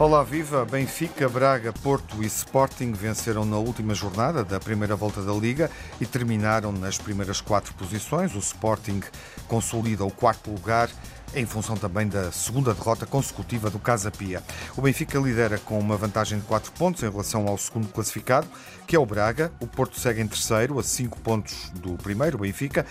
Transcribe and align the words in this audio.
Olá, 0.00 0.24
viva! 0.24 0.64
Benfica, 0.64 1.28
Braga, 1.28 1.74
Porto 1.74 2.22
e 2.22 2.26
Sporting 2.26 2.92
venceram 2.92 3.44
na 3.44 3.58
última 3.58 3.94
jornada 3.94 4.42
da 4.42 4.58
primeira 4.58 4.96
volta 4.96 5.20
da 5.20 5.34
Liga 5.34 5.70
e 6.00 6.06
terminaram 6.06 6.72
nas 6.72 6.96
primeiras 6.96 7.42
quatro 7.42 7.74
posições. 7.74 8.34
O 8.34 8.38
Sporting 8.38 9.02
consolida 9.46 10.02
o 10.02 10.10
quarto 10.10 10.50
lugar 10.50 10.88
em 11.34 11.46
função 11.46 11.76
também 11.76 12.08
da 12.08 12.32
segunda 12.32 12.74
derrota 12.74 13.06
consecutiva 13.06 13.70
do 13.70 13.78
Casa 13.78 14.10
Pia. 14.10 14.42
O 14.76 14.82
Benfica 14.82 15.18
lidera 15.18 15.58
com 15.58 15.78
uma 15.78 15.96
vantagem 15.96 16.38
de 16.38 16.44
4 16.46 16.72
pontos 16.72 17.02
em 17.02 17.10
relação 17.10 17.46
ao 17.46 17.56
segundo 17.56 17.88
classificado, 17.88 18.48
que 18.86 18.96
é 18.96 18.98
o 18.98 19.06
Braga. 19.06 19.52
O 19.60 19.66
Porto 19.66 19.98
segue 19.98 20.20
em 20.20 20.26
terceiro, 20.26 20.78
a 20.78 20.82
5 20.82 21.20
pontos 21.20 21.70
do 21.74 21.94
primeiro, 21.94 22.36
o 22.36 22.40
Benfica. 22.40 22.84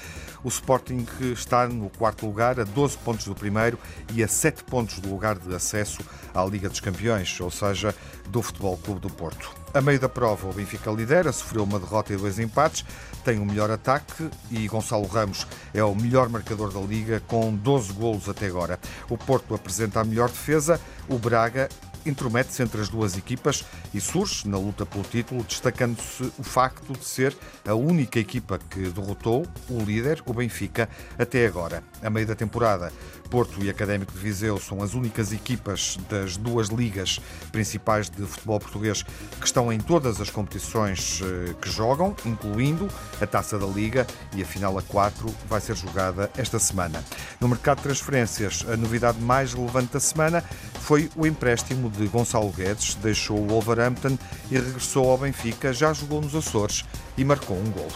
O 0.43 0.47
Sporting 0.47 1.05
está 1.33 1.67
no 1.67 1.89
quarto 1.89 2.25
lugar, 2.25 2.59
a 2.59 2.63
12 2.63 2.97
pontos 2.99 3.25
do 3.25 3.35
primeiro 3.35 3.77
e 4.13 4.23
a 4.23 4.27
7 4.27 4.63
pontos 4.63 4.99
do 4.99 5.09
lugar 5.09 5.37
de 5.37 5.53
acesso 5.53 5.99
à 6.33 6.43
Liga 6.45 6.69
dos 6.69 6.79
Campeões, 6.79 7.39
ou 7.41 7.51
seja, 7.51 7.93
do 8.29 8.41
Futebol 8.41 8.77
Clube 8.77 9.01
do 9.01 9.09
Porto. 9.09 9.53
A 9.73 9.81
meio 9.81 9.99
da 9.99 10.09
prova, 10.09 10.47
o 10.47 10.53
Benfica 10.53 10.89
lidera, 10.89 11.31
sofreu 11.31 11.63
uma 11.63 11.79
derrota 11.79 12.13
e 12.13 12.17
dois 12.17 12.39
empates, 12.39 12.83
tem 13.23 13.39
o 13.39 13.45
melhor 13.45 13.69
ataque 13.71 14.29
e 14.49 14.67
Gonçalo 14.67 15.05
Ramos 15.07 15.45
é 15.73 15.83
o 15.83 15.95
melhor 15.95 16.29
marcador 16.29 16.71
da 16.71 16.79
Liga, 16.79 17.21
com 17.27 17.53
12 17.53 17.93
golos 17.93 18.29
até 18.29 18.47
agora. 18.47 18.79
O 19.09 19.17
Porto 19.17 19.53
apresenta 19.53 19.99
a 19.99 20.03
melhor 20.03 20.29
defesa, 20.29 20.79
o 21.07 21.17
Braga 21.17 21.69
intromete-se 22.05 22.61
entre 22.61 22.81
as 22.81 22.89
duas 22.89 23.17
equipas 23.17 23.65
e 23.93 23.99
surge 23.99 24.47
na 24.47 24.57
luta 24.57 24.85
pelo 24.85 25.03
título, 25.03 25.43
destacando-se 25.43 26.31
o 26.37 26.43
facto 26.43 26.93
de 26.93 27.05
ser 27.05 27.35
a 27.67 27.73
única 27.73 28.19
equipa 28.19 28.59
que 28.69 28.89
derrotou 28.89 29.45
o 29.69 29.79
líder, 29.79 30.21
o 30.25 30.33
Benfica, 30.33 30.89
até 31.17 31.45
agora. 31.45 31.83
A 32.01 32.09
meio 32.09 32.27
da 32.27 32.35
temporada, 32.35 32.91
Porto 33.29 33.63
e 33.63 33.69
Académico 33.69 34.11
de 34.11 34.17
Viseu 34.17 34.59
são 34.59 34.81
as 34.81 34.93
únicas 34.93 35.31
equipas 35.31 35.97
das 36.09 36.35
duas 36.35 36.69
ligas 36.69 37.19
principais 37.51 38.09
de 38.09 38.25
futebol 38.25 38.59
português 38.59 39.03
que 39.39 39.45
estão 39.45 39.71
em 39.71 39.79
todas 39.79 40.19
as 40.19 40.29
competições 40.29 41.21
eh, 41.23 41.53
que 41.61 41.69
jogam, 41.69 42.15
incluindo 42.25 42.87
a 43.21 43.27
Taça 43.27 43.59
da 43.59 43.67
Liga 43.67 44.07
e 44.35 44.41
a 44.41 44.45
final 44.45 44.77
a 44.77 44.81
4 44.81 45.33
vai 45.47 45.61
ser 45.61 45.75
jogada 45.75 46.31
esta 46.37 46.57
semana. 46.57 47.03
No 47.39 47.47
mercado 47.47 47.77
de 47.77 47.83
transferências, 47.83 48.65
a 48.67 48.75
novidade 48.75 49.19
mais 49.19 49.53
relevante 49.53 49.93
da 49.93 49.99
semana 49.99 50.43
foi 50.89 51.07
o 51.15 51.27
empréstimo 51.27 51.87
de 51.87 52.07
Gonçalo 52.07 52.49
Guedes, 52.51 52.95
deixou 52.95 53.39
o 53.39 53.47
Wolverhampton 53.47 54.17
e 54.49 54.55
regressou 54.55 55.11
ao 55.11 55.19
Benfica, 55.19 55.71
já 55.71 55.93
jogou 55.93 56.19
nos 56.19 56.33
Açores 56.33 56.83
e 57.15 57.23
marcou 57.23 57.55
um 57.55 57.69
golo. 57.69 57.93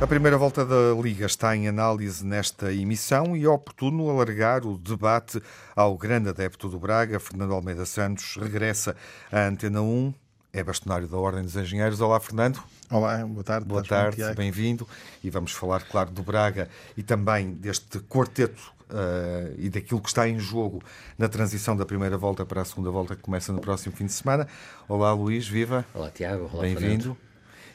A 0.00 0.06
primeira 0.08 0.36
volta 0.36 0.66
da 0.66 1.00
Liga 1.00 1.26
está 1.26 1.54
em 1.54 1.68
análise 1.68 2.26
nesta 2.26 2.72
emissão 2.72 3.36
e 3.36 3.44
é 3.44 3.48
oportuno 3.48 4.10
alargar 4.10 4.66
o 4.66 4.76
debate 4.76 5.40
ao 5.76 5.96
grande 5.96 6.28
adepto 6.28 6.68
do 6.68 6.80
Braga, 6.80 7.20
Fernando 7.20 7.54
Almeida 7.54 7.86
Santos, 7.86 8.36
regressa 8.36 8.96
à 9.30 9.46
Antena 9.46 9.80
1, 9.80 10.12
é 10.56 10.64
bastonário 10.64 11.06
da 11.06 11.18
Ordem 11.18 11.42
dos 11.42 11.54
Engenheiros. 11.54 12.00
Olá, 12.00 12.18
Fernando. 12.18 12.62
Olá, 12.90 13.18
boa 13.26 13.44
tarde. 13.44 13.66
Boa 13.66 13.84
tarde, 13.84 14.22
bem-vindo. 14.34 14.88
E 15.22 15.28
vamos 15.28 15.52
falar, 15.52 15.82
claro, 15.82 16.10
do 16.10 16.22
Braga 16.22 16.70
e 16.96 17.02
também 17.02 17.52
deste 17.52 17.98
quarteto 18.00 18.72
uh, 18.88 19.54
e 19.58 19.68
daquilo 19.68 20.00
que 20.00 20.08
está 20.08 20.26
em 20.26 20.38
jogo 20.38 20.82
na 21.18 21.28
transição 21.28 21.76
da 21.76 21.84
primeira 21.84 22.16
volta 22.16 22.46
para 22.46 22.62
a 22.62 22.64
segunda 22.64 22.90
volta 22.90 23.14
que 23.14 23.20
começa 23.20 23.52
no 23.52 23.60
próximo 23.60 23.94
fim 23.94 24.06
de 24.06 24.14
semana. 24.14 24.48
Olá, 24.88 25.12
Luís, 25.12 25.46
viva. 25.46 25.84
Olá, 25.92 26.10
Tiago. 26.10 26.48
Olá, 26.50 26.62
Bem-vindo 26.62 27.14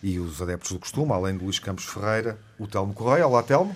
e 0.02 0.18
os 0.18 0.42
adeptos 0.42 0.72
do 0.72 0.80
costume, 0.80 1.12
além 1.12 1.38
de 1.38 1.44
Luís 1.44 1.59
Campos 1.59 1.86
Ferreira, 1.86 2.40
o 2.58 2.66
Telmo 2.66 2.96
Correia. 2.96 3.28
Olá, 3.28 3.44
Telmo. 3.44 3.75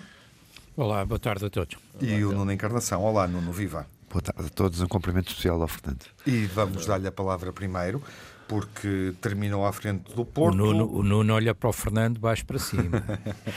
Olá, 0.76 1.06
boa 1.06 1.20
tarde 1.20 1.46
a 1.46 1.50
todos. 1.52 1.78
E 2.02 2.24
Olá, 2.24 2.34
o 2.34 2.38
Nuno 2.40 2.52
Encarnação. 2.52 3.04
Olá, 3.04 3.28
Nuno, 3.28 3.52
viva. 3.52 3.86
Boa 4.10 4.22
tarde 4.22 4.48
a 4.48 4.50
todos, 4.50 4.82
um 4.82 4.88
cumprimento 4.88 5.28
especial 5.28 5.62
ao 5.62 5.68
Fernando. 5.68 6.06
E 6.26 6.46
vamos 6.48 6.88
dar-lhe 6.88 7.08
a 7.08 7.12
palavra 7.12 7.54
primeiro 7.54 8.02
porque 8.48 9.14
terminou 9.22 9.66
à 9.66 9.74
frente 9.74 10.14
do 10.14 10.24
Porto. 10.24 10.54
O 10.54 10.58
Nuno, 10.58 10.90
o 10.92 11.04
Nuno 11.04 11.34
olha 11.34 11.56
para 11.56 11.70
o 11.70 11.74
Fernando 11.74 12.20
baixo 12.20 12.46
para 12.46 12.60
cima. 12.60 13.04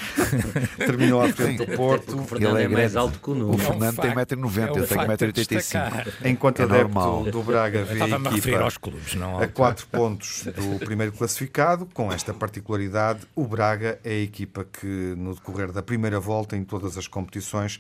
terminou 0.79 1.23
à 1.23 1.29
frente 1.29 1.65
do 1.65 1.77
Porto. 1.77 2.17
O 2.19 2.25
Fernando 2.25 2.57
Ele 2.57 2.63
é, 2.63 2.65
é 2.65 2.69
mais 2.69 2.97
alto 2.97 3.19
que 3.19 3.31
o 3.31 3.35
Nuno. 3.35 3.55
O 3.55 3.59
Fernando 3.59 3.97
tem 3.97 4.11
1,90m, 4.11 4.59
é 4.59 4.81
eu 4.81 4.87
tenho 4.87 5.01
1,85m. 5.01 6.15
Enquanto 6.25 6.61
é 6.61 6.63
adepto 6.65 6.95
normal. 6.95 7.25
do 7.25 7.43
Braga 7.43 7.85
vê 7.85 8.03
a 8.03 8.09
equipa 8.09 8.61
aos 8.61 8.79
clubes, 8.79 9.15
não 9.15 9.39
a 9.39 9.47
4 9.47 9.87
pontos 9.89 10.45
do 10.45 10.79
primeiro 10.85 11.13
classificado, 11.13 11.87
com 11.93 12.13
esta 12.13 12.33
particularidade, 12.33 13.21
o 13.35 13.47
Braga 13.47 13.99
é 14.05 14.13
a 14.13 14.21
equipa 14.21 14.65
que 14.65 14.87
no 15.17 15.35
decorrer 15.35 15.73
da 15.73 15.83
primeira 15.83 16.19
volta 16.19 16.57
em 16.57 16.65
todas 16.65 16.97
as 16.97 17.07
competições 17.07 17.79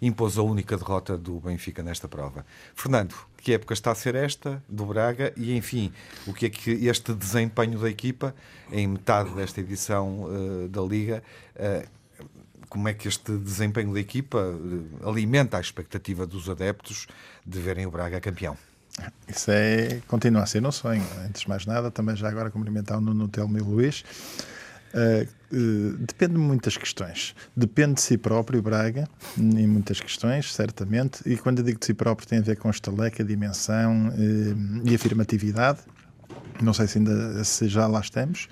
impôs 0.00 0.38
a 0.38 0.42
única 0.42 0.76
derrota 0.76 1.16
do 1.16 1.40
Benfica 1.40 1.82
nesta 1.82 2.08
prova. 2.08 2.44
Fernando, 2.74 3.14
que 3.36 3.52
época 3.52 3.74
está 3.74 3.90
a 3.90 3.94
ser 3.94 4.14
esta 4.14 4.62
do 4.68 4.86
Braga 4.86 5.32
e, 5.36 5.56
enfim, 5.56 5.92
o 6.26 6.32
que 6.32 6.46
é 6.46 6.50
que 6.50 6.70
este 6.86 7.12
desempenho 7.14 7.78
da 7.78 7.88
equipa 7.88 8.34
em 8.70 8.86
metade 8.86 9.30
desta 9.30 9.60
edição 9.60 10.24
uh, 10.24 10.68
da 10.68 10.82
Liga, 10.82 11.22
uh, 11.56 11.88
como 12.68 12.88
é 12.88 12.94
que 12.94 13.08
este 13.08 13.36
desempenho 13.36 13.92
da 13.92 14.00
equipa 14.00 14.38
uh, 14.38 15.08
alimenta 15.08 15.56
a 15.56 15.60
expectativa 15.60 16.26
dos 16.26 16.48
adeptos 16.48 17.06
de 17.46 17.58
verem 17.58 17.86
o 17.86 17.90
Braga 17.90 18.20
campeão? 18.20 18.56
Isso 19.28 19.50
é, 19.50 20.00
continua 20.08 20.42
a 20.42 20.46
ser 20.46 20.64
um 20.66 20.72
sonho. 20.72 21.04
Antes 21.24 21.42
de 21.42 21.48
mais 21.48 21.64
nada, 21.64 21.90
também 21.90 22.16
já 22.16 22.28
agora 22.28 22.50
cumprimentar 22.50 22.98
o 22.98 23.00
Nuno 23.00 23.28
Telmo 23.28 23.56
e 23.56 23.60
o 23.60 23.64
Luís. 23.64 24.04
Uh, 25.50 25.96
depende 25.98 26.34
de 26.34 26.38
muitas 26.38 26.76
questões. 26.76 27.34
Depende 27.56 27.94
de 27.94 28.00
si 28.02 28.18
próprio, 28.18 28.60
Braga, 28.60 29.08
em 29.38 29.66
muitas 29.66 30.00
questões, 30.00 30.52
certamente. 30.52 31.22
E 31.24 31.36
quando 31.36 31.60
eu 31.60 31.64
digo 31.64 31.78
de 31.78 31.86
si 31.86 31.94
próprio, 31.94 32.28
tem 32.28 32.38
a 32.38 32.42
ver 32.42 32.56
com 32.56 32.68
estaleca, 32.68 33.24
dimensão 33.24 34.08
uh, 34.08 34.88
e 34.88 34.94
afirmatividade. 34.94 35.80
Não 36.60 36.74
sei 36.74 36.86
se 36.86 36.98
ainda 36.98 37.42
se 37.44 37.68
já 37.68 37.86
lá 37.86 38.00
estamos. 38.00 38.48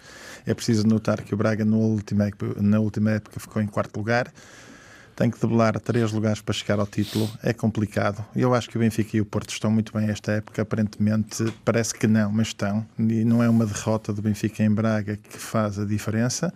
É 0.46 0.54
preciso 0.54 0.86
notar 0.86 1.22
que 1.22 1.34
o 1.34 1.36
Braga, 1.36 1.64
na 1.64 2.78
última 2.78 3.10
época, 3.10 3.40
ficou 3.40 3.60
em 3.60 3.66
quarto 3.66 3.96
lugar 3.96 4.32
tem 5.16 5.30
que 5.30 5.40
debelar 5.40 5.80
três 5.80 6.12
lugares 6.12 6.42
para 6.42 6.52
chegar 6.52 6.78
ao 6.78 6.86
título, 6.86 7.28
é 7.42 7.54
complicado. 7.54 8.22
Eu 8.36 8.54
acho 8.54 8.68
que 8.68 8.76
o 8.76 8.80
Benfica 8.80 9.16
e 9.16 9.20
o 9.20 9.24
Porto 9.24 9.50
estão 9.50 9.70
muito 9.70 9.92
bem 9.92 10.10
esta 10.10 10.32
época, 10.32 10.60
aparentemente 10.60 11.42
parece 11.64 11.94
que 11.94 12.06
não, 12.06 12.30
mas 12.30 12.48
estão. 12.48 12.86
E 12.98 13.24
não 13.24 13.42
é 13.42 13.48
uma 13.48 13.64
derrota 13.64 14.12
do 14.12 14.20
Benfica 14.20 14.62
em 14.62 14.70
Braga 14.70 15.16
que 15.16 15.38
faz 15.38 15.78
a 15.78 15.86
diferença. 15.86 16.52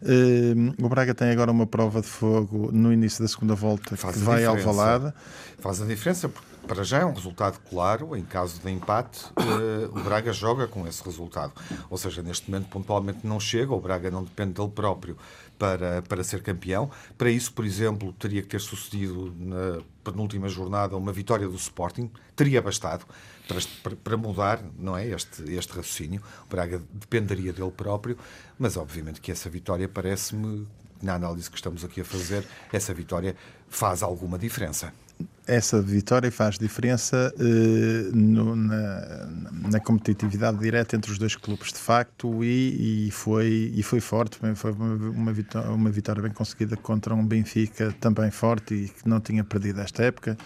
Uh, 0.00 0.84
o 0.84 0.88
Braga 0.88 1.14
tem 1.14 1.30
agora 1.30 1.50
uma 1.50 1.66
prova 1.66 2.00
de 2.00 2.06
fogo 2.06 2.70
no 2.70 2.92
início 2.92 3.22
da 3.22 3.28
segunda 3.28 3.54
volta 3.54 3.96
faz 3.96 4.14
que 4.14 4.22
vai 4.22 4.44
ao 4.44 4.56
Valada. 4.56 5.12
Faz 5.58 5.82
a 5.82 5.86
diferença 5.86 6.28
porque 6.28 6.56
para 6.66 6.82
já 6.82 6.98
é 6.98 7.04
um 7.04 7.12
resultado 7.12 7.58
claro. 7.70 8.16
Em 8.16 8.24
caso 8.24 8.60
de 8.60 8.70
empate, 8.70 9.24
uh, 9.38 9.98
o 9.98 10.02
Braga 10.02 10.32
joga 10.32 10.66
com 10.66 10.86
esse 10.86 11.02
resultado. 11.02 11.52
Ou 11.88 11.96
seja, 11.96 12.22
neste 12.22 12.50
momento, 12.50 12.68
pontualmente 12.68 13.20
não 13.24 13.38
chega, 13.38 13.72
o 13.72 13.80
Braga 13.80 14.10
não 14.10 14.24
depende 14.24 14.52
dele 14.52 14.70
próprio 14.70 15.16
para, 15.58 16.02
para 16.02 16.22
ser 16.22 16.42
campeão. 16.42 16.90
Para 17.16 17.30
isso, 17.30 17.52
por 17.52 17.64
exemplo, 17.64 18.12
teria 18.12 18.42
que 18.42 18.48
ter 18.48 18.60
sucedido 18.60 19.34
na 19.38 19.80
penúltima 20.04 20.48
jornada 20.48 20.96
uma 20.96 21.12
vitória 21.12 21.48
do 21.48 21.56
Sporting. 21.56 22.10
Teria 22.34 22.60
bastado 22.60 23.06
para, 23.48 23.96
para 23.96 24.16
mudar 24.16 24.62
não 24.78 24.96
é, 24.96 25.06
este, 25.06 25.42
este 25.52 25.72
raciocínio. 25.72 26.22
O 26.46 26.48
Braga 26.48 26.82
dependeria 26.92 27.52
dele 27.52 27.70
próprio, 27.70 28.18
mas 28.58 28.76
obviamente 28.76 29.20
que 29.20 29.32
essa 29.32 29.48
vitória 29.48 29.88
parece-me, 29.88 30.66
na 31.02 31.14
análise 31.14 31.50
que 31.50 31.56
estamos 31.56 31.84
aqui 31.84 32.00
a 32.00 32.04
fazer, 32.04 32.46
essa 32.72 32.92
vitória 32.94 33.36
faz 33.68 34.02
alguma 34.02 34.38
diferença 34.38 34.92
essa 35.46 35.80
vitória 35.80 36.30
faz 36.30 36.58
diferença 36.58 37.32
uh, 37.36 38.16
no, 38.16 38.56
na, 38.56 39.26
na, 39.70 39.80
competitividade 39.80 40.58
direta 40.58 40.96
entre 40.96 41.10
os 41.10 41.18
dois 41.18 41.36
clubes, 41.36 41.72
de 41.72 41.78
facto, 41.78 42.42
e, 42.42 43.06
e 43.06 43.10
foi, 43.10 43.72
e 43.74 43.82
foi 43.82 44.00
forte. 44.00 44.38
Foi 44.54 44.72
uma, 44.72 45.32
vitória, 45.32 45.70
uma 45.70 45.90
vitória 45.90 46.22
bem 46.22 46.32
conseguida 46.32 46.76
contra 46.76 47.14
um 47.14 47.24
Benfica 47.24 47.94
também 48.00 48.30
forte 48.30 48.74
e 48.74 48.88
que 48.88 49.08
não 49.08 49.20
tinha 49.20 49.44
perdido 49.44 49.80
esta 49.80 50.02
época. 50.02 50.36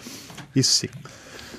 Isso 0.54 0.72
sim. 0.72 0.88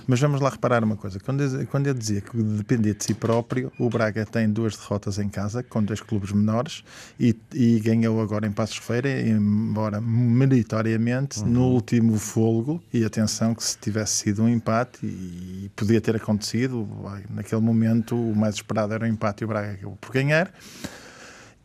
Mas 0.08 0.20
vamos 0.20 0.42
lá 0.42 0.50
reparar 0.50 0.84
uma 0.84 0.96
coisa. 0.96 1.20
Quando 1.20 1.42
eu, 1.42 1.68
quando 1.68 1.88
eu 1.88 1.94
dizia 1.94 2.22
que 2.22 2.36
dependia 2.42 2.94
de 2.94 3.04
si 3.04 3.14
próprio, 3.14 3.72
o 3.80 3.90
Braga 3.90 4.26
tem 4.26 4.50
duas 4.50 4.76
derrotas 4.76 5.20
em 5.20 5.30
casa, 5.30 5.64
com 5.64 5.84
dois 5.84 6.02
clubes 6.02 6.32
menores, 6.32 6.84
e, 7.20 7.36
e 7.54 7.80
ganhou 7.80 8.22
agora 8.22 8.48
em 8.48 8.52
Passos 8.52 8.78
Feira, 8.78 9.22
embora 9.22 10.02
meritoriamente, 10.02 11.40
uhum. 11.40 11.48
no 11.48 11.68
último 11.70 12.18
folgo. 12.18 12.82
E 12.94 13.06
atenção 13.06 13.54
que 13.56 13.64
se 13.64 13.78
tivesse 13.78 14.18
sido 14.18 14.44
um 14.44 14.50
empate, 14.50 15.06
e, 15.06 15.66
e 15.66 15.72
podia 15.76 16.02
ter 16.02 16.16
acontecido, 16.16 16.88
naquele 17.30 17.62
momento 17.62 18.16
o 18.16 18.36
mais 18.36 18.56
esperado 18.56 18.94
era 18.94 19.06
o 19.06 19.08
empate 19.08 19.44
e 19.44 19.46
o 19.46 19.48
Braga 19.48 19.74
acabou 19.74 19.98
por 19.98 20.12
ganhar. 20.12 20.52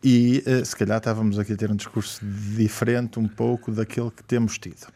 E 0.05 0.45
uh, 0.47 0.65
se 0.65 0.77
calhar 0.77 0.99
estávamos 0.99 1.39
aqui 1.39 1.55
a 1.55 1.57
ter 1.57 1.71
um 1.71 1.75
discurso 1.75 2.25
diferente 2.25 3.19
um 3.19 3.27
pouco 3.27 3.73
daquele 3.73 4.11
que 4.11 4.23
temos 4.23 4.59
tido. 4.59 4.87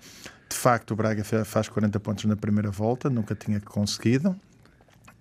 De 0.50 0.56
facto, 0.56 0.90
o 0.90 0.96
Braga 0.96 1.22
faz 1.44 1.68
40 1.68 2.00
pontos 2.00 2.24
na 2.24 2.36
primeira 2.36 2.70
volta, 2.70 3.08
nunca 3.08 3.36
tinha 3.36 3.60
conseguido. 3.60 4.34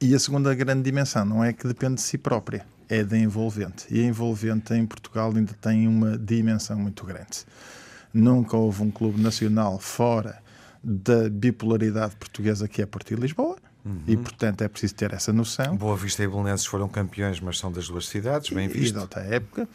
E 0.02 0.16
a 0.16 0.20
segunda 0.20 0.54
grande 0.56 0.82
dimensão 0.82 1.24
não 1.24 1.44
é 1.44 1.54
que 1.54 1.68
depende 1.68 1.96
de 1.96 2.02
si 2.02 2.18
própria, 2.18 2.66
é 2.90 3.04
da 3.04 3.18
envolvente. 3.18 3.86
E 3.92 4.02
a 4.02 4.08
envolvente 4.08 4.74
em 4.74 4.86
Portugal 4.88 5.32
ainda 5.36 5.54
tem 5.62 5.88
uma 5.88 6.18
dimensão 6.18 6.80
muito 6.80 7.06
grande. 7.06 7.46
Nunca 8.12 8.58
houve 8.58 8.82
um 8.82 8.90
clube 8.90 9.22
nacional 9.22 9.78
fora 9.80 10.42
da 10.84 11.30
bipolaridade 11.30 12.16
portuguesa 12.16 12.68
que 12.68 12.82
é 12.82 12.86
Porto 12.86 13.12
e 13.12 13.16
Lisboa. 13.16 13.56
Uhum. 13.86 14.02
E, 14.08 14.18
portanto, 14.18 14.62
é 14.64 14.68
preciso 14.68 14.96
ter 14.96 15.14
essa 15.14 15.32
noção. 15.32 15.78
Boa 15.78 15.96
Vista 15.96 16.24
e 16.24 16.28
Belenenses 16.28 16.66
foram 16.66 16.88
campeões, 16.90 17.40
mas 17.40 17.60
são 17.60 17.72
das 17.72 17.88
duas 17.88 18.08
cidades, 18.08 18.50
bem 18.50 18.68
visto. 18.68 18.90
E 18.90 18.92
de 18.94 19.00
outra 19.00 19.22
época. 19.22 19.68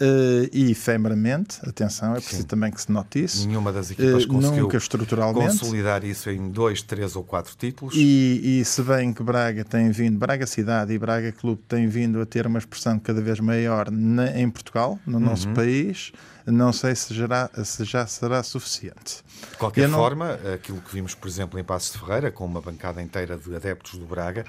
Uh, 0.00 0.48
e 0.52 0.70
efemeramente, 0.70 1.58
atenção, 1.68 2.12
é 2.12 2.20
preciso 2.20 2.42
Sim. 2.42 2.46
também 2.46 2.70
que 2.70 2.80
se 2.80 2.92
note 2.92 3.24
isso. 3.24 3.48
Nenhuma 3.48 3.72
das 3.72 3.90
equipas 3.90 4.24
uh, 4.24 4.28
conseguiu 4.28 4.62
nunca 4.62 4.76
estruturalmente. 4.76 5.58
consolidar 5.58 6.04
isso 6.04 6.30
em 6.30 6.50
dois, 6.50 6.82
três 6.82 7.16
ou 7.16 7.24
quatro 7.24 7.56
títulos. 7.56 7.94
E, 7.96 8.60
e, 8.60 8.64
se 8.64 8.80
bem 8.82 9.12
que 9.12 9.24
Braga 9.24 9.64
tem 9.64 9.90
vindo, 9.90 10.16
Braga 10.16 10.46
Cidade 10.46 10.92
e 10.92 10.98
Braga 10.98 11.32
Clube 11.32 11.60
têm 11.66 11.88
vindo 11.88 12.20
a 12.20 12.26
ter 12.26 12.46
uma 12.46 12.60
expressão 12.60 12.96
cada 13.00 13.20
vez 13.20 13.40
maior 13.40 13.90
na, 13.90 14.38
em 14.38 14.48
Portugal, 14.48 15.00
no 15.04 15.18
uhum. 15.18 15.24
nosso 15.24 15.48
país, 15.48 16.12
não 16.46 16.72
sei 16.72 16.94
se, 16.94 17.12
gerá, 17.12 17.50
se 17.64 17.84
já 17.84 18.06
será 18.06 18.40
suficiente. 18.44 19.24
De 19.50 19.56
qualquer 19.56 19.88
não... 19.88 19.98
forma, 19.98 20.38
aquilo 20.54 20.80
que 20.80 20.92
vimos, 20.94 21.12
por 21.12 21.26
exemplo, 21.26 21.58
em 21.58 21.64
Passos 21.64 21.92
de 21.92 21.98
Ferreira, 21.98 22.30
com 22.30 22.44
uma 22.44 22.60
bancada 22.60 23.02
inteira 23.02 23.36
de 23.36 23.52
adeptos 23.52 23.98
do 23.98 24.06
Braga, 24.06 24.44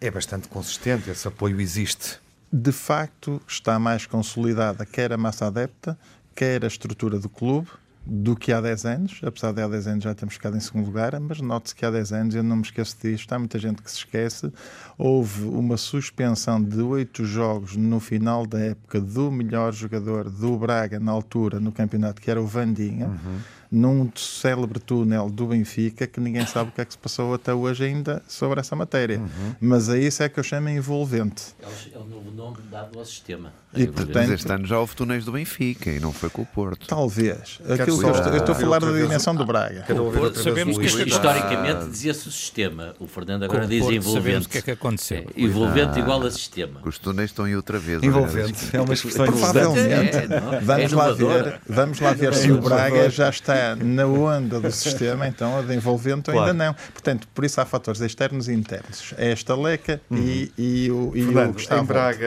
é 0.00 0.10
bastante 0.10 0.48
consistente, 0.48 1.08
esse 1.08 1.28
apoio 1.28 1.60
existe 1.60 2.18
de 2.52 2.72
facto 2.72 3.40
está 3.46 3.78
mais 3.78 4.06
consolidada 4.06 4.86
quer 4.86 5.12
a 5.12 5.16
massa 5.16 5.46
adepta, 5.46 5.98
quer 6.34 6.64
a 6.64 6.68
estrutura 6.68 7.18
do 7.18 7.28
clube, 7.28 7.68
do 8.10 8.34
que 8.34 8.52
há 8.52 8.60
10 8.60 8.86
anos, 8.86 9.20
apesar 9.22 9.52
de 9.52 9.60
há 9.60 9.68
10 9.68 9.86
anos 9.86 10.04
já 10.04 10.14
termos 10.14 10.34
ficado 10.34 10.56
em 10.56 10.60
segundo 10.60 10.86
lugar, 10.86 11.18
mas 11.20 11.42
note-se 11.42 11.74
que 11.74 11.84
há 11.84 11.90
10 11.90 12.12
anos, 12.12 12.34
eu 12.34 12.42
não 12.42 12.56
me 12.56 12.62
esqueço 12.62 12.96
disto, 13.02 13.30
há 13.34 13.38
muita 13.38 13.58
gente 13.58 13.82
que 13.82 13.90
se 13.90 13.98
esquece, 13.98 14.50
houve 14.96 15.44
uma 15.44 15.76
suspensão 15.76 16.62
de 16.62 16.80
8 16.80 17.22
jogos 17.26 17.76
no 17.76 18.00
final 18.00 18.46
da 18.46 18.58
época 18.60 18.98
do 18.98 19.30
melhor 19.30 19.74
jogador 19.74 20.30
do 20.30 20.56
Braga 20.56 20.98
na 20.98 21.12
altura 21.12 21.60
no 21.60 21.70
campeonato, 21.70 22.22
que 22.22 22.30
era 22.30 22.40
o 22.40 22.46
Vandinha. 22.46 23.08
Uhum 23.08 23.57
num 23.70 24.10
célebre 24.16 24.78
túnel 24.78 25.28
do 25.28 25.46
Benfica 25.46 26.06
que 26.06 26.20
ninguém 26.20 26.46
sabe 26.46 26.70
o 26.70 26.72
que 26.72 26.80
é 26.80 26.84
que 26.84 26.92
se 26.92 26.98
passou 26.98 27.34
até 27.34 27.52
hoje 27.52 27.84
ainda 27.84 28.22
sobre 28.26 28.60
essa 28.60 28.74
matéria. 28.74 29.18
Uhum. 29.18 29.54
Mas 29.60 29.88
é 29.88 29.98
isso 29.98 30.22
é 30.22 30.28
que 30.28 30.40
eu 30.40 30.44
chamo 30.44 30.68
envolvente. 30.68 31.54
É 31.92 31.98
o 31.98 32.04
novo 32.04 32.30
nome 32.30 32.56
dado 32.70 32.98
ao 32.98 33.04
sistema. 33.04 33.52
E, 33.74 33.86
portanto, 33.86 34.14
Mas 34.14 34.30
este 34.30 34.50
ano 34.50 34.66
já 34.66 34.78
houve 34.78 34.96
túneis 34.96 35.24
do 35.26 35.32
Benfica 35.32 35.90
e 35.90 36.00
não 36.00 36.10
foi 36.10 36.30
com 36.30 36.40
o 36.40 36.46
Porto. 36.46 36.86
Talvez. 36.86 37.60
Aquilo 37.68 37.98
que 37.98 38.04
eu, 38.04 38.12
estou, 38.12 38.32
eu 38.32 38.38
estou 38.38 38.54
a 38.54 38.58
falar 38.58 38.80
da 38.80 38.90
dimensão 38.90 39.34
do 39.34 39.44
Braga. 39.44 39.84
Porto, 39.84 40.42
sabemos 40.42 40.78
que 40.78 40.86
historicamente 40.86 41.88
dizia-se 41.90 42.28
o 42.28 42.30
sistema. 42.32 42.94
O 42.98 43.06
Fernando 43.06 43.44
agora 43.44 43.66
diz 43.66 43.80
Porto, 43.80 43.94
envolvente. 43.94 44.24
Sabemos 44.24 44.46
o 44.46 44.48
que 44.48 44.58
é 44.58 44.62
que 44.62 44.70
aconteceu. 44.70 45.18
É, 45.18 45.40
envolvente 45.42 45.98
igual 45.98 46.22
a 46.22 46.30
sistema. 46.30 46.80
Os 46.84 46.98
túneis 46.98 47.30
estão 47.30 47.44
aí 47.44 47.54
outra 47.54 47.78
vez. 47.78 48.02
Envolvente. 48.02 48.74
É 48.74 48.80
uma 48.80 48.94
expressão 48.94 49.26
Provavelmente. 49.26 50.16
É, 50.16 50.24
é, 50.24 50.60
vamos, 50.60 50.92
lá 50.92 51.12
ver, 51.12 51.60
vamos 51.68 52.00
lá 52.00 52.12
ver 52.14 52.34
se 52.34 52.50
o 52.50 52.60
Braga 52.60 53.10
já 53.10 53.28
está 53.28 53.54
na 53.76 54.06
onda 54.06 54.60
do 54.60 54.70
sistema, 54.70 55.26
então 55.28 55.58
a 55.58 55.62
de 55.62 55.74
envolvente 55.74 56.30
claro. 56.30 56.40
ainda 56.40 56.52
não. 56.52 56.74
Portanto, 56.74 57.28
por 57.34 57.44
isso 57.44 57.60
há 57.60 57.64
fatores 57.64 58.00
externos 58.00 58.48
e 58.48 58.52
internos. 58.52 59.14
É 59.16 59.30
esta 59.30 59.54
leca 59.54 60.00
uhum. 60.10 60.18
e, 60.18 60.52
e, 60.56 60.90
o, 60.90 61.12
e 61.14 61.22
Fernando, 61.24 61.50
o 61.50 61.52
Gustavo. 61.54 61.82
Em 61.82 61.86
Braga 61.86 62.26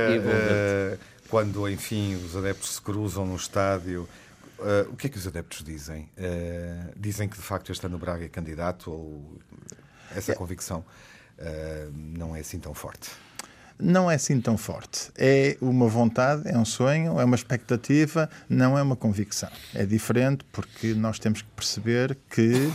quando, 1.31 1.67
enfim, 1.69 2.15
os 2.15 2.35
adeptos 2.35 2.75
se 2.75 2.81
cruzam 2.81 3.25
no 3.25 3.37
estádio, 3.37 4.07
uh, 4.59 4.91
o 4.91 4.97
que 4.97 5.07
é 5.07 5.09
que 5.09 5.17
os 5.17 5.25
adeptos 5.25 5.63
dizem? 5.63 6.09
Uh, 6.17 6.91
dizem 6.97 7.29
que, 7.29 7.37
de 7.37 7.41
facto, 7.41 7.71
este 7.71 7.85
ano 7.85 7.97
Braga 7.97 8.25
é 8.25 8.27
candidato 8.27 8.91
ou 8.91 9.39
essa 10.13 10.33
é. 10.33 10.35
convicção 10.35 10.79
uh, 11.39 11.91
não 11.95 12.35
é 12.35 12.41
assim 12.41 12.59
tão 12.59 12.73
forte? 12.73 13.09
Não 13.79 14.09
é 14.09 14.15
assim 14.15 14.39
tão 14.39 14.57
forte. 14.57 15.11
É 15.17 15.57
uma 15.61 15.87
vontade, 15.87 16.43
é 16.45 16.57
um 16.57 16.65
sonho, 16.65 17.19
é 17.19 17.25
uma 17.25 17.35
expectativa, 17.35 18.29
não 18.49 18.77
é 18.77 18.81
uma 18.81 18.95
convicção. 18.95 19.49
É 19.73 19.85
diferente 19.85 20.45
porque 20.51 20.93
nós 20.93 21.19
temos 21.19 21.41
que 21.41 21.49
perceber 21.55 22.17
que 22.29 22.71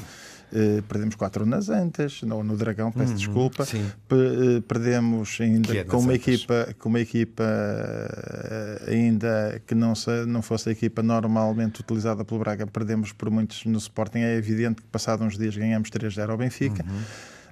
Uh, 0.52 0.80
perdemos 0.84 1.16
quatro 1.16 1.44
nas 1.44 1.68
Antas, 1.68 2.22
no, 2.22 2.42
no 2.44 2.56
Dragão, 2.56 2.92
peço 2.92 3.10
uhum, 3.10 3.16
desculpa. 3.16 3.64
Uh, 3.64 4.62
perdemos 4.62 5.38
ainda 5.40 5.76
é 5.76 5.82
com, 5.82 5.98
uma 5.98 6.14
equipa, 6.14 6.74
com 6.78 6.88
uma 6.88 7.00
equipa 7.00 7.42
uh, 7.42 8.90
ainda 8.90 9.60
que 9.66 9.74
não, 9.74 9.94
se, 9.96 10.24
não 10.24 10.42
fosse 10.42 10.68
a 10.68 10.72
equipa 10.72 11.02
normalmente 11.02 11.80
utilizada 11.80 12.24
pelo 12.24 12.38
Braga, 12.38 12.64
perdemos 12.64 13.12
por 13.12 13.28
muitos 13.28 13.64
no 13.64 13.76
Sporting. 13.76 14.20
É 14.20 14.36
evidente 14.36 14.82
que 14.82 14.88
passados 14.88 15.26
uns 15.26 15.36
dias 15.36 15.56
ganhamos 15.56 15.90
3-0 15.90 16.30
ao 16.30 16.36
Benfica. 16.36 16.84
Uhum. 16.84 17.02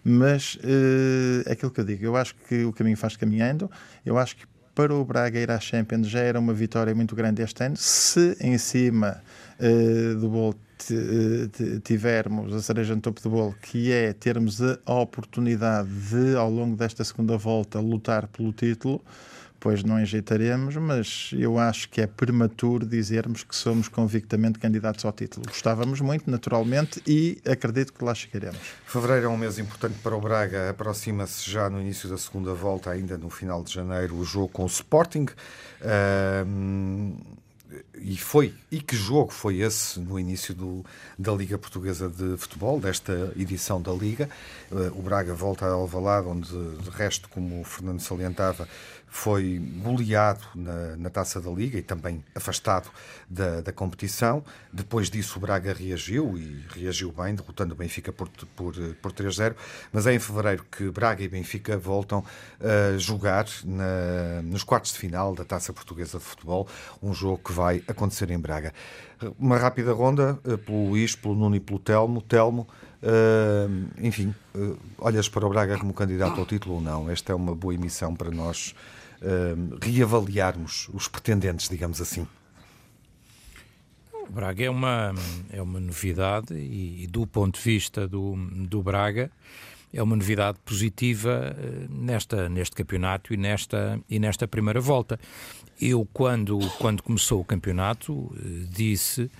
Mas 0.04 0.58
é 1.46 1.52
aquilo 1.52 1.70
que 1.70 1.80
eu 1.80 1.84
digo, 1.84 2.04
eu 2.04 2.14
acho 2.14 2.34
que 2.48 2.62
o 2.64 2.72
caminho 2.72 2.96
faz 2.96 3.16
caminhando, 3.16 3.70
eu 4.04 4.18
acho 4.18 4.36
que 4.36 4.44
para 4.74 4.94
o 4.94 5.04
Braga 5.04 5.38
ir 5.38 5.50
à 5.50 5.58
Champions 5.58 6.08
já 6.08 6.18
era 6.20 6.38
uma 6.38 6.52
vitória 6.52 6.94
muito 6.94 7.16
grande 7.16 7.40
este 7.42 7.64
ano, 7.64 7.76
se 7.76 8.36
em 8.40 8.58
cima 8.58 9.22
do 10.20 10.28
bolo 10.28 10.56
tivermos 11.84 12.52
a 12.52 12.60
cereja 12.60 12.94
no 12.94 13.00
topo 13.00 13.22
do 13.22 13.30
bolo, 13.30 13.54
que 13.62 13.90
é 13.92 14.12
termos 14.12 14.60
a 14.60 14.94
oportunidade 14.94 15.88
de, 15.88 16.36
ao 16.36 16.50
longo 16.50 16.76
desta 16.76 17.02
segunda 17.04 17.38
volta, 17.38 17.80
lutar 17.80 18.26
pelo 18.26 18.52
título, 18.52 19.00
pois 19.64 19.82
não 19.82 19.98
enjeitaremos, 19.98 20.76
mas 20.76 21.30
eu 21.32 21.58
acho 21.58 21.88
que 21.88 22.02
é 22.02 22.06
prematuro 22.06 22.84
dizermos 22.84 23.42
que 23.42 23.56
somos 23.56 23.88
convictamente 23.88 24.58
candidatos 24.58 25.06
ao 25.06 25.10
título. 25.10 25.46
Gostávamos 25.46 26.02
muito, 26.02 26.30
naturalmente, 26.30 27.02
e 27.06 27.40
acredito 27.50 27.90
que 27.94 28.04
lá 28.04 28.14
chegaremos. 28.14 28.58
Fevereiro 28.84 29.24
é 29.24 29.28
um 29.30 29.38
mês 29.38 29.58
importante 29.58 29.94
para 30.02 30.14
o 30.14 30.20
Braga. 30.20 30.68
Aproxima-se 30.68 31.50
já 31.50 31.70
no 31.70 31.80
início 31.80 32.10
da 32.10 32.18
segunda 32.18 32.52
volta, 32.52 32.90
ainda 32.90 33.16
no 33.16 33.30
final 33.30 33.64
de 33.64 33.72
janeiro, 33.72 34.16
o 34.16 34.22
jogo 34.22 34.48
com 34.48 34.64
o 34.64 34.66
Sporting. 34.66 35.28
Uh, 35.80 37.16
e 37.98 38.16
foi 38.16 38.54
e 38.70 38.80
que 38.80 38.96
jogo 38.96 39.32
foi 39.32 39.60
esse 39.60 39.98
no 39.98 40.18
início 40.18 40.54
do, 40.54 40.84
da 41.18 41.32
Liga 41.32 41.56
Portuguesa 41.56 42.08
de 42.08 42.36
Futebol, 42.36 42.78
desta 42.78 43.32
edição 43.36 43.80
da 43.80 43.92
Liga. 43.92 44.28
Eh, 44.70 44.92
o 44.94 45.02
Braga 45.02 45.34
volta 45.34 45.64
a 45.64 45.70
Alvalade, 45.70 46.28
onde, 46.28 46.48
de 46.48 46.90
resto, 46.90 47.28
como 47.28 47.60
o 47.60 47.64
Fernando 47.64 48.00
salientava, 48.00 48.68
foi 49.14 49.62
goleado 49.80 50.44
na, 50.56 50.96
na, 50.96 51.08
taça 51.08 51.40
da 51.40 51.48
Liga 51.48 51.78
e 51.78 51.82
também 51.82 52.22
afastado 52.34 52.90
da, 53.30 53.60
da, 53.60 53.72
competição. 53.72 54.44
Depois 54.72 55.08
disso, 55.08 55.38
o 55.38 55.40
Braga 55.40 55.72
reagiu 55.72 56.36
e 56.36 56.64
reagiu 56.74 57.12
bem, 57.12 57.32
derrotando 57.32 57.74
o 57.74 57.76
Benfica 57.76 58.12
por, 58.12 58.28
por, 58.56 58.74
por 59.00 59.12
3-0. 59.12 59.54
Mas 59.92 60.08
é 60.08 60.14
em 60.14 60.18
fevereiro 60.18 60.66
que 60.68 60.90
Braga 60.90 61.22
e 61.22 61.28
Benfica 61.28 61.78
voltam 61.78 62.24
a 62.60 62.98
jogar 62.98 63.46
na, 63.64 64.42
nos 64.42 64.64
quartos 64.64 64.92
de 64.92 64.98
final 64.98 65.32
da 65.32 65.44
taça 65.44 65.72
portuguesa 65.72 66.18
de 66.18 66.24
futebol, 66.24 66.66
um 67.00 67.14
jogo 67.14 67.38
que 67.38 67.52
vai 67.52 67.84
acontecer 67.86 68.28
em 68.32 68.38
Braga. 68.38 68.74
Uma 69.38 69.56
rápida 69.58 69.92
ronda 69.92 70.40
eh, 70.44 70.56
pelo 70.56 70.88
Luís, 70.88 71.14
pelo 71.14 71.36
Nuno 71.36 71.54
e 71.54 71.60
pelo 71.60 71.78
Telmo. 71.78 72.20
Telmo. 72.20 72.66
Uh, 73.00 73.86
enfim, 74.00 74.34
uh, 74.54 74.78
olhas 74.96 75.28
para 75.28 75.46
o 75.46 75.50
Braga 75.50 75.78
como 75.78 75.92
candidato 75.92 76.40
ao 76.40 76.46
título 76.46 76.76
ou 76.76 76.80
não? 76.80 77.10
Esta 77.10 77.32
é 77.32 77.34
uma 77.34 77.54
boa 77.54 77.74
emissão 77.74 78.16
para 78.16 78.30
nós 78.30 78.74
uh, 79.22 79.78
reavaliarmos 79.80 80.88
os 80.92 81.08
pretendentes, 81.08 81.68
digamos 81.68 82.00
assim? 82.00 82.26
O 84.12 84.32
Braga 84.32 84.64
é 84.64 84.70
uma, 84.70 85.14
é 85.50 85.60
uma 85.60 85.78
novidade 85.78 86.54
e, 86.54 87.04
e, 87.04 87.06
do 87.06 87.26
ponto 87.26 87.58
de 87.58 87.64
vista 87.64 88.08
do, 88.08 88.34
do 88.66 88.82
Braga, 88.82 89.30
é 89.92 90.02
uma 90.02 90.16
novidade 90.16 90.58
positiva 90.64 91.54
eh, 91.56 91.86
nesta, 91.88 92.48
neste 92.48 92.74
campeonato 92.74 93.32
e 93.32 93.36
nesta, 93.36 94.00
e 94.08 94.18
nesta 94.18 94.48
primeira 94.48 94.80
volta. 94.80 95.20
Eu, 95.80 96.08
quando, 96.12 96.58
quando 96.78 97.02
começou 97.02 97.40
o 97.40 97.44
campeonato, 97.44 98.34
eh, 98.36 98.66
disse 98.68 99.30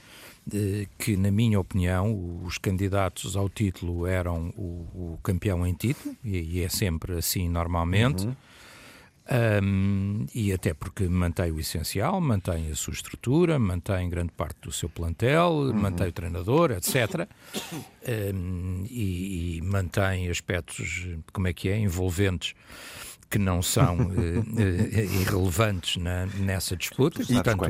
que, 0.99 1.17
na 1.17 1.31
minha 1.31 1.59
opinião, 1.59 2.43
os 2.45 2.59
candidatos 2.59 3.35
ao 3.35 3.49
título 3.49 4.07
eram 4.07 4.53
o, 4.57 5.15
o 5.15 5.19
campeão 5.23 5.67
em 5.67 5.73
título, 5.73 6.15
e, 6.23 6.59
e, 6.59 6.63
é 6.63 6.69
sempre 6.69 7.17
assim 7.17 7.49
normalmente. 7.49 8.27
Uhum. 8.27 8.37
Um, 9.27 10.27
e 10.35 10.53
até 10.53 10.75
porque 10.75 11.09
mantém 11.09 11.51
o 11.51 11.59
essencial, 11.59 12.21
mantém 12.21 12.71
a 12.71 12.75
sua 12.75 12.93
estrutura, 12.93 13.59
mantém 13.59 14.09
grande 14.11 14.33
parte 14.33 14.59
do 14.61 14.71
seu 14.71 14.89
plantel, 14.89 15.51
uhum. 15.51 15.73
mantém 15.73 16.09
o 16.09 16.13
treinador, 16.13 16.71
etc. 16.73 17.27
Um, 18.35 18.85
e, 18.91 19.57
e, 19.57 19.63
mantém 19.63 20.29
aspectos, 20.29 21.09
como 21.33 21.49
é 21.49 21.55
que 21.55 21.71
é, 21.71 21.79
envolventes 21.79 22.55
que 23.35 23.39
não 23.39 23.61
são 23.61 23.97
uh, 23.97 24.45
irrelevantes 25.21 26.01
na, 26.01 26.27
nessa 26.39 26.77
disputa. 26.77 27.21
E, 27.21 27.27
Portanto, 27.27 27.69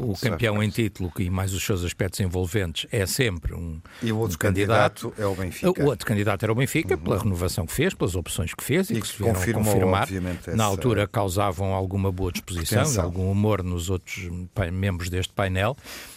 o, 0.00 0.10
o 0.10 0.18
campeão 0.18 0.60
em 0.60 0.68
título 0.68 1.12
e 1.20 1.30
mais 1.30 1.54
os 1.54 1.64
seus 1.64 1.84
aspectos 1.84 2.18
envolventes 2.18 2.88
é 2.90 3.06
sempre 3.06 3.54
um 3.54 3.80
E 4.02 4.10
o 4.10 4.18
outro 4.18 4.34
um 4.34 4.38
candidato, 4.40 5.10
candidato, 5.10 5.22
é 5.22 5.26
o 5.26 5.34
Benfica. 5.36 5.82
O 5.82 5.86
outro 5.86 6.04
candidato 6.04 6.42
era 6.42 6.50
o 6.50 6.54
Benfica, 6.56 6.96
uhum. 6.96 7.00
pela 7.00 7.18
renovação 7.18 7.64
que 7.64 7.72
fez, 7.72 7.94
pelas 7.94 8.16
opções 8.16 8.52
que 8.54 8.64
fez 8.64 8.90
e, 8.90 8.94
e 8.94 9.00
que 9.00 9.06
se 9.06 9.22
vieram 9.22 9.40
confirmar. 9.40 10.08
Essa... 10.12 10.56
Na 10.56 10.64
altura 10.64 11.06
causavam 11.06 11.72
alguma 11.72 12.10
boa 12.10 12.32
disposição, 12.32 13.00
algum 13.00 13.30
humor 13.30 13.62
nos 13.62 13.90
outros 13.90 14.28
membros 14.72 15.08
deste 15.08 15.32
painel. 15.32 15.76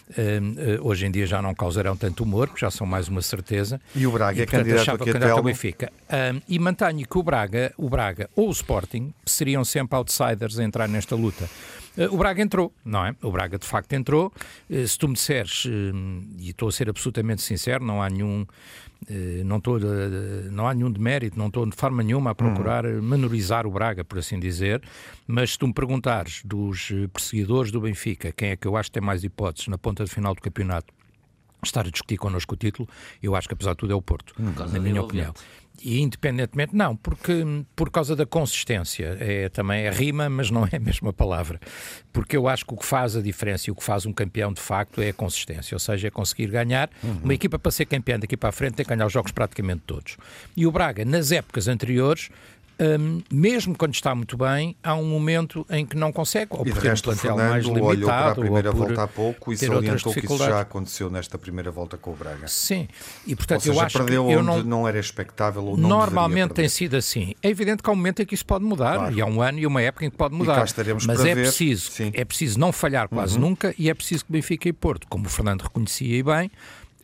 Uh, 0.09 0.87
hoje 0.87 1.05
em 1.05 1.11
dia 1.11 1.27
já 1.27 1.41
não 1.41 1.53
causarão 1.53 1.95
tanto 1.97 2.23
humor, 2.23 2.47
porque 2.47 2.61
já 2.61 2.71
são 2.71 2.87
mais 2.87 3.07
uma 3.07 3.21
certeza. 3.21 3.79
E 3.93 4.07
o 4.07 4.11
Braga 4.11 4.39
e, 4.39 4.43
é 4.43 4.45
portanto, 4.45 4.67
é 4.67 4.75
candidato, 4.75 5.05
candidato 5.05 5.31
ao 5.31 5.43
Benfica. 5.43 5.91
Uh, 6.03 6.41
e 6.47 6.57
mantenho 6.59 7.07
que 7.07 7.17
o 7.17 7.23
Braga, 7.23 7.73
o 7.77 7.89
Braga 7.89 8.29
ou 8.35 8.47
o 8.47 8.51
Sporting 8.51 9.13
seriam 9.25 9.65
sempre 9.65 9.97
outsiders 9.97 10.59
a 10.59 10.63
entrar 10.63 10.87
nesta 10.87 11.15
luta. 11.15 11.49
Uh, 11.97 12.13
o 12.13 12.17
Braga 12.17 12.41
entrou, 12.41 12.71
não 12.85 13.05
é? 13.05 13.15
O 13.21 13.31
Braga 13.31 13.57
de 13.57 13.65
facto 13.65 13.91
entrou. 13.93 14.31
Uh, 14.69 14.87
se 14.87 14.97
tu 14.97 15.07
me 15.07 15.15
disseres, 15.15 15.65
uh, 15.65 15.69
e 16.37 16.51
estou 16.51 16.69
a 16.69 16.71
ser 16.71 16.89
absolutamente 16.89 17.41
sincero, 17.41 17.83
não 17.83 18.01
há 18.01 18.09
nenhum. 18.09 18.45
Não, 19.45 19.57
estou, 19.57 19.79
não 20.51 20.67
há 20.67 20.73
nenhum 20.73 20.91
demérito, 20.91 21.37
não 21.37 21.47
estou 21.47 21.65
de 21.65 21.75
forma 21.75 22.03
nenhuma 22.03 22.31
a 22.31 22.35
procurar 22.35 22.85
uhum. 22.85 23.01
menorizar 23.01 23.65
o 23.65 23.71
Braga, 23.71 24.03
por 24.03 24.17
assim 24.17 24.39
dizer, 24.39 24.81
mas 25.25 25.51
se 25.51 25.59
tu 25.59 25.67
me 25.67 25.73
perguntares 25.73 26.41
dos 26.43 26.91
perseguidores 27.13 27.71
do 27.71 27.79
Benfica, 27.79 28.31
quem 28.31 28.49
é 28.49 28.55
que 28.55 28.67
eu 28.67 28.75
acho 28.75 28.89
que 28.89 28.99
tem 28.99 29.03
mais 29.03 29.23
hipóteses 29.23 29.67
na 29.67 29.77
ponta 29.77 30.03
de 30.03 30.11
final 30.11 30.33
do 30.33 30.41
campeonato 30.41 30.93
estar 31.63 31.85
a 31.85 31.89
discutir 31.89 32.17
connosco 32.17 32.53
o 32.53 32.57
título, 32.57 32.87
eu 33.21 33.35
acho 33.35 33.47
que 33.47 33.53
apesar 33.53 33.71
de 33.71 33.77
tudo 33.77 33.93
é 33.93 33.95
o 33.95 34.01
Porto, 34.01 34.33
hum, 34.39 34.53
na 34.71 34.79
minha 34.79 35.01
opinião. 35.01 35.33
E 35.83 36.01
independentemente, 36.01 36.75
não, 36.75 36.95
porque 36.95 37.43
por 37.75 37.91
causa 37.91 38.15
da 38.15 38.25
consistência, 38.25 39.17
é 39.19 39.47
também 39.49 39.85
é 39.85 39.91
rima, 39.91 40.29
mas 40.29 40.49
não 40.49 40.65
é 40.65 40.77
a 40.77 40.79
mesma 40.79 41.13
palavra. 41.13 41.59
Porque 42.11 42.35
eu 42.35 42.47
acho 42.47 42.65
que 42.65 42.73
o 42.73 42.77
que 42.77 42.85
faz 42.85 43.15
a 43.15 43.21
diferença 43.21 43.69
e 43.69 43.71
o 43.71 43.75
que 43.75 43.83
faz 43.83 44.05
um 44.05 44.11
campeão 44.11 44.51
de 44.51 44.59
facto 44.59 45.01
é 45.01 45.09
a 45.09 45.13
consistência, 45.13 45.75
ou 45.75 45.79
seja, 45.79 46.07
é 46.07 46.11
conseguir 46.11 46.47
ganhar. 46.47 46.89
Uhum. 47.03 47.19
Uma 47.23 47.33
equipa 47.33 47.59
para 47.59 47.71
ser 47.71 47.85
campeã 47.85 48.19
daqui 48.19 48.35
para 48.35 48.49
a 48.49 48.51
frente 48.51 48.75
tem 48.75 48.85
que 48.85 48.89
ganhar 48.89 49.05
os 49.05 49.13
jogos 49.13 49.31
praticamente 49.31 49.83
todos. 49.85 50.17
E 50.55 50.65
o 50.65 50.71
Braga, 50.71 51.05
nas 51.05 51.31
épocas 51.31 51.67
anteriores, 51.67 52.29
um, 52.79 53.21
mesmo 53.31 53.75
quando 53.75 53.93
está 53.93 54.13
muito 54.13 54.37
bem, 54.37 54.75
há 54.83 54.93
um 54.95 55.05
momento 55.05 55.65
em 55.69 55.85
que 55.85 55.95
não 55.95 56.11
consegue, 56.11 56.47
ou 56.51 56.63
por 56.63 56.77
ter 56.77 56.93
um 56.93 56.95
plantel 56.95 57.15
Fernando 57.15 57.49
mais 57.49 57.65
limitado, 57.65 57.87
olhou 57.87 58.09
para 58.09 58.31
a 58.31 58.35
primeira 58.35 58.71
volta 58.71 59.03
há 59.03 59.07
pouco 59.07 59.51
e 59.51 59.57
salientou 59.57 60.13
que 60.13 60.25
isso 60.25 60.37
já 60.37 60.61
aconteceu 60.61 61.09
nesta 61.09 61.37
primeira 61.37 61.71
volta 61.71 61.97
com 61.97 62.11
o 62.11 62.15
Braga. 62.15 62.47
Sim, 62.47 62.87
e 63.25 63.35
portanto 63.35 63.61
seja, 63.61 63.73
eu 63.73 63.81
acho 63.81 64.05
que 64.05 64.13
eu 64.13 64.43
não, 64.43 64.63
não 64.63 64.87
era 64.87 64.99
expectável 64.99 65.63
ou 65.63 65.77
não 65.77 65.89
Normalmente 65.89 66.53
tem 66.53 66.69
sido 66.69 66.95
assim. 66.95 67.33
É 67.41 67.49
evidente 67.49 67.81
que 67.81 67.89
há 67.89 67.93
um 67.93 67.95
momento 67.95 68.21
em 68.21 68.25
que 68.25 68.35
isso 68.35 68.45
pode 68.45 68.63
mudar, 68.63 68.95
claro. 68.95 69.15
e 69.15 69.21
há 69.21 69.25
um 69.25 69.41
ano 69.41 69.59
e 69.59 69.65
uma 69.65 69.81
época 69.81 70.05
em 70.05 70.09
que 70.09 70.17
pode 70.17 70.35
mudar. 70.35 70.65
Mas 71.05 71.25
é 71.25 71.35
ver. 71.35 71.43
preciso, 71.43 71.91
Sim. 71.91 72.11
é 72.13 72.23
preciso 72.23 72.59
não 72.59 72.71
falhar 72.71 73.09
quase 73.09 73.35
uhum. 73.35 73.41
nunca 73.49 73.73
e 73.77 73.89
é 73.89 73.93
preciso 73.93 74.25
que 74.25 74.31
Benfica 74.31 74.69
e 74.69 74.73
Porto, 74.73 75.07
como 75.07 75.25
o 75.25 75.29
Fernando 75.29 75.61
reconhecia 75.63 76.15
e 76.15 76.23
bem, 76.23 76.51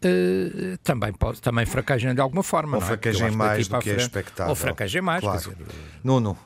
Uh, 0.03 0.77
também, 0.83 1.13
pode, 1.13 1.41
também 1.41 1.65
fraquejem 1.65 2.13
de 2.13 2.21
alguma 2.21 2.43
forma. 2.43 2.77
Ou 2.77 2.83
é? 2.83 2.85
fraquejem 2.85 3.31
mais 3.31 3.67
do 3.67 3.79
que 3.79 3.89
é 3.89 3.95
expectável. 3.95 4.49
Ou 4.49 4.55
fraquejem 4.55 5.01
mais. 5.01 5.21
Claro. 5.21 5.39
Dizer... 5.39 5.57
Nuno, 6.03 6.37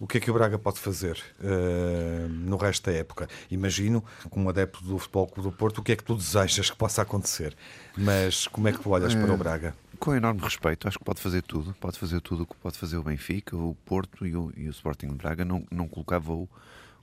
o 0.00 0.06
que 0.06 0.18
é 0.18 0.20
que 0.20 0.30
o 0.30 0.34
Braga 0.34 0.58
pode 0.58 0.78
fazer 0.78 1.20
uh, 1.40 2.28
no 2.28 2.56
resto 2.56 2.88
da 2.88 2.96
época? 2.96 3.28
Imagino, 3.50 4.04
como 4.30 4.48
adepto 4.48 4.82
do 4.84 4.96
Futebol 4.96 5.26
Clube 5.26 5.50
do 5.50 5.56
Porto, 5.56 5.78
o 5.78 5.82
que 5.82 5.92
é 5.92 5.96
que 5.96 6.04
tu 6.04 6.14
desejas 6.14 6.70
que 6.70 6.76
possa 6.76 7.02
acontecer? 7.02 7.56
Mas 7.96 8.46
como 8.46 8.68
é 8.68 8.72
que 8.72 8.78
tu 8.78 8.90
olhas 8.90 9.12
para 9.12 9.30
o 9.30 9.34
eh, 9.34 9.36
Braga? 9.36 9.74
Com 9.98 10.14
enorme 10.14 10.40
respeito, 10.40 10.86
acho 10.86 10.98
que 10.98 11.04
pode 11.04 11.20
fazer 11.20 11.42
tudo. 11.42 11.74
Pode 11.80 11.98
fazer 11.98 12.20
tudo 12.20 12.44
o 12.44 12.46
que 12.46 12.54
pode 12.56 12.78
fazer 12.78 12.96
o 12.96 13.02
Benfica, 13.02 13.56
o 13.56 13.74
Porto 13.84 14.24
e 14.24 14.36
o, 14.36 14.52
e 14.56 14.68
o 14.68 14.70
Sporting 14.70 15.08
de 15.08 15.16
Braga. 15.16 15.44
Não, 15.44 15.66
não 15.68 15.88
colocava 15.88 16.32
o, 16.32 16.48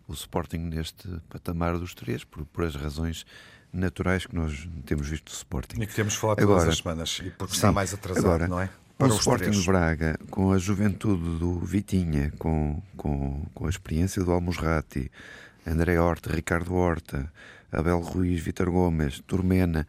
o 0.08 0.14
Sporting 0.14 0.60
neste 0.60 1.06
patamar 1.28 1.78
dos 1.78 1.94
três, 1.94 2.24
por, 2.24 2.46
por 2.46 2.64
as 2.64 2.76
razões 2.76 3.26
naturais 3.76 4.26
que 4.26 4.36
nós 4.36 4.68
temos 4.86 5.08
visto 5.08 5.26
do 5.26 5.36
Sporting. 5.36 5.82
E 5.82 5.88
que 5.88 5.94
temos 5.94 6.16
falado 6.16 6.38
todas 6.38 6.56
agora, 6.56 6.70
as 6.72 6.78
semanas, 6.78 7.22
e 7.24 7.30
porque 7.32 7.54
sim, 7.54 7.58
está 7.58 7.72
mais 7.72 7.94
atrasado, 7.94 8.26
agora, 8.26 8.48
não 8.48 8.60
é? 8.60 8.70
Para 8.98 9.14
o 9.14 9.18
Sporting 9.18 9.52
de 9.52 9.66
Braga, 9.66 10.18
com 10.32 10.54
a 10.54 10.58
juventude 10.58 11.38
do 11.38 11.60
Vitinha, 11.60 12.32
com, 12.40 12.82
com, 12.96 13.46
com 13.54 13.66
a 13.66 13.70
experiência 13.70 14.24
do 14.24 14.32
Almusrati, 14.32 15.12
André 15.68 16.00
Horta, 16.00 16.32
Ricardo 16.32 16.74
Horta, 16.74 17.30
Abel 17.72 18.00
Ruiz, 18.00 18.42
Vitor 18.42 18.72
Gomes, 18.72 19.20
Turmena, 19.28 19.86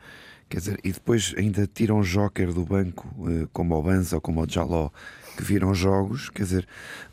quer 0.49 0.59
dizer, 0.59 0.81
e 0.83 0.91
depois 0.91 1.35
ainda 1.37 1.69
tiram 1.73 2.03
joker 2.03 2.53
do 2.53 2.65
banco, 2.65 3.09
eh, 3.31 3.47
como 3.53 3.77
o 3.77 3.83
Banza 3.83 4.17
ou 4.17 4.21
como 4.21 4.43
o 4.43 4.49
Jaló, 4.49 4.91
que 5.37 5.45
viram 5.45 5.73
jogos, 5.73 6.29
quer 6.31 6.43
dizer, 6.43 6.69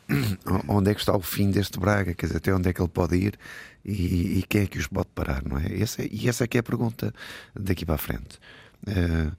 onde 0.68 0.90
é 0.90 0.94
que 0.94 1.00
está 1.00 1.16
o 1.16 1.20
fim 1.20 1.50
deste 1.50 1.78
Braga, 1.78 2.14
quer 2.14 2.26
dizer, 2.26 2.38
até 2.38 2.54
onde 2.54 2.68
é 2.68 2.72
que 2.72 2.80
ele 2.80 2.88
pode 2.88 3.16
ir 3.16 3.38
e, 3.84 4.38
e 4.38 4.44
quem 4.48 4.62
é 4.62 4.66
que 4.66 4.78
os 4.78 4.86
pode 4.86 5.08
parar, 5.14 5.42
não 5.44 5.58
é? 5.58 5.66
É, 5.66 6.08
e 6.10 6.28
essa 6.28 6.44
é 6.44 6.46
que 6.46 6.56
é 6.56 6.60
a 6.60 6.62
pergunta 6.62 7.12
daqui 7.54 7.84
para 7.84 7.96
a 7.96 7.98
frente. 7.98 8.38
Uh, 8.86 9.32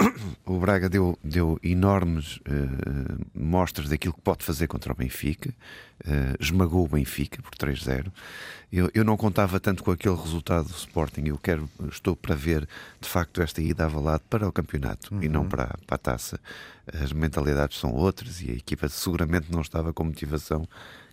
o 0.46 0.58
Braga 0.58 0.88
deu, 0.88 1.18
deu 1.22 1.58
enormes 1.62 2.36
uh, 2.38 3.26
mostras 3.34 3.88
daquilo 3.88 4.14
que 4.14 4.20
pode 4.20 4.44
fazer 4.44 4.66
contra 4.66 4.92
o 4.92 4.96
Benfica, 4.96 5.50
uh, 5.50 6.36
esmagou 6.38 6.84
o 6.84 6.88
Benfica 6.88 7.42
por 7.42 7.52
3-0. 7.52 8.10
Eu, 8.72 8.90
eu 8.94 9.04
não 9.04 9.16
contava 9.16 9.58
tanto 9.58 9.82
com 9.82 9.90
aquele 9.90 10.14
resultado 10.14 10.68
do 10.68 10.74
Sporting. 10.74 11.22
Eu 11.26 11.38
quero, 11.38 11.68
estou 11.90 12.14
para 12.14 12.34
ver 12.34 12.68
de 13.00 13.08
facto 13.08 13.42
esta 13.42 13.60
ida 13.60 13.84
a 13.84 14.00
lado 14.00 14.22
para 14.30 14.48
o 14.48 14.52
campeonato 14.52 15.14
uhum. 15.14 15.22
e 15.22 15.28
não 15.28 15.42
uhum. 15.42 15.48
para, 15.48 15.76
para 15.86 15.96
a 15.96 15.98
taça. 15.98 16.38
As 16.86 17.12
mentalidades 17.12 17.78
são 17.78 17.92
outras 17.92 18.40
e 18.40 18.50
a 18.50 18.54
equipa 18.54 18.88
seguramente 18.88 19.50
não 19.50 19.60
estava 19.60 19.92
com 19.92 20.04
motivação 20.04 20.66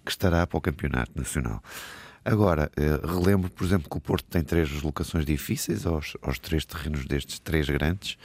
que 0.05 0.11
estará 0.11 0.45
para 0.45 0.57
o 0.57 0.61
campeonato 0.61 1.11
nacional. 1.15 1.61
Agora, 2.27 2.69
eh, 2.75 2.99
relembro, 3.07 3.49
por 3.49 3.63
exemplo, 3.63 3.89
que 3.89 3.95
o 3.95 4.01
Porto 4.01 4.25
tem 4.25 4.43
três 4.43 4.69
deslocações 4.69 5.25
difíceis 5.25 5.85
aos, 5.85 6.17
aos 6.21 6.37
três 6.37 6.65
terrenos 6.65 7.05
destes 7.05 7.39
três 7.39 7.69
grandes 7.69 8.17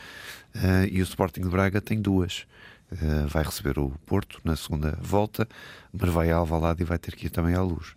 uh, 0.57 0.85
e 0.91 1.01
o 1.01 1.05
Sporting 1.05 1.43
de 1.43 1.49
Braga 1.49 1.81
tem 1.81 2.03
duas. 2.03 2.45
Uh, 2.91 3.29
vai 3.29 3.45
receber 3.45 3.79
o 3.79 3.91
Porto 4.05 4.41
na 4.43 4.57
segunda 4.57 4.99
volta, 5.01 5.49
mas 5.93 6.11
vai 6.11 6.33
a 6.33 6.37
Alvalade 6.37 6.83
e 6.83 6.85
vai 6.85 6.99
ter 6.99 7.15
que 7.15 7.27
ir 7.27 7.31
também 7.31 7.55
à 7.55 7.63
luz. 7.63 7.95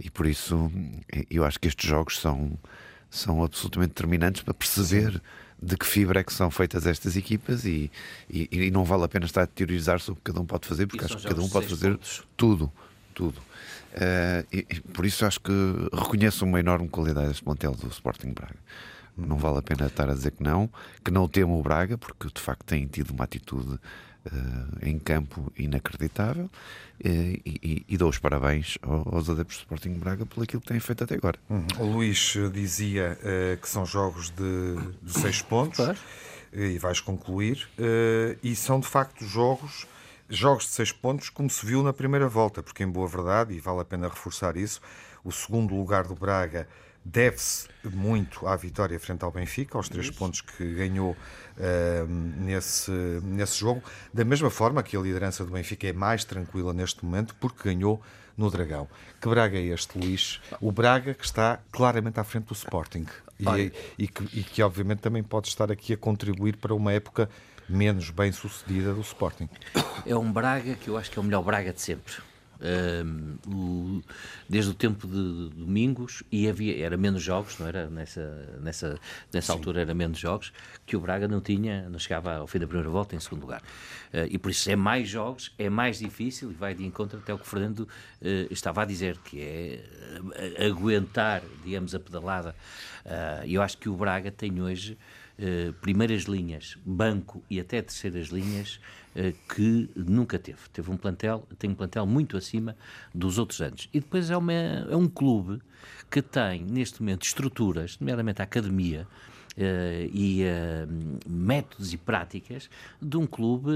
E 0.00 0.08
por 0.08 0.26
isso 0.26 0.72
eu 1.30 1.44
acho 1.44 1.60
que 1.60 1.68
estes 1.68 1.86
jogos 1.86 2.18
são, 2.18 2.58
são 3.10 3.44
absolutamente 3.44 3.90
determinantes 3.90 4.40
para 4.40 4.54
perceber 4.54 5.20
de 5.62 5.76
que 5.76 5.84
fibra 5.84 6.20
é 6.20 6.24
que 6.24 6.32
são 6.32 6.50
feitas 6.50 6.86
estas 6.86 7.14
equipas 7.14 7.66
e, 7.66 7.90
e, 8.30 8.48
e 8.50 8.70
não 8.70 8.84
vale 8.84 9.04
a 9.04 9.08
pena 9.08 9.26
estar 9.26 9.42
a 9.42 9.46
teorizar 9.46 10.00
sobre 10.00 10.18
o 10.18 10.24
que 10.24 10.32
cada 10.32 10.40
um 10.40 10.46
pode 10.46 10.66
fazer, 10.66 10.86
porque 10.86 11.04
acho 11.04 11.18
que 11.18 11.28
cada 11.28 11.42
um 11.42 11.48
pode 11.50 11.68
fazer 11.68 11.90
pontos. 11.90 12.22
tudo, 12.38 12.72
tudo. 13.14 13.51
Uh, 13.92 14.46
e, 14.50 14.66
e, 14.70 14.80
por 14.80 15.04
isso 15.04 15.26
acho 15.26 15.40
que 15.40 15.52
reconheço 15.92 16.44
uma 16.44 16.58
enorme 16.58 16.88
qualidade 16.88 17.28
deste 17.28 17.42
plantel 17.42 17.72
do 17.72 17.88
Sporting 17.88 18.32
Braga. 18.32 18.56
Não 19.16 19.36
vale 19.36 19.58
a 19.58 19.62
pena 19.62 19.86
estar 19.86 20.08
a 20.08 20.14
dizer 20.14 20.30
que 20.32 20.42
não, 20.42 20.70
que 21.04 21.10
não 21.10 21.28
temo 21.28 21.58
o 21.58 21.62
Braga, 21.62 21.98
porque 21.98 22.28
de 22.28 22.40
facto 22.40 22.64
tem 22.64 22.86
tido 22.86 23.10
uma 23.10 23.24
atitude 23.24 23.74
uh, 24.26 24.78
em 24.80 24.98
campo 24.98 25.52
inacreditável 25.58 26.44
uh, 26.44 26.50
e, 27.04 27.84
e, 27.86 27.96
dou 27.98 28.08
os 28.08 28.18
parabéns 28.18 28.78
aos 28.82 29.28
adeptos 29.28 29.58
do 29.58 29.60
Sporting 29.60 29.94
Braga 29.94 30.24
por 30.24 30.42
aquilo 30.42 30.62
que 30.62 30.68
têm 30.68 30.80
feito 30.80 31.04
até 31.04 31.14
agora. 31.14 31.38
Uhum. 31.50 31.66
O 31.78 31.84
Luís 31.84 32.34
dizia 32.52 33.18
uh, 33.20 33.60
que 33.60 33.68
são 33.68 33.84
jogos 33.84 34.30
de, 34.30 34.76
de 35.02 35.12
seis 35.12 35.42
pontos 35.42 35.78
e 36.54 36.78
vais 36.78 37.00
concluir, 37.00 37.66
e 38.42 38.54
são 38.54 38.78
de 38.78 38.86
facto 38.86 39.24
jogos 39.24 39.86
jogos 40.28 40.64
de 40.64 40.70
seis 40.70 40.92
pontos, 40.92 41.28
como 41.28 41.48
se 41.50 41.64
viu 41.64 41.82
na 41.82 41.92
primeira 41.92 42.28
volta, 42.28 42.62
porque, 42.62 42.82
em 42.82 42.88
boa 42.88 43.06
verdade, 43.06 43.54
e 43.54 43.60
vale 43.60 43.80
a 43.80 43.84
pena 43.84 44.08
reforçar 44.08 44.56
isso, 44.56 44.80
o 45.24 45.30
segundo 45.30 45.74
lugar 45.74 46.04
do 46.04 46.14
Braga 46.14 46.66
deve-se 47.04 47.68
muito 47.84 48.46
à 48.46 48.54
vitória 48.56 48.98
frente 48.98 49.24
ao 49.24 49.30
Benfica, 49.30 49.76
aos 49.76 49.88
três 49.88 50.06
isso. 50.06 50.18
pontos 50.18 50.40
que 50.40 50.74
ganhou 50.74 51.12
uh, 51.12 52.06
nesse, 52.06 52.90
nesse 53.22 53.58
jogo. 53.58 53.82
Da 54.14 54.24
mesma 54.24 54.50
forma 54.50 54.82
que 54.82 54.96
a 54.96 55.00
liderança 55.00 55.44
do 55.44 55.52
Benfica 55.52 55.88
é 55.88 55.92
mais 55.92 56.24
tranquila 56.24 56.72
neste 56.72 57.04
momento, 57.04 57.34
porque 57.40 57.68
ganhou 57.68 58.00
no 58.36 58.50
Dragão. 58.50 58.88
Que 59.20 59.28
Braga 59.28 59.58
é 59.58 59.62
este, 59.62 59.98
Luís? 59.98 60.40
O 60.60 60.70
Braga 60.70 61.12
que 61.14 61.24
está 61.24 61.58
claramente 61.70 62.18
à 62.20 62.24
frente 62.24 62.46
do 62.46 62.54
Sporting 62.54 63.06
e, 63.38 63.72
e, 63.98 64.08
que, 64.08 64.38
e 64.38 64.42
que, 64.42 64.62
obviamente, 64.62 65.00
também 65.00 65.22
pode 65.22 65.48
estar 65.48 65.70
aqui 65.70 65.92
a 65.92 65.96
contribuir 65.96 66.56
para 66.56 66.74
uma 66.74 66.92
época 66.92 67.28
menos 67.68 68.10
bem 68.10 68.32
sucedida 68.32 68.92
do 68.92 69.00
Sporting. 69.00 69.48
É 70.06 70.16
um 70.16 70.32
Braga 70.32 70.74
que 70.74 70.88
eu 70.88 70.96
acho 70.96 71.10
que 71.10 71.18
é 71.18 71.22
o 71.22 71.24
melhor 71.24 71.42
Braga 71.42 71.72
de 71.72 71.80
sempre. 71.80 72.14
Um, 72.62 73.38
o, 73.48 74.02
desde 74.48 74.70
o 74.70 74.74
tempo 74.74 75.08
de, 75.08 75.50
de, 75.50 75.56
domingos 75.56 76.22
e 76.30 76.48
havia 76.48 76.80
era 76.84 76.96
menos 76.96 77.20
jogos 77.20 77.58
não 77.58 77.66
era 77.66 77.90
nessa 77.90 78.56
nessa 78.60 79.00
nessa 79.32 79.52
altura 79.52 79.80
era 79.80 79.92
menos 79.92 80.16
jogos 80.16 80.52
que 80.86 80.96
o 80.96 81.00
Braga 81.00 81.26
não 81.26 81.40
tinha 81.40 81.88
não 81.88 81.98
chegava 81.98 82.36
ao 82.36 82.46
fim 82.46 82.60
da 82.60 82.66
primeira 82.68 82.88
volta 82.88 83.16
em 83.16 83.18
segundo 83.18 83.40
lugar 83.40 83.60
uh, 83.60 84.28
e 84.30 84.38
por 84.38 84.52
isso 84.52 84.70
é 84.70 84.76
mais 84.76 85.08
jogos 85.08 85.52
é 85.58 85.68
mais 85.68 85.98
difícil 85.98 86.52
e 86.52 86.54
vai 86.54 86.72
de 86.72 86.86
encontro 86.86 87.18
até 87.18 87.34
o 87.34 87.38
que 87.38 87.44
o 87.44 87.48
Fernando 87.48 87.80
uh, 87.80 87.88
estava 88.48 88.82
a 88.82 88.84
dizer 88.84 89.18
que 89.24 89.40
é 89.40 89.84
uh, 90.20 90.70
aguentar 90.70 91.42
digamos 91.64 91.96
a 91.96 91.98
pedalada 91.98 92.54
e 93.44 93.54
eu 93.54 93.62
acho 93.62 93.76
que 93.76 93.88
o 93.88 93.96
Braga 93.96 94.30
tem 94.30 94.62
hoje 94.62 94.96
eh, 95.38 95.72
primeiras 95.80 96.24
linhas, 96.24 96.76
banco 96.84 97.42
e 97.48 97.58
até 97.58 97.80
terceiras 97.80 98.28
linhas 98.28 98.78
uh, 99.16 99.32
que 99.52 99.88
nunca 99.96 100.38
teve. 100.38 100.58
Teve 100.72 100.90
um 100.90 100.96
plantel, 100.96 101.48
tem 101.58 101.70
um 101.70 101.74
plantel 101.74 102.06
muito 102.06 102.36
acima 102.36 102.76
dos 103.14 103.38
outros 103.38 103.60
anos. 103.62 103.88
E 103.94 104.00
depois 104.00 104.30
é, 104.30 104.36
uma, 104.36 104.52
é 104.52 104.94
um 104.94 105.08
clube 105.08 105.60
que 106.10 106.20
tem, 106.20 106.62
neste 106.62 107.00
momento, 107.00 107.24
estruturas, 107.24 107.98
nomeadamente 107.98 108.40
a 108.40 108.44
academia, 108.44 109.06
Uh, 109.54 110.08
e 110.10 110.44
uh, 110.44 111.28
métodos 111.28 111.92
e 111.92 111.98
práticas 111.98 112.70
de 113.02 113.18
um 113.18 113.26
clube, 113.26 113.70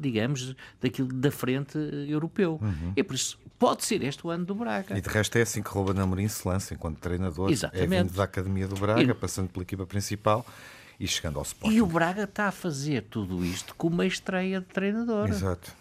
digamos, 0.00 0.56
daquilo 0.80 1.08
da 1.08 1.30
frente 1.30 1.76
europeu. 2.08 2.58
Uhum. 2.62 2.94
E 2.96 3.02
por 3.02 3.14
isso 3.14 3.38
pode 3.58 3.84
ser 3.84 4.02
este 4.02 4.26
o 4.26 4.30
ano 4.30 4.46
do 4.46 4.54
Braga. 4.54 4.96
E 4.96 5.02
de 5.02 5.08
resto 5.10 5.36
é 5.36 5.42
assim 5.42 5.62
que 5.62 5.68
Ruben 5.68 6.00
Amorim 6.00 6.26
se 6.28 6.48
lança 6.48 6.72
enquanto 6.72 6.96
treinador. 6.96 7.50
Exatamente. 7.50 7.94
É 7.94 8.02
vindo 8.02 8.10
da 8.14 8.24
Academia 8.24 8.66
do 8.66 8.74
Braga, 8.74 9.02
e... 9.02 9.12
passando 9.12 9.50
pela 9.50 9.62
equipa 9.62 9.84
principal 9.84 10.46
e 11.02 11.08
chegando 11.08 11.36
ao 11.38 11.42
Sporting. 11.42 11.76
E 11.76 11.82
o 11.82 11.86
Braga 11.86 12.22
está 12.22 12.46
a 12.46 12.52
fazer 12.52 13.02
tudo 13.10 13.44
isto 13.44 13.74
com 13.74 13.88
uma 13.88 14.06
estreia 14.06 14.60
de 14.60 14.66
treinador. 14.66 15.28
Exato. 15.28 15.72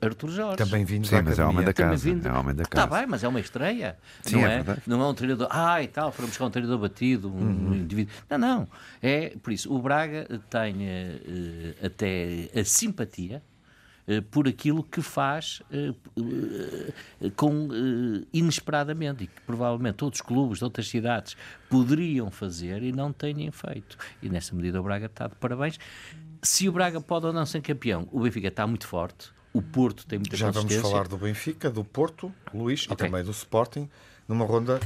Arthur 0.00 0.30
Jorge. 0.30 0.56
Também 0.58 0.84
vindo 0.84 1.06
Sim, 1.08 1.16
da 1.16 1.22
mas 1.24 1.38
é 1.40 1.44
homem 1.44 1.64
da 1.64 1.70
academia. 1.72 1.98
casa. 1.98 2.04
Vindo... 2.08 2.26
É 2.28 2.32
homem 2.32 2.54
da 2.54 2.62
Está 2.62 2.86
casa. 2.86 2.96
bem, 3.00 3.06
mas 3.08 3.24
é 3.24 3.28
uma 3.28 3.40
estreia. 3.40 3.98
Sim, 4.22 4.36
não 4.36 4.46
é 4.46 4.54
é, 4.60 4.64
não 4.86 5.02
é 5.02 5.06
um 5.08 5.14
treinador. 5.14 5.48
Ah, 5.50 5.82
e 5.82 5.88
tal, 5.88 6.12
foram 6.12 6.28
buscar 6.28 6.44
um 6.46 6.50
treinador 6.50 6.78
batido, 6.78 7.28
um 7.28 7.40
Uhum. 7.40 7.74
indivíduo. 7.74 8.14
Não, 8.30 8.38
não. 8.38 8.68
É 9.02 9.30
por 9.42 9.52
isso. 9.52 9.72
O 9.74 9.82
Braga 9.82 10.26
tem 10.48 10.76
eh, 10.88 11.74
até 11.84 12.48
a 12.60 12.64
simpatia 12.64 13.42
por 14.30 14.48
aquilo 14.48 14.82
que 14.82 15.02
faz 15.02 15.62
eh, 15.70 15.92
eh, 17.20 17.30
com, 17.36 17.68
eh, 17.72 18.26
inesperadamente 18.32 19.24
e 19.24 19.26
que 19.26 19.40
provavelmente 19.42 20.02
outros 20.02 20.22
clubes 20.22 20.58
de 20.58 20.64
outras 20.64 20.88
cidades 20.88 21.36
poderiam 21.68 22.30
fazer 22.30 22.82
e 22.82 22.92
não 22.92 23.12
têm 23.12 23.50
feito. 23.50 23.96
E 24.22 24.28
nessa 24.28 24.54
medida 24.54 24.80
o 24.80 24.82
Braga 24.82 25.06
está 25.06 25.28
de 25.28 25.34
parabéns. 25.36 25.78
Se 26.42 26.68
o 26.68 26.72
Braga 26.72 27.00
pode 27.00 27.26
ou 27.26 27.32
não 27.32 27.44
ser 27.44 27.60
campeão, 27.60 28.08
o 28.10 28.20
Benfica 28.20 28.48
está 28.48 28.66
muito 28.66 28.86
forte. 28.86 29.30
O 29.52 29.60
Porto 29.60 30.06
tem 30.06 30.18
muita 30.18 30.36
Já 30.36 30.50
vamos 30.50 30.74
falar 30.76 31.08
do 31.08 31.18
Benfica, 31.18 31.68
do 31.70 31.84
Porto, 31.84 32.32
Luís, 32.54 32.82
e 32.88 32.92
Ok. 32.92 33.06
também 33.06 33.24
do 33.24 33.32
Sporting, 33.32 33.88
numa 34.30 34.44
ronda 34.44 34.78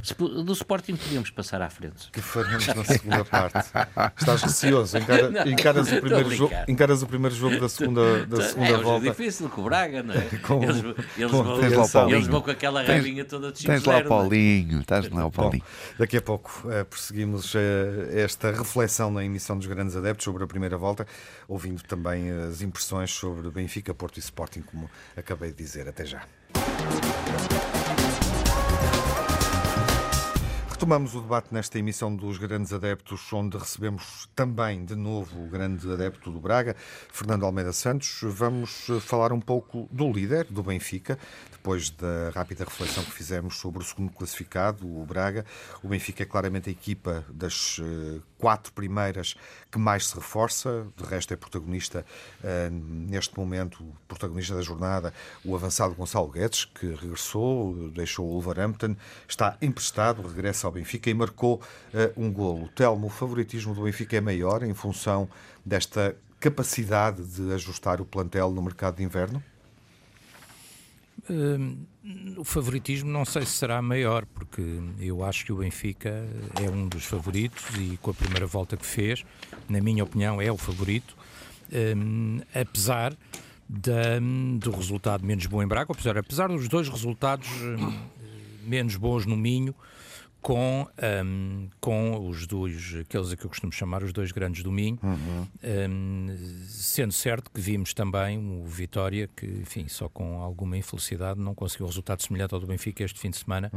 Do 0.45 0.53
Sporting 0.55 0.97
podíamos 0.97 1.29
passar 1.31 1.61
à 1.61 1.69
frente. 1.69 2.11
que 2.11 2.21
faremos 2.23 2.67
na 2.67 2.83
segunda 2.85 3.25
parte. 3.27 3.71
Estás 4.19 4.43
receoso, 4.43 4.97
encara- 4.97 5.31
Não, 5.31 5.47
encaras, 5.53 5.93
o 5.93 6.01
primeiro 6.01 6.31
jogo, 6.35 6.55
encaras 6.67 7.03
o 7.03 7.07
primeiro 7.07 7.35
jogo 7.37 7.61
da 7.61 7.69
segunda, 7.69 8.25
da 8.27 8.43
segunda 8.43 8.67
é 8.69 8.71
jogo 8.73 8.83
volta. 8.85 9.11
difícil 9.11 9.49
com 9.51 9.61
o 9.61 9.65
Braga, 9.65 10.03
não 10.03 10.15
é? 10.15 10.23
Com- 10.43 10.63
eles, 10.63 10.77
eles 11.19 11.31
com 11.31 11.43
vão, 11.45 11.89
Paulinho. 11.89 12.17
eles 12.17 12.27
vão 12.27 12.41
com 12.41 12.51
aquela 12.51 12.83
rabinha 12.83 13.25
toda 13.25 13.53
de 13.53 13.65
Tens 13.67 13.85
lá 13.85 13.97
o 13.97 13.99
é? 13.99 14.03
Paulinho, 14.05 14.81
estás 14.81 15.09
lá 15.11 15.21
o 15.27 15.31
Bom, 15.31 15.43
Paulinho. 15.43 15.65
daqui 15.99 16.17
a 16.17 16.23
pouco 16.23 16.63
eh, 16.71 16.83
prosseguimos 16.85 17.55
eh, 17.55 18.23
esta 18.23 18.51
reflexão 18.51 19.11
na 19.11 19.23
emissão 19.25 19.59
dos 19.59 19.67
grandes 19.67 19.95
adeptos 19.95 20.25
sobre 20.25 20.43
a 20.43 20.47
primeira 20.47 20.79
volta, 20.79 21.07
ouvindo 21.47 21.83
também 21.83 22.31
as 22.31 22.63
impressões 22.63 23.11
sobre 23.11 23.51
Benfica, 23.51 23.93
Porto 23.93 24.17
e 24.17 24.21
Sporting, 24.21 24.63
como 24.63 24.91
acabei 25.17 25.51
de 25.51 25.57
dizer. 25.59 25.87
Até 25.87 26.07
já. 26.07 26.23
Retomamos 30.85 31.15
o 31.15 31.23
debate 31.23 31.47
nesta 31.51 31.79
emissão 31.79 32.15
dos 32.15 32.37
Grandes 32.37 32.71
Adeptos, 32.71 33.33
onde 33.33 33.57
recebemos 33.57 34.29
também 34.37 34.85
de 34.85 34.95
novo 34.95 35.43
o 35.43 35.49
grande 35.49 35.91
adepto 35.91 36.31
do 36.31 36.39
Braga, 36.39 36.77
Fernando 37.11 37.47
Almeida 37.47 37.73
Santos. 37.73 38.21
Vamos 38.23 38.91
eh, 38.91 39.01
falar 39.01 39.33
um 39.33 39.41
pouco 39.41 39.89
do 39.91 40.13
líder, 40.13 40.45
do 40.45 40.63
Benfica, 40.63 41.19
depois 41.51 41.89
da 41.89 42.29
rápida 42.35 42.65
reflexão 42.65 43.03
que 43.03 43.13
fizemos 43.13 43.57
sobre 43.57 43.83
o 43.83 43.83
segundo 43.83 44.13
classificado, 44.13 44.87
o 44.87 45.07
Braga. 45.07 45.47
O 45.83 45.89
Benfica 45.89 46.23
é 46.23 46.27
claramente 46.27 46.69
a 46.69 46.73
equipa 46.73 47.25
das 47.31 47.81
eh, 47.81 48.21
quatro 48.37 48.71
primeiras 48.75 49.37
que 49.75 49.79
mais 49.79 50.07
se 50.07 50.15
reforça, 50.15 50.87
de 50.97 51.03
resto 51.05 51.35
é 51.35 51.37
protagonista 51.37 52.07
eh, 52.45 52.71
neste 52.71 53.37
momento, 53.37 53.85
protagonista 54.07 54.55
da 54.55 54.63
jornada, 54.63 55.13
o 55.45 55.53
avançado 55.57 55.97
Gonçalo 55.97 56.29
Guedes, 56.29 56.65
que 56.65 56.87
regressou, 56.95 57.91
deixou 57.91 58.25
o 58.25 58.41
Wolverhampton, 58.41 58.95
está 59.27 59.59
emprestado, 59.61 60.23
regressa 60.23 60.69
ao 60.69 60.73
Benfica 60.73 61.11
e 61.11 61.15
marcou 61.15 61.61
eh, 61.93 62.13
um 62.17 62.33
golo. 62.33 62.69
Telmo, 62.69 63.09
o 63.09 63.11
favoritismo 63.11 63.75
do 63.75 63.83
Benfica 63.83 64.17
é 64.17 64.21
maior 64.21 64.63
em 64.63 64.75
função 64.75 65.29
desta 65.67 66.15
capacidade 66.39 67.25
de 67.25 67.53
ajustar 67.53 68.01
o 68.01 68.05
plantel 68.05 68.53
no 68.53 68.63
mercado 68.63 68.99
de 68.99 69.03
inverno? 69.03 69.43
Hum, 71.31 71.87
o 72.37 72.45
favoritismo 72.45 73.11
não 73.11 73.25
sei 73.25 73.47
se 73.47 73.53
será 73.53 73.81
maior, 73.81 74.27
porque 74.27 74.63
eu 75.01 75.25
acho 75.25 75.45
que 75.47 75.53
o 75.53 75.57
Benfica 75.57 76.11
é 76.63 76.69
um 76.69 76.87
dos 76.87 77.05
favoritos 77.05 77.65
e 77.79 77.97
com 78.03 78.11
a 78.11 78.15
primeira 78.15 78.47
volta 78.47 78.77
que 78.77 78.85
fez, 78.85 79.25
na 79.69 79.81
minha 79.81 80.05
opinião, 80.05 80.41
é 80.41 80.53
o 80.53 80.59
favorito, 80.59 81.17
hum, 81.97 82.41
apesar 82.55 83.17
da- 83.67 84.19
do 84.59 84.71
resultado 84.71 85.25
menos 85.25 85.47
bom 85.47 85.63
em 85.63 85.67
Braga, 85.67 85.91
apesar, 85.93 86.19
apesar 86.19 86.49
dos 86.49 86.69
dois 86.69 86.89
resultados 86.91 87.49
hum, 87.63 87.99
menos 88.67 88.97
bons 88.97 89.25
no 89.25 89.37
Minho, 89.37 89.75
com, 90.45 90.87
hum, 91.25 91.69
com 91.81 92.29
os 92.29 92.47
dois, 92.47 92.97
aqueles 93.01 93.33
a 93.33 93.37
que 93.37 93.47
eu 93.47 93.49
costumo 93.49 93.73
chamar 93.73 94.03
os 94.03 94.13
dois 94.13 94.31
grandes 94.31 94.63
do 94.63 94.71
Minho, 94.71 94.99
hum, 95.03 96.37
sendo 96.69 97.15
certo 97.15 97.51
que 97.51 97.59
vimos 97.59 97.95
também 97.95 98.37
o 98.37 98.67
Vitória, 98.67 99.27
que, 99.35 99.47
enfim, 99.47 99.89
só 99.89 100.07
com 100.07 100.43
alguma 100.43 100.77
infelicidade 100.77 101.41
não 101.41 101.55
conseguiu 101.55 101.87
um 101.87 101.89
resultado 101.89 102.23
semelhante 102.23 102.53
ao 102.53 102.61
do 102.61 102.67
Benfica 102.67 103.03
este 103.03 103.19
fim 103.19 103.31
de 103.31 103.39
semana, 103.39 103.73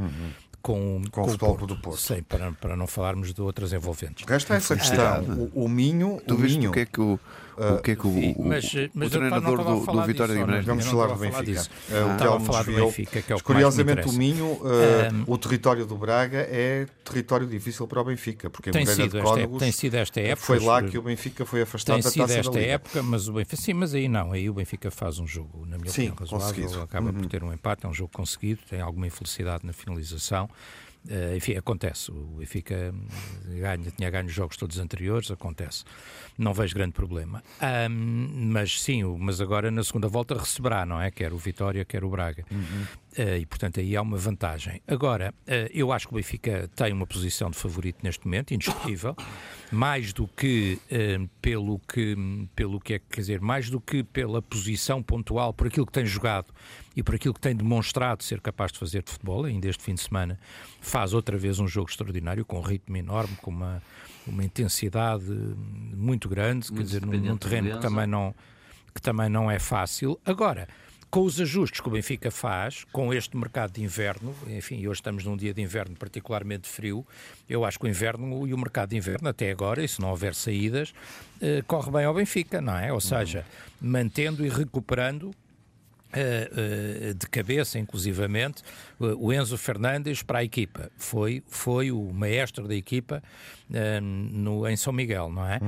com, 0.61 1.01
Com 1.09 1.21
o 1.21 1.23
o 1.23 1.27
Futebol 1.29 1.55
Porto. 1.55 1.67
Do 1.67 1.81
Porto. 1.81 2.01
Sim, 2.01 2.21
para, 2.23 2.51
para 2.51 2.75
não 2.75 2.85
falarmos 2.85 3.33
de 3.33 3.41
outras 3.41 3.71
envolventes. 3.71 4.25
Resta 4.27 4.55
essa 4.55 4.75
questão. 4.75 5.23
O, 5.53 5.63
o 5.63 5.69
Minho, 5.69 6.21
Tu 6.27 6.33
o 6.33 6.37
viste 6.37 6.57
Minho 6.57 6.71
o 6.71 6.73
que 6.73 6.81
é 6.81 6.85
que 6.85 6.99
o, 6.99 7.17
o, 7.57 7.81
que 7.81 7.91
é 7.91 7.95
que 7.95 8.05
o, 8.05 8.09
o, 8.09 8.47
mas, 8.47 8.65
o 8.73 8.89
mas 8.93 9.11
eu 9.13 9.19
treinador 9.19 9.57
do, 9.57 9.85
do 9.85 10.03
Vitória 10.03 10.05
de 10.05 10.13
disso, 10.13 10.33
Guimarães 10.33 10.65
Vamos 10.65 10.85
eu 10.85 10.91
falar 10.91 11.07
do 11.07 11.15
Benfica. 11.15 11.61
o 11.61 12.13
Estava 12.13 12.37
a 12.37 12.39
falar 12.39 12.63
do. 12.63 12.71
Benfica, 12.71 13.21
que 13.21 13.31
é 13.31 13.35
o 13.35 13.39
que 13.39 13.43
Curiosamente, 13.43 14.07
o. 14.07 14.13
Minho, 14.13 14.59
eh, 14.65 15.09
o 15.25 15.37
território 15.37 15.85
do 15.85 15.97
Braga 15.97 16.37
é 16.49 16.85
território 17.03 17.47
difícil 17.47 17.87
para 17.87 18.01
o 18.01 18.03
Benfica, 18.03 18.49
porque 18.49 18.69
em 18.69 18.73
Tem 18.73 18.85
sido, 18.85 19.21
Cónegos 19.21 19.59
tem 19.59 19.71
sido 19.71 19.95
esta 19.95 20.19
época. 20.19 20.45
foi 20.45 20.59
lá 20.59 20.83
que 20.83 20.97
o 20.97 21.01
Benfica 21.01 21.45
foi 21.45 21.61
afastado 21.61 21.95
Tem 21.95 22.03
da 22.03 22.09
sido 22.09 22.21
Taça 22.21 22.33
da 22.33 22.39
esta 22.39 22.59
época, 22.59 23.03
mas 23.03 23.27
o 23.27 23.33
Benfica. 23.33 23.55
Sim, 23.57 23.73
mas 23.73 23.93
aí 23.93 24.07
não. 24.07 24.31
Aí 24.31 24.49
o 24.49 24.53
Benfica 24.53 24.91
faz 24.91 25.19
um 25.19 25.25
jogo, 25.27 25.65
na 25.65 25.77
minha 25.77 25.89
Sim, 25.89 26.09
opinião, 26.09 26.15
razoável. 26.19 26.47
conseguido. 26.47 26.77
Uhum. 26.77 26.83
Acaba 26.83 27.13
por 27.13 27.25
ter 27.25 27.43
um 27.43 27.53
empate, 27.53 27.85
é 27.85 27.89
um 27.89 27.93
jogo 27.93 28.11
conseguido, 28.13 28.61
tem 28.69 28.81
alguma 28.81 29.07
infelicidade 29.07 29.65
na 29.65 29.73
finalização. 29.73 30.49
Eh, 31.09 31.35
enfim, 31.37 31.55
acontece. 31.55 32.11
O 32.11 32.37
Benfica 32.37 32.93
hum, 32.93 33.07
ganha, 33.59 33.91
tinha 33.95 34.09
ganho 34.09 34.27
os 34.27 34.33
jogos 34.33 34.57
todos 34.57 34.77
anteriores, 34.79 35.31
acontece. 35.31 35.83
Não 36.37 36.53
vejo 36.53 36.75
grande 36.75 36.93
problema. 36.93 37.43
Ahm, 37.61 38.27
mas 38.51 38.81
sim, 38.81 39.03
mas 39.17 39.39
agora 39.41 39.71
na 39.71 39.83
segunda 39.83 40.07
volta 40.07 40.37
receberá, 40.37 40.85
não 40.85 41.01
é? 41.01 41.09
Quer 41.09 41.33
o 41.33 41.37
Vitória, 41.37 41.83
quer 41.85 42.03
o 42.03 42.09
Braga. 42.09 42.45
Eh, 42.51 43.06
e 43.39 43.45
portanto 43.45 43.79
aí 43.79 43.95
há 43.95 44.01
uma 44.01 44.17
vantagem. 44.17 44.81
Agora, 44.87 45.33
eh, 45.47 45.69
eu 45.73 45.91
acho 45.91 46.07
que 46.07 46.13
o 46.13 46.17
Benfica 46.17 46.69
tem 46.75 46.93
uma 46.93 47.07
posição 47.07 47.49
de 47.49 47.57
favorito 47.57 47.99
neste 48.03 48.25
momento, 48.25 48.53
indiscutível, 48.53 49.15
mais 49.71 50.13
do 50.13 50.27
que 50.27 50.79
eh, 50.89 51.19
pelo 51.41 51.79
que 51.79 52.15
pelo 52.55 52.79
que 52.79 52.93
é 52.93 52.99
quer 52.99 53.21
dizer, 53.21 53.41
mais 53.41 53.69
do 53.69 53.81
que 53.81 54.03
pela 54.03 54.41
posição 54.41 55.01
pontual, 55.01 55.53
por 55.53 55.67
aquilo 55.67 55.85
que 55.85 55.91
tem 55.91 56.05
jogado 56.05 56.53
e 56.95 57.01
por 57.01 57.15
aquilo 57.15 57.33
que 57.33 57.41
tem 57.41 57.55
demonstrado 57.55 58.23
ser 58.23 58.39
capaz 58.39 58.71
de 58.71 58.79
fazer 58.79 59.01
de 59.01 59.11
futebol, 59.11 59.45
ainda 59.45 59.67
este 59.67 59.83
fim 59.83 59.95
de 59.95 60.01
semana 60.01 60.39
faz 60.79 61.13
outra 61.13 61.37
vez 61.37 61.59
um 61.59 61.67
jogo 61.67 61.89
extraordinário, 61.89 62.45
com 62.45 62.59
um 62.59 62.61
ritmo 62.61 62.97
enorme, 62.97 63.35
com 63.41 63.49
uma, 63.49 63.81
uma 64.25 64.43
intensidade 64.43 65.25
muito 65.95 66.29
grande, 66.29 66.67
quer 66.67 66.75
Muito 66.75 66.85
dizer, 66.85 67.05
num, 67.05 67.17
num 67.17 67.37
terreno 67.37 67.71
que 67.71 67.81
também 67.81 68.05
não 68.05 68.35
que 68.93 69.01
também 69.01 69.29
não 69.29 69.49
é 69.49 69.59
fácil. 69.59 70.19
Agora, 70.25 70.67
com 71.09 71.21
os 71.23 71.39
ajustes 71.39 71.79
que 71.79 71.87
o 71.87 71.91
Benfica 71.91 72.29
faz, 72.29 72.83
com 72.91 73.13
este 73.13 73.35
mercado 73.37 73.71
de 73.71 73.81
inverno, 73.83 74.35
enfim, 74.47 74.85
hoje 74.87 74.99
estamos 74.99 75.23
num 75.23 75.37
dia 75.37 75.53
de 75.53 75.61
inverno 75.61 75.95
particularmente 75.95 76.67
frio, 76.67 77.05
eu 77.49 77.63
acho 77.63 77.79
que 77.79 77.85
o 77.85 77.87
inverno 77.87 78.45
e 78.47 78.53
o 78.53 78.57
mercado 78.57 78.89
de 78.89 78.97
inverno, 78.97 79.29
até 79.29 79.49
agora, 79.49 79.83
e 79.83 79.87
se 79.87 80.01
não 80.01 80.09
houver 80.09 80.35
saídas, 80.35 80.93
eh, 81.41 81.63
corre 81.65 81.89
bem 81.91 82.03
ao 82.05 82.13
Benfica, 82.13 82.59
não 82.59 82.77
é? 82.77 82.91
Ou 82.91 82.99
seja, 82.99 83.45
mantendo 83.81 84.45
e 84.45 84.49
recuperando 84.49 85.33
eh, 86.13 86.51
eh, 87.09 87.13
de 87.13 87.27
cabeça, 87.29 87.79
inclusivamente, 87.79 88.61
eh, 89.01 89.05
o 89.17 89.31
Enzo 89.31 89.57
Fernandes 89.57 90.21
para 90.23 90.39
a 90.39 90.43
equipa. 90.43 90.89
Foi, 90.97 91.41
foi 91.47 91.89
o 91.91 92.11
maestro 92.13 92.67
da 92.67 92.75
equipa 92.75 93.21
no, 94.01 94.67
em 94.67 94.75
São 94.77 94.91
Miguel, 94.93 95.29
não 95.29 95.45
é? 95.45 95.59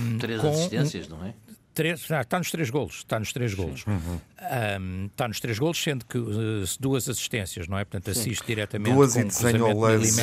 Um, 0.00 0.18
Três 0.18 0.40
com 0.40 0.48
um- 0.48 0.50
assistências, 0.50 1.08
não 1.08 1.24
é? 1.24 1.34
Três, 1.78 2.10
ah, 2.10 2.22
está 2.22 2.38
nos 2.38 2.50
três 2.50 2.70
golos, 2.70 2.96
está 2.96 3.20
nos 3.20 3.32
três 3.32 3.54
golos. 3.54 3.84
Ahm, 3.86 5.06
está 5.06 5.28
nos 5.28 5.38
três 5.38 5.60
golos, 5.60 5.80
sendo 5.80 6.04
que 6.04 6.18
eh, 6.18 6.64
duas 6.80 7.08
assistências, 7.08 7.68
não 7.68 7.78
é? 7.78 7.84
Portanto, 7.84 8.10
assiste 8.10 8.44
diretamente 8.44 8.92
Duas 8.92 9.12
com 9.12 9.20
e 9.20 9.22
um 9.22 9.26
desenha 9.28 9.64
o 9.64 9.80
lance, 9.80 10.20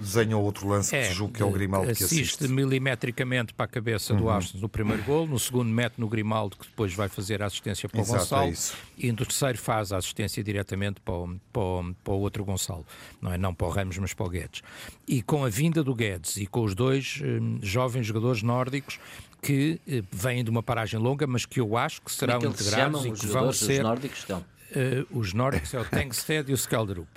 desenha 0.00 0.36
outro 0.36 0.66
lance 0.66 0.90
que 0.90 1.12
julgo 1.12 1.32
que 1.32 1.42
é 1.44 1.46
o 1.46 1.50
Grimaldo 1.52 1.86
que 1.94 2.02
assiste 2.02 2.38
assiste. 2.38 2.48
milimetricamente 2.48 3.54
para 3.54 3.66
a 3.66 3.68
cabeça 3.68 4.14
do 4.14 4.28
Austin 4.28 4.58
no 4.58 4.68
primeiro 4.68 5.04
gol, 5.04 5.28
no 5.28 5.38
segundo 5.38 5.70
mete 5.70 5.94
no 5.96 6.08
Grimaldo, 6.08 6.56
que 6.56 6.66
depois 6.66 6.92
vai 6.92 7.08
fazer 7.08 7.40
a 7.40 7.46
assistência 7.46 7.88
para 7.88 8.00
o 8.00 8.02
Exato, 8.02 8.16
é 8.16 8.18
Gonçalo, 8.22 8.50
isso. 8.50 8.76
e 8.98 9.12
no 9.12 9.24
terceiro 9.24 9.58
faz 9.58 9.92
a 9.92 9.98
assistência 9.98 10.42
diretamente 10.42 11.00
para 11.00 11.14
o, 11.14 11.40
para, 11.52 11.62
o, 11.62 11.94
para 12.02 12.12
o 12.14 12.18
outro 12.18 12.44
Gonçalo, 12.44 12.84
não 13.22 13.32
é? 13.32 13.38
Não 13.38 13.54
para 13.54 13.68
o 13.68 13.70
Ramos, 13.70 13.96
mas 13.98 14.12
para 14.12 14.26
o 14.26 14.28
Guedes. 14.28 14.60
E 15.06 15.22
com 15.22 15.44
a 15.44 15.48
vinda 15.48 15.84
do 15.84 15.94
Guedes 15.94 16.36
e 16.36 16.48
com 16.48 16.64
os 16.64 16.74
dois 16.74 17.20
hum, 17.22 17.60
jovens 17.62 18.06
jogadores 18.06 18.42
nórdicos 18.42 18.98
que 19.42 19.80
eh, 19.88 20.02
vêm 20.12 20.44
de 20.44 20.50
uma 20.50 20.62
paragem 20.62 20.98
longa, 21.00 21.26
mas 21.26 21.46
que 21.46 21.60
eu 21.60 21.76
acho 21.76 22.00
que 22.02 22.12
serão 22.12 22.36
é 22.36 22.38
que 22.40 22.46
eles 22.46 22.56
se 22.58 22.62
integrados 22.64 23.04
e 23.04 23.10
que 23.10 23.26
vão 23.26 23.28
jogadores, 23.28 23.60
os 23.62 23.66
ser. 23.66 23.82
nórdicos 23.82 24.18
estão. 24.18 24.44
eh, 24.72 25.04
os 25.10 25.32
nórdicos 25.32 25.72
é 25.74 25.80
o 25.80 25.84
Tengsted 25.84 26.50
e 26.50 26.54
o 26.54 26.56
Skeldrup. 26.56 27.08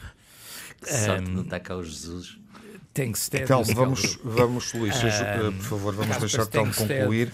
Sorte 0.84 1.26
de 1.26 1.32
não 1.32 1.42
está 1.44 1.60
cá 1.60 1.76
o 1.76 1.84
Jesus. 1.84 2.38
Tengsted 2.94 3.44
Então, 3.44 3.60
e 3.60 3.72
o 3.72 3.76
vamos, 3.76 4.00
Skeldrup. 4.02 4.36
vamos 4.36 4.74
Luís, 4.74 4.96
eh, 5.04 5.52
por 5.58 5.64
favor, 5.66 5.94
vamos 5.96 6.18
deixar 6.18 6.44
então 6.44 6.70
concluir 6.72 7.32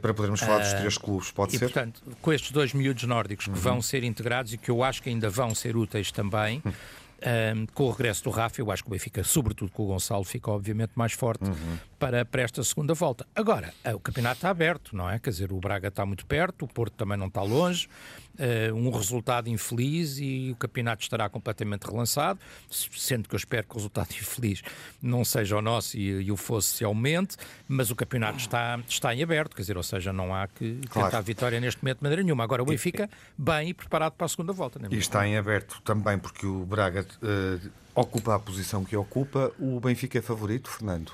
para 0.00 0.14
podermos 0.14 0.38
falar 0.40 0.58
dos 0.60 0.72
três 0.74 0.96
clubes, 0.96 1.30
pode 1.32 1.56
E, 1.56 1.58
ser? 1.58 1.64
portanto, 1.64 2.00
com 2.20 2.32
estes 2.32 2.52
dois 2.52 2.72
miúdos 2.72 3.02
nórdicos 3.02 3.46
que 3.46 3.58
vão 3.58 3.82
ser 3.82 4.04
integrados 4.04 4.52
e 4.52 4.58
que 4.58 4.70
eu 4.70 4.84
acho 4.84 5.02
que 5.02 5.08
ainda 5.08 5.28
vão 5.28 5.54
ser 5.56 5.76
úteis 5.76 6.12
também, 6.12 6.62
Um, 7.24 7.66
com 7.66 7.84
o 7.84 7.90
regresso 7.90 8.24
do 8.24 8.30
Rafa, 8.30 8.60
eu 8.60 8.68
acho 8.70 8.82
que 8.82 8.88
o 8.88 8.90
Benfica, 8.90 9.22
sobretudo 9.22 9.70
com 9.70 9.84
o 9.84 9.86
Gonçalo, 9.86 10.24
fica 10.24 10.50
obviamente 10.50 10.90
mais 10.96 11.12
forte 11.12 11.44
uhum. 11.44 11.78
para, 11.96 12.24
para 12.24 12.42
esta 12.42 12.64
segunda 12.64 12.94
volta. 12.94 13.24
Agora, 13.32 13.72
o 13.94 14.00
campeonato 14.00 14.38
está 14.38 14.50
aberto, 14.50 14.96
não 14.96 15.08
é? 15.08 15.20
Quer 15.20 15.30
dizer, 15.30 15.52
o 15.52 15.60
Braga 15.60 15.86
está 15.86 16.04
muito 16.04 16.26
perto, 16.26 16.64
o 16.64 16.68
Porto 16.68 16.94
também 16.94 17.16
não 17.16 17.28
está 17.28 17.42
longe, 17.42 17.88
uh, 18.38 18.74
um 18.74 18.90
resultado 18.90 19.48
infeliz 19.48 20.18
e 20.18 20.50
o 20.52 20.56
campeonato 20.56 21.02
estará 21.02 21.28
completamente 21.28 21.84
relançado, 21.84 22.38
sendo 22.70 23.28
que 23.28 23.34
eu 23.34 23.38
espero 23.38 23.66
que 23.66 23.72
o 23.72 23.76
resultado 23.76 24.10
infeliz 24.18 24.62
não 25.00 25.24
seja 25.24 25.56
o 25.56 25.62
nosso 25.62 25.96
e, 25.96 26.22
e 26.22 26.32
o 26.32 26.36
fosse 26.36 26.76
se 26.76 26.84
aumente, 26.84 27.36
mas 27.68 27.90
o 27.90 27.96
campeonato 27.96 28.38
está, 28.38 28.78
está 28.88 29.14
em 29.14 29.22
aberto, 29.22 29.54
quer 29.54 29.62
dizer, 29.62 29.76
ou 29.76 29.82
seja, 29.82 30.12
não 30.12 30.34
há 30.34 30.46
que 30.48 30.80
claro. 30.88 31.08
tentar 31.08 31.20
vitória 31.20 31.60
neste 31.60 31.82
momento 31.82 31.98
de 31.98 32.02
maneira 32.02 32.22
nenhuma. 32.22 32.44
Agora 32.44 32.62
o 32.62 32.66
Benfica 32.66 33.08
bem 33.36 33.70
e 33.70 33.74
preparado 33.74 34.12
para 34.12 34.26
a 34.26 34.28
segunda 34.28 34.52
volta. 34.52 34.80
É 34.82 34.94
e 34.94 34.98
está 34.98 35.26
em 35.26 35.36
aberto 35.36 35.80
também 35.82 36.18
porque 36.18 36.46
o 36.46 36.64
Braga 36.64 37.06
uh, 37.22 37.70
ocupa 37.94 38.34
a 38.34 38.38
posição 38.38 38.84
que 38.84 38.96
ocupa. 38.96 39.52
O 39.58 39.80
Benfica 39.80 40.18
é 40.18 40.22
favorito, 40.22 40.70
Fernando? 40.70 41.12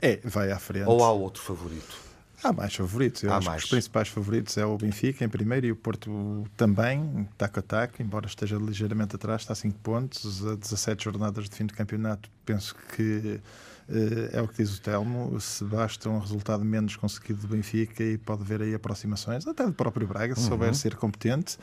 É, 0.00 0.20
vai 0.24 0.52
à 0.52 0.58
frente. 0.58 0.86
Ou 0.86 1.02
há 1.02 1.10
outro 1.10 1.42
favorito? 1.42 2.05
Há 2.48 2.52
mais 2.52 2.74
favoritos. 2.74 3.24
Há 3.24 3.36
acho 3.36 3.46
mais. 3.46 3.62
que 3.62 3.64
os 3.64 3.70
principais 3.70 4.08
favoritos 4.08 4.56
é 4.56 4.64
o 4.64 4.76
Benfica 4.76 5.24
em 5.24 5.28
primeiro 5.28 5.66
e 5.66 5.72
o 5.72 5.76
Porto 5.76 6.44
também, 6.56 7.28
taco 7.36 7.58
a 7.58 7.62
taco, 7.62 8.02
embora 8.02 8.26
esteja 8.26 8.56
ligeiramente 8.56 9.16
atrás, 9.16 9.42
está 9.42 9.52
a 9.52 9.56
5 9.56 9.78
pontos, 9.80 10.46
a 10.46 10.54
17 10.54 11.04
jornadas 11.04 11.48
de 11.48 11.56
fim 11.56 11.66
de 11.66 11.74
campeonato. 11.74 12.30
Penso 12.44 12.76
que 12.94 13.40
uh, 13.88 14.28
é 14.32 14.40
o 14.40 14.48
que 14.48 14.62
diz 14.62 14.76
o 14.76 14.80
Telmo. 14.80 15.40
Se 15.40 15.64
basta 15.64 16.08
um 16.08 16.18
resultado 16.18 16.64
menos 16.64 16.96
conseguido 16.96 17.40
do 17.40 17.48
Benfica 17.48 18.02
e 18.02 18.16
pode 18.16 18.42
haver 18.42 18.62
aí 18.62 18.74
aproximações, 18.74 19.46
até 19.46 19.64
do 19.64 19.72
próprio 19.72 20.06
Braga, 20.06 20.34
se 20.34 20.42
uhum. 20.42 20.48
souber 20.48 20.74
ser 20.74 20.94
competente. 20.94 21.58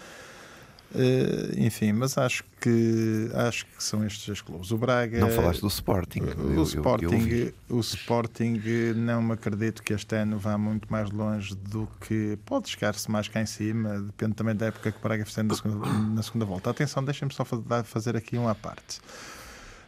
Uh, 0.94 1.60
enfim, 1.60 1.92
mas 1.92 2.20
acho 2.20 2.44
que 2.62 3.28
acho 3.34 3.66
que 3.66 3.84
são 3.84 4.06
estes 4.06 4.28
os 4.28 4.42
clubes. 4.42 4.70
O 4.70 4.78
Braga. 4.78 5.20
Não 5.20 5.30
falaste 5.32 5.62
do 5.62 5.68
Sporting. 5.68 6.20
O, 6.20 6.54
eu, 6.54 6.64
Sporting, 6.64 7.28
eu, 7.30 7.54
eu 7.70 7.78
o 7.78 7.80
Sporting 7.80 8.62
não 8.96 9.24
me 9.24 9.34
acredito 9.34 9.82
que 9.82 9.92
este 9.92 10.16
ano 10.16 10.38
vá 10.38 10.56
muito 10.56 10.92
mais 10.92 11.10
longe 11.10 11.56
do 11.56 11.88
que 12.00 12.38
pode 12.46 12.70
chegar-se 12.70 13.10
mais 13.10 13.28
cá 13.28 13.42
em 13.42 13.48
cima. 13.48 14.02
Depende 14.02 14.36
também 14.36 14.56
da 14.56 14.68
época 14.68 14.92
que 14.92 14.98
o 15.00 15.02
Braga 15.02 15.26
fizer 15.26 15.42
na 15.42 15.56
segunda, 15.56 15.88
na 15.88 16.22
segunda 16.22 16.46
volta. 16.46 16.70
Atenção, 16.70 17.04
deixem-me 17.04 17.34
só 17.34 17.44
fazer 17.84 18.16
aqui 18.16 18.38
uma 18.38 18.54
parte. 18.54 19.02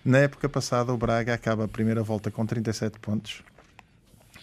Na 0.04 0.18
época 0.20 0.50
passada, 0.50 0.92
o 0.92 0.98
Braga 0.98 1.36
acaba 1.36 1.66
a 1.66 1.68
primeira 1.68 2.02
volta 2.02 2.32
com 2.32 2.44
37 2.48 3.00
pontos. 3.00 3.44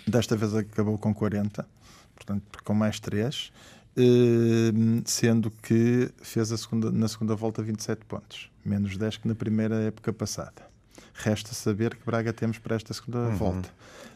Desta 0.07 0.37
vez 0.37 0.55
acabou 0.55 0.97
com 0.97 1.13
40, 1.13 1.67
portanto, 2.15 2.63
com 2.63 2.75
mais 2.75 3.01
3 3.01 3.53
Ehm, 3.97 5.03
sendo 5.05 5.51
que 5.51 6.11
fez 6.23 6.49
segunda, 6.49 6.91
na 6.91 7.09
segunda 7.09 7.35
volta 7.35 7.63
27 7.63 8.05
pontos, 8.07 8.51
menos 8.65 8.97
10 8.97 9.19
que 9.19 9.29
na 9.29 9.35
primeira 9.35 9.77
época 9.83 10.13
passada. 10.13 10.71
Resta 11.15 11.53
saber 11.53 11.95
que 11.95 12.05
Braga 12.05 12.33
temos 12.33 12.59
para 12.59 12.75
esta 12.75 12.95
segunda 12.95 13.19
uhum. 13.19 13.37
volta. 13.37 13.69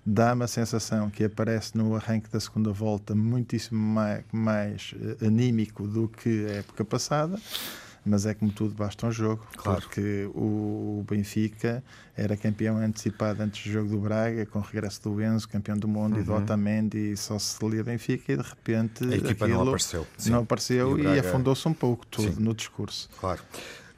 Dá-me 0.04 0.44
a 0.44 0.46
sensação 0.46 1.10
que 1.10 1.24
aparece 1.24 1.76
no 1.76 1.94
arranque 1.94 2.30
da 2.30 2.40
segunda 2.40 2.72
volta 2.72 3.14
muitíssimo 3.14 3.78
mais, 3.78 4.24
mais 4.32 4.94
eh, 5.20 5.26
anímico 5.26 5.86
do 5.86 6.08
que 6.08 6.46
a 6.46 6.52
época 6.54 6.84
passada 6.84 7.38
mas 8.06 8.24
é 8.24 8.32
como 8.32 8.52
tudo, 8.52 8.72
basta 8.74 9.06
um 9.06 9.10
jogo, 9.10 9.44
claro. 9.56 9.80
porque 9.80 10.30
o 10.32 11.04
Benfica 11.08 11.82
era 12.16 12.36
campeão 12.36 12.78
antecipado 12.78 13.42
antes 13.42 13.66
do 13.66 13.72
jogo 13.72 13.88
do 13.88 13.98
Braga, 13.98 14.46
com 14.46 14.60
o 14.60 14.62
regresso 14.62 15.02
do 15.02 15.20
Enzo, 15.20 15.48
campeão 15.48 15.76
do 15.76 15.88
mundo, 15.88 16.14
uhum. 16.14 16.20
e 16.20 16.24
do 16.24 16.32
uhum. 16.32 16.38
Otamendi, 16.38 17.12
e 17.12 17.16
só 17.16 17.36
se 17.38 17.66
lia 17.66 17.82
Benfica, 17.82 18.32
e 18.32 18.36
de 18.36 18.42
repente 18.42 19.04
a 19.04 19.16
equipa 19.16 19.48
não 19.48 19.62
apareceu. 19.62 20.06
Sim. 20.16 20.30
Não 20.30 20.40
apareceu 20.40 20.96
e, 20.96 21.02
Braga... 21.02 21.16
e 21.16 21.18
afundou-se 21.18 21.66
um 21.66 21.74
pouco 21.74 22.06
tudo 22.06 22.32
Sim. 22.32 22.42
no 22.42 22.54
discurso. 22.54 23.10
Claro. 23.18 23.42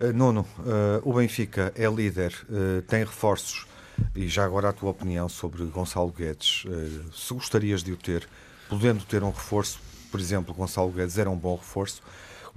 Uh, 0.00 0.12
Nuno, 0.12 0.46
uh, 0.60 1.02
o 1.02 1.12
Benfica 1.12 1.72
é 1.76 1.86
líder, 1.86 2.32
uh, 2.48 2.80
tem 2.82 3.00
reforços, 3.00 3.66
e 4.14 4.26
já 4.26 4.44
agora 4.44 4.70
a 4.70 4.72
tua 4.72 4.90
opinião 4.90 5.28
sobre 5.28 5.62
Gonçalo 5.64 6.12
Guedes. 6.12 6.64
se 7.12 7.34
gostarias 7.34 7.82
de 7.82 7.92
o 7.92 7.96
ter, 7.96 8.26
podendo 8.70 9.04
ter 9.04 9.22
um 9.22 9.30
reforço, 9.30 9.80
por 10.10 10.18
exemplo, 10.18 10.54
Gonçalo 10.54 10.90
Guedes 10.92 11.18
era 11.18 11.28
um 11.28 11.36
bom 11.36 11.56
reforço, 11.56 12.00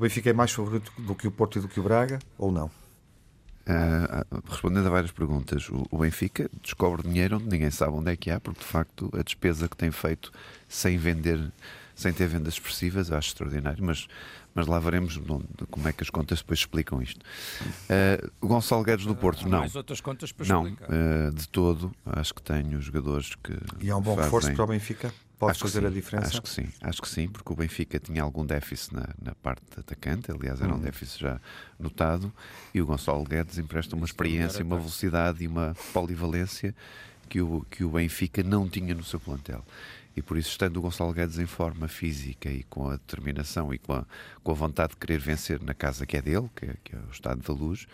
o 0.01 0.03
Benfica 0.03 0.31
é 0.31 0.33
mais 0.33 0.51
favorito 0.51 0.91
do 0.97 1.13
que 1.13 1.27
o 1.27 1.31
Porto 1.31 1.59
e 1.59 1.61
do 1.61 1.67
que 1.67 1.79
o 1.79 1.83
Braga, 1.83 2.17
ou 2.35 2.51
não? 2.51 2.65
Uh, 2.65 4.41
respondendo 4.49 4.87
a 4.87 4.89
várias 4.89 5.11
perguntas, 5.11 5.69
o, 5.69 5.85
o, 5.91 5.99
Benfica 5.99 6.49
descobre 6.63 7.07
dinheiro 7.07 7.35
onde 7.35 7.45
ninguém 7.45 7.69
sabe 7.69 7.93
onde 7.93 8.11
é 8.11 8.15
que 8.15 8.31
há, 8.31 8.39
porque 8.39 8.61
de 8.61 8.65
facto 8.65 9.11
a 9.13 9.21
despesa 9.21 9.69
que 9.69 9.77
tem 9.77 9.91
feito 9.91 10.31
sem 10.67 10.97
vender, 10.97 11.51
sem 11.93 12.11
ter 12.11 12.25
vendas 12.25 12.55
expressivas, 12.55 13.11
acho 13.11 13.27
extraordinário, 13.27 13.83
mas, 13.83 14.07
mas 14.55 14.65
lá 14.65 14.79
veremos 14.79 15.21
como 15.69 15.87
é 15.87 15.93
que 15.93 16.01
as 16.01 16.09
contas 16.09 16.39
depois 16.39 16.61
explicam 16.61 16.99
isto. 16.99 17.23
Uh, 17.87 18.31
o 18.41 18.47
Gonçalo 18.47 18.83
Guedes 18.83 19.05
do 19.05 19.15
Porto, 19.15 19.47
não. 19.47 19.59
Mais 19.59 19.75
outras 19.75 20.01
contas 20.01 20.31
para 20.31 20.47
não, 20.47 20.63
uh, 20.63 21.31
de 21.31 21.47
todo, 21.47 21.91
acho 22.07 22.33
que 22.33 22.41
tenho 22.41 22.81
jogadores 22.81 23.35
que. 23.35 23.55
E 23.79 23.91
é 23.91 23.95
um 23.95 24.01
bom 24.01 24.15
fazem... 24.15 24.23
reforço 24.23 24.51
para 24.55 24.63
o 24.63 24.67
Benfica? 24.67 25.13
Pode 25.41 25.53
acho 25.53 25.61
fazer 25.61 25.83
a 25.87 25.89
diferença? 25.89 26.27
Acho 26.27 26.41
que 26.43 26.49
sim, 26.49 26.69
acho 26.81 27.01
que 27.01 27.09
sim, 27.09 27.27
porque 27.27 27.51
o 27.51 27.55
Benfica 27.55 27.99
tinha 27.99 28.21
algum 28.21 28.45
déficit 28.45 28.93
na, 28.93 29.09
na 29.19 29.33
parte 29.33 29.63
de 29.73 29.79
atacante, 29.79 30.31
aliás, 30.31 30.61
era 30.61 30.69
um 30.69 30.75
uhum. 30.75 30.81
déficit 30.81 31.21
já 31.21 31.41
notado, 31.79 32.31
e 32.71 32.79
o 32.79 32.85
Gonçalo 32.85 33.23
Guedes 33.23 33.57
empresta 33.57 33.95
uma 33.95 34.05
experiência, 34.05 34.63
uma 34.63 34.77
velocidade 34.77 35.43
e 35.43 35.47
uma 35.47 35.75
polivalência 35.93 36.75
que 37.27 37.41
o, 37.41 37.65
que 37.71 37.83
o 37.83 37.89
Benfica 37.89 38.43
não 38.43 38.69
tinha 38.69 38.93
no 38.93 39.03
seu 39.03 39.19
plantel. 39.19 39.65
E 40.15 40.21
por 40.21 40.37
isso, 40.37 40.49
estando 40.49 40.77
o 40.77 40.81
Gonçalo 40.81 41.11
Guedes 41.11 41.39
em 41.39 41.47
forma 41.47 41.87
física 41.87 42.47
e 42.47 42.61
com 42.63 42.89
a 42.89 42.91
determinação 42.91 43.73
e 43.73 43.79
com 43.79 43.93
a, 43.93 44.05
com 44.43 44.51
a 44.51 44.53
vontade 44.53 44.91
de 44.91 44.97
querer 44.97 45.17
vencer 45.17 45.59
na 45.59 45.73
casa 45.73 46.05
que 46.05 46.17
é 46.17 46.21
dele, 46.21 46.51
que 46.55 46.65
é, 46.65 46.75
que 46.83 46.95
é 46.95 46.99
o 46.99 47.11
Estado 47.11 47.41
da 47.41 47.51
Luz, 47.51 47.87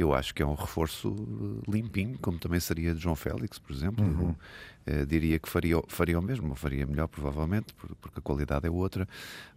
eu 0.00 0.14
acho 0.14 0.34
que 0.34 0.42
é 0.42 0.46
um 0.46 0.54
reforço 0.54 1.14
limpinho, 1.68 2.18
como 2.18 2.38
também 2.38 2.58
seria 2.58 2.94
de 2.94 3.00
João 3.00 3.14
Félix, 3.14 3.58
por 3.58 3.72
exemplo. 3.72 4.04
Uhum. 4.04 4.34
Uh, 4.86 5.06
diria 5.06 5.38
que 5.38 5.48
faria, 5.48 5.76
faria 5.88 6.18
o 6.18 6.22
mesmo, 6.22 6.54
faria 6.54 6.86
melhor, 6.86 7.06
provavelmente, 7.06 7.74
porque 7.74 8.18
a 8.18 8.22
qualidade 8.22 8.66
é 8.66 8.70
outra. 8.70 9.06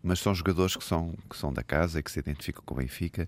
Mas 0.04 0.20
são 0.20 0.36
jogadores 0.36 0.76
que 0.76 0.84
são, 0.84 1.14
que 1.30 1.38
são 1.38 1.54
da 1.54 1.64
casa 1.64 2.00
e 2.00 2.04
que 2.04 2.12
se 2.12 2.20
identificam 2.20 2.62
com 2.66 2.74
o 2.74 2.78
Benfica 2.78 3.28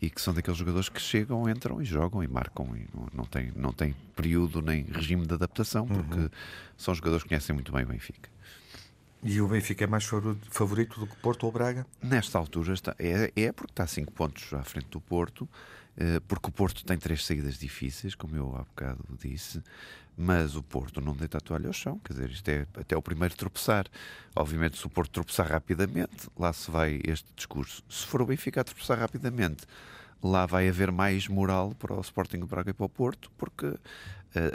e 0.00 0.08
que 0.08 0.20
são 0.20 0.32
daqueles 0.32 0.58
jogadores 0.58 0.88
que 0.88 1.00
chegam, 1.00 1.48
entram 1.48 1.82
e 1.82 1.84
jogam 1.84 2.24
e 2.24 2.28
marcam. 2.28 2.74
E 2.74 2.86
não, 2.94 3.08
não, 3.12 3.24
tem, 3.24 3.52
não 3.54 3.72
tem 3.72 3.94
período 4.16 4.62
nem 4.62 4.84
regime 4.84 5.26
de 5.26 5.34
adaptação, 5.34 5.86
porque 5.86 6.18
uhum. 6.18 6.30
são 6.78 6.94
jogadores 6.94 7.24
que 7.24 7.28
conhecem 7.28 7.54
muito 7.54 7.72
bem 7.72 7.84
o 7.84 7.88
Benfica. 7.88 8.30
E 9.22 9.40
o 9.40 9.48
Benfica 9.48 9.84
é 9.84 9.86
mais 9.86 10.04
favorito 10.50 11.00
do 11.00 11.06
que 11.06 11.16
Porto 11.16 11.44
ou 11.44 11.52
Braga? 11.52 11.86
Nesta 12.02 12.38
altura 12.38 12.72
está, 12.74 12.94
é, 12.98 13.30
é 13.36 13.52
porque 13.52 13.72
está 13.72 13.84
a 13.84 13.86
5 13.86 14.12
pontos 14.12 14.52
à 14.52 14.62
frente 14.62 14.88
do 14.88 15.00
Porto 15.00 15.46
eh, 15.46 15.83
porque 16.26 16.48
o 16.48 16.52
Porto 16.52 16.84
tem 16.84 16.98
três 16.98 17.24
saídas 17.24 17.58
difíceis, 17.58 18.14
como 18.14 18.36
eu 18.36 18.56
há 18.56 18.64
bocado 18.64 19.04
disse, 19.20 19.62
mas 20.16 20.54
o 20.54 20.62
Porto 20.62 21.00
não 21.00 21.14
deita 21.14 21.38
a 21.38 21.40
toalha 21.40 21.66
ao 21.66 21.72
chão, 21.72 21.98
quer 21.98 22.12
dizer, 22.12 22.30
isto 22.30 22.48
é 22.48 22.66
até 22.74 22.96
o 22.96 23.02
primeiro 23.02 23.34
tropeçar. 23.36 23.86
Obviamente, 24.34 24.78
se 24.78 24.86
o 24.86 24.90
Porto 24.90 25.10
tropeçar 25.10 25.48
rapidamente, 25.48 26.28
lá 26.38 26.52
se 26.52 26.70
vai 26.70 27.00
este 27.04 27.26
discurso. 27.34 27.82
Se 27.88 28.06
for 28.06 28.22
o 28.22 28.26
Benfica 28.26 28.60
a 28.60 28.64
tropeçar 28.64 28.98
rapidamente, 28.98 29.66
lá 30.22 30.46
vai 30.46 30.68
haver 30.68 30.92
mais 30.92 31.26
moral 31.28 31.74
para 31.74 31.94
o 31.94 32.00
Sporting 32.00 32.40
Braga 32.40 32.70
e 32.70 32.72
para 32.72 32.86
o 32.86 32.88
Porto, 32.88 33.30
porque 33.36 33.66
uh, 33.66 33.78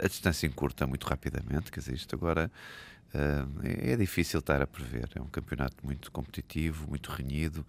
a 0.02 0.08
distância 0.08 0.46
encurta 0.46 0.86
muito 0.86 1.06
rapidamente, 1.06 1.70
quer 1.70 1.80
dizer, 1.80 1.94
isto 1.94 2.14
agora 2.14 2.50
uh, 3.14 3.60
é 3.62 3.96
difícil 3.96 4.40
estar 4.40 4.62
a 4.62 4.66
prever. 4.66 5.10
É 5.14 5.20
um 5.20 5.28
campeonato 5.28 5.76
muito 5.84 6.10
competitivo, 6.10 6.88
muito 6.88 7.10
renhido. 7.10 7.66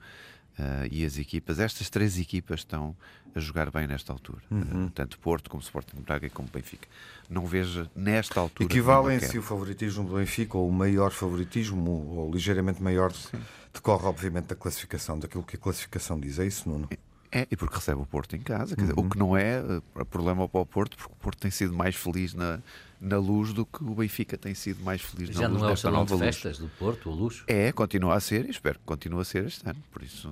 Uh, 0.59 0.85
e 0.91 1.05
as 1.05 1.17
equipas, 1.17 1.59
estas 1.59 1.89
três 1.89 2.19
equipas 2.19 2.59
estão 2.59 2.95
a 3.33 3.39
jogar 3.39 3.71
bem 3.71 3.87
nesta 3.87 4.11
altura, 4.11 4.41
uhum. 4.51 4.87
uh, 4.87 4.89
tanto 4.89 5.17
Porto 5.17 5.49
como 5.49 5.63
Sporting 5.63 6.01
Braga 6.01 6.27
e 6.27 6.29
como 6.29 6.49
Benfica. 6.49 6.87
Não 7.29 7.45
vejo 7.45 7.89
nesta 7.95 8.39
altura. 8.39 8.67
Equivalem-se 8.67 9.37
o 9.37 9.41
favoritismo 9.41 10.07
do 10.07 10.15
Benfica 10.15 10.57
ou 10.57 10.67
o 10.67 10.71
maior 10.71 11.11
favoritismo, 11.11 11.89
ou 11.89 12.31
ligeiramente 12.31 12.83
maior, 12.83 13.13
Sim. 13.13 13.39
decorre 13.73 14.05
obviamente 14.05 14.47
da 14.47 14.55
classificação, 14.55 15.17
daquilo 15.17 15.43
que 15.43 15.55
a 15.55 15.59
classificação 15.59 16.19
diz. 16.19 16.37
É 16.37 16.45
isso, 16.45 16.67
Nuno? 16.67 16.89
É, 17.32 17.48
e 17.50 17.56
porque 17.56 17.76
recebe 17.76 18.02
o 18.02 18.06
Porto 18.06 18.36
em 18.36 18.41
casa, 18.41 18.76
uhum. 18.78 18.84
dizer, 18.84 18.94
o 18.98 19.10
que 19.10 19.17
não 19.17 19.38
é 19.38 19.62
uh, 19.62 20.06
problema 20.06 20.50
para 20.50 20.60
o 20.60 20.65
Porto, 20.65 20.98
porque 20.98 21.13
o 21.13 21.15
Porto 21.15 21.39
tem 21.39 21.50
sido 21.50 21.74
mais 21.74 21.96
feliz 21.96 22.34
na, 22.34 22.60
na 23.00 23.17
luz 23.17 23.54
do 23.54 23.65
que 23.65 23.82
o 23.84 23.96
Benfica 23.96 24.38
tem 24.38 24.54
sido 24.54 24.84
mais 24.84 25.02
feliz 25.02 25.30
Já 25.30 25.44
na 25.44 25.48
luz 25.48 25.62
não 25.62 25.70
é 25.70 25.74
o 25.74 25.78
salão 25.78 26.06
de 26.06 26.17
festas 26.17 26.58
do 26.58 26.67
Porto, 26.67 27.10
o 27.10 27.13
luxo? 27.13 27.46
É, 27.48 27.72
continua 27.72 28.15
a 28.15 28.20
ser 28.20 28.46
e 28.46 28.50
espero 28.50 28.80
que 28.80 28.86
continue 28.86 29.22
a 29.22 29.24
ser 29.24 29.46
este 29.46 29.67
ano. 29.67 29.82
Por 29.91 30.04
isso 30.04 30.30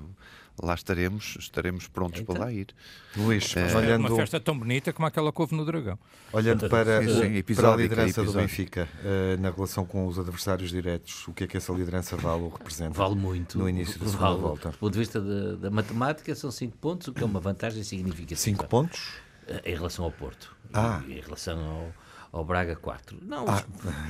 lá 0.62 0.74
estaremos, 0.74 1.38
estaremos 1.40 1.88
prontos 1.88 2.20
Eita. 2.20 2.34
para 2.34 2.46
lá 2.46 2.52
ir. 2.52 2.68
Luís, 3.16 3.56
é, 3.56 3.76
olhando... 3.76 4.08
uma 4.08 4.16
festa 4.16 4.40
tão 4.40 4.58
bonita 4.58 4.94
como 4.94 5.08
aquela 5.08 5.32
que 5.32 5.42
houve 5.42 5.56
no 5.56 5.66
Dragão. 5.66 5.98
Olhando 6.32 6.70
para, 6.70 7.02
sim, 7.02 7.44
sim, 7.44 7.56
para 7.56 7.74
a 7.74 7.76
liderança 7.76 8.24
do 8.24 8.34
Benfica 8.34 8.88
uh, 9.04 9.42
na 9.42 9.50
relação 9.50 9.86
com 9.86 10.06
os 10.08 10.20
adversários 10.20 10.70
diretos, 10.70 11.28
o 11.28 11.34
que 11.34 11.46
é 11.46 11.48
que 11.48 11.58
essa 11.58 11.74
liderança 11.74 12.16
vale 12.16 12.44
ou 12.44 12.50
representa? 12.50 12.98
Vale 12.98 13.16
muito. 13.16 13.58
No 13.58 13.68
início 13.68 14.00
da 14.00 14.06
segunda 14.06 14.30
vale, 14.30 14.42
volta. 14.42 14.70
Do 14.70 14.78
ponto 14.78 14.94
de 14.94 15.00
vista 15.00 15.20
de, 15.20 15.58
da 15.58 15.70
matemática, 15.72 16.34
são 16.36 16.52
5 16.52 16.78
pontos, 16.78 17.08
o 17.08 17.14
que 17.14 17.24
é 17.24 17.26
uma 17.26 17.40
vantagem 17.40 17.84
significativa. 17.84 18.40
5 18.40 18.68
pontos? 18.68 19.00
Uh, 19.48 19.62
em 19.66 19.76
relação 19.76 20.06
ao 20.06 20.12
Porto. 20.12 20.56
Ah. 20.74 21.02
Em 21.08 21.20
relação 21.20 21.60
ao 21.60 21.94
ao 22.32 22.44
Braga 22.46 22.76
4. 22.76 23.18
Não, 23.24 23.46
ah, 23.48 23.64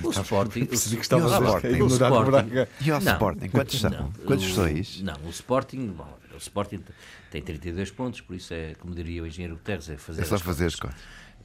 o, 0.04 0.10
Sporting. 0.12 0.66
Percebi 0.66 0.96
que 0.98 1.02
estava 1.04 1.26
a 1.58 1.70
ignorar 1.70 2.12
o 2.12 2.26
Braga. 2.26 2.70
E 2.82 2.92
o 2.92 2.98
Sporting, 2.98 3.50
quantos 3.50 3.80
são? 3.80 3.90
Não, 3.90 4.12
quantos 4.26 4.46
o, 4.52 4.54
sois? 4.56 5.02
Não, 5.02 5.16
o 5.26 5.30
Sporting. 5.30 5.88
Bom, 5.88 6.18
Sporting 6.38 6.82
tem 7.32 7.42
32 7.42 7.92
pontos, 7.92 8.22
por 8.22 8.36
isso 8.36 8.54
é, 8.54 8.74
como 8.80 8.96
diria 8.96 9.22
o 9.22 9.28
engenheiro 9.28 9.56
Guterres, 9.56 9.90
é 9.90 9.98
fazer 9.98 10.22
É 10.22 10.26
só 10.26 10.36
as 10.36 10.42
fazer 10.42 10.66
as 10.68 10.76
contas. 10.76 10.96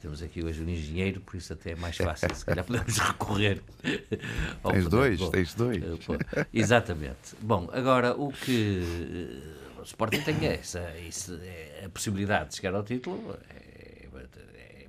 Temos 0.01 0.21
aqui 0.21 0.43
hoje 0.43 0.61
um 0.63 0.69
engenheiro, 0.69 1.19
por 1.21 1.35
isso 1.35 1.51
até 1.51 1.71
é 1.71 1.75
mais 1.75 1.97
fácil. 1.97 2.33
Se 2.35 2.45
calhar 2.45 2.63
podemos 2.65 2.97
recorrer. 2.97 3.61
ao 4.63 4.71
Tens 4.71 4.83
poder. 4.83 4.89
dois, 4.89 5.19
Bom, 5.19 5.29
tens 5.31 5.53
dois. 5.53 5.83
eh, 6.35 6.45
Exatamente. 6.53 7.35
Bom, 7.41 7.69
agora 7.73 8.13
o 8.15 8.31
que 8.31 8.83
eh, 9.75 9.79
o 9.79 9.83
Sporting 9.83 10.21
tem 10.21 10.47
é 10.47 10.55
essa, 10.55 10.79
essa- 10.79 11.35
é 11.43 11.83
a 11.85 11.89
possibilidade 11.89 12.49
de 12.49 12.55
chegar 12.57 12.75
ao 12.75 12.83
título 12.83 13.35
é 13.49 13.64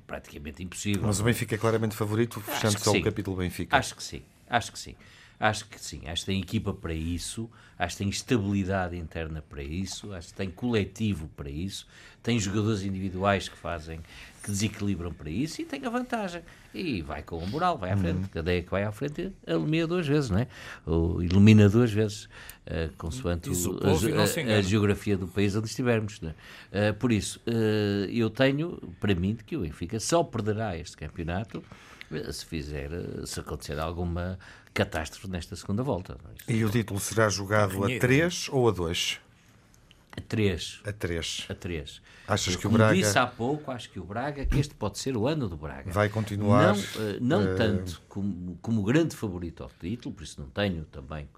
praticamente 0.07 0.63
impossível. 0.63 1.03
Mas 1.05 1.21
o 1.21 1.25
Benfica 1.25 1.55
é 1.55 1.59
claramente 1.59 1.95
favorito, 1.95 2.41
fechando 2.41 2.79
só 2.79 2.93
sim. 2.93 3.01
o 3.01 3.05
capítulo 3.05 3.37
Benfica. 3.37 3.77
Acho 3.77 3.95
que 3.95 4.03
sim, 4.03 4.23
acho 4.49 4.73
que 4.73 4.79
sim. 4.79 4.95
Acho 5.39 5.67
que 5.67 5.79
sim, 5.79 6.01
acho 6.07 6.23
que 6.23 6.27
tem 6.33 6.41
equipa 6.41 6.73
para 6.73 6.95
isso, 6.95 7.51
acho 7.79 7.97
que 7.97 8.05
tem 8.05 8.09
estabilidade 8.09 8.97
interna 8.97 9.43
para 9.43 9.63
isso, 9.63 10.15
acho 10.15 10.29
que 10.29 10.35
tem 10.35 10.51
coletivo 10.51 11.29
para 11.37 11.51
isso, 11.51 11.87
tem 12.23 12.39
jogadores 12.39 12.83
individuais 12.83 13.47
que 13.47 13.57
fazem, 13.57 14.01
que 14.43 14.51
desequilibram 14.51 15.13
para 15.13 15.29
isso 15.29 15.61
e 15.61 15.67
tem 15.67 15.85
a 15.85 15.91
vantagem. 15.91 16.43
E 16.79 17.01
vai 17.03 17.23
com 17.23 17.39
o 17.39 17.47
moral, 17.49 17.79
vai 17.79 17.91
à 17.91 17.97
frente. 17.97 18.29
Cada 18.29 18.53
é 18.53 18.61
que 18.61 18.71
vai 18.71 18.85
à 18.85 18.93
frente 18.93 19.33
ilumina 19.47 19.87
duas 19.87 20.07
vezes, 20.07 20.29
não 20.31 20.39
é? 20.39 20.47
Ou 20.85 21.23
ilumina 21.23 21.69
duas 21.69 21.91
vezes, 21.91 22.29
eh, 22.67 22.91
consoante 22.99 23.49
o 23.49 23.53
a, 23.83 23.89
a- 24.23 24.59
a 24.59 24.63
geografia 24.63 25.17
do 25.17 25.27
país 25.27 25.57
onde 25.57 25.69
estivermos. 25.69 26.21
não 26.21 26.31
é? 26.31 26.35
Eh, 26.89 26.93
por 26.93 27.11
isso, 27.13 27.41
eh, 27.47 28.09
eu 28.13 28.29
tenho 28.29 28.77
para 29.01 29.15
mim 29.15 29.35
de 29.35 29.43
que 29.45 29.57
o 29.57 29.61
Benfica 29.61 29.99
só 29.99 30.23
perderá 30.23 30.77
este 30.77 30.97
campeonato 30.97 31.63
se 32.31 32.45
fizer, 32.47 32.91
se 33.25 33.41
acontecer 33.41 33.79
alguma 33.81 34.39
catástrofe 34.73 35.29
nesta 35.29 35.57
segunda 35.57 35.83
volta. 35.83 36.17
é? 36.47 36.53
E 36.53 36.65
o 36.65 36.69
título 36.71 37.01
será 37.01 37.29
jogado 37.29 37.83
a 37.83 37.87
Renhido. 37.87 38.01
3 38.01 38.49
ou 38.53 38.69
a 38.69 38.73
2? 38.73 39.19
A 40.17 40.21
três. 40.21 40.81
A 40.85 40.93
3. 40.93 41.47
A 41.51 41.55
três. 41.55 42.01
Achas 42.27 42.55
Eu, 42.55 42.61
que 42.61 42.67
o 42.67 42.71
como 42.71 42.79
Braga- 42.79 42.95
disse 42.95 43.19
há 43.19 43.27
pouco, 43.27 43.71
acho 43.71 43.91
que 43.91 44.01
o 44.01 44.05
Braga, 44.05 44.47
que 44.47 44.59
este 44.59 44.75
pode 44.75 44.99
ser 44.99 45.17
o 45.17 45.27
ano 45.29 45.49
do 45.49 45.57
Braga. 45.57 45.93
Vai 45.93 46.09
continuar, 46.09 46.75
Não, 46.75 46.81
eh, 46.83 47.19
não 47.21 47.43
eh, 47.43 47.55
tanto 47.55 48.01
como, 48.09 48.59
como 48.63 48.83
grande 48.83 49.15
favorito 49.15 49.63
ao 49.63 49.71
título, 49.79 50.15
por 50.15 50.25
isso 50.25 50.41
não 50.41 50.49
tenho 50.49 50.85
também 50.87 51.29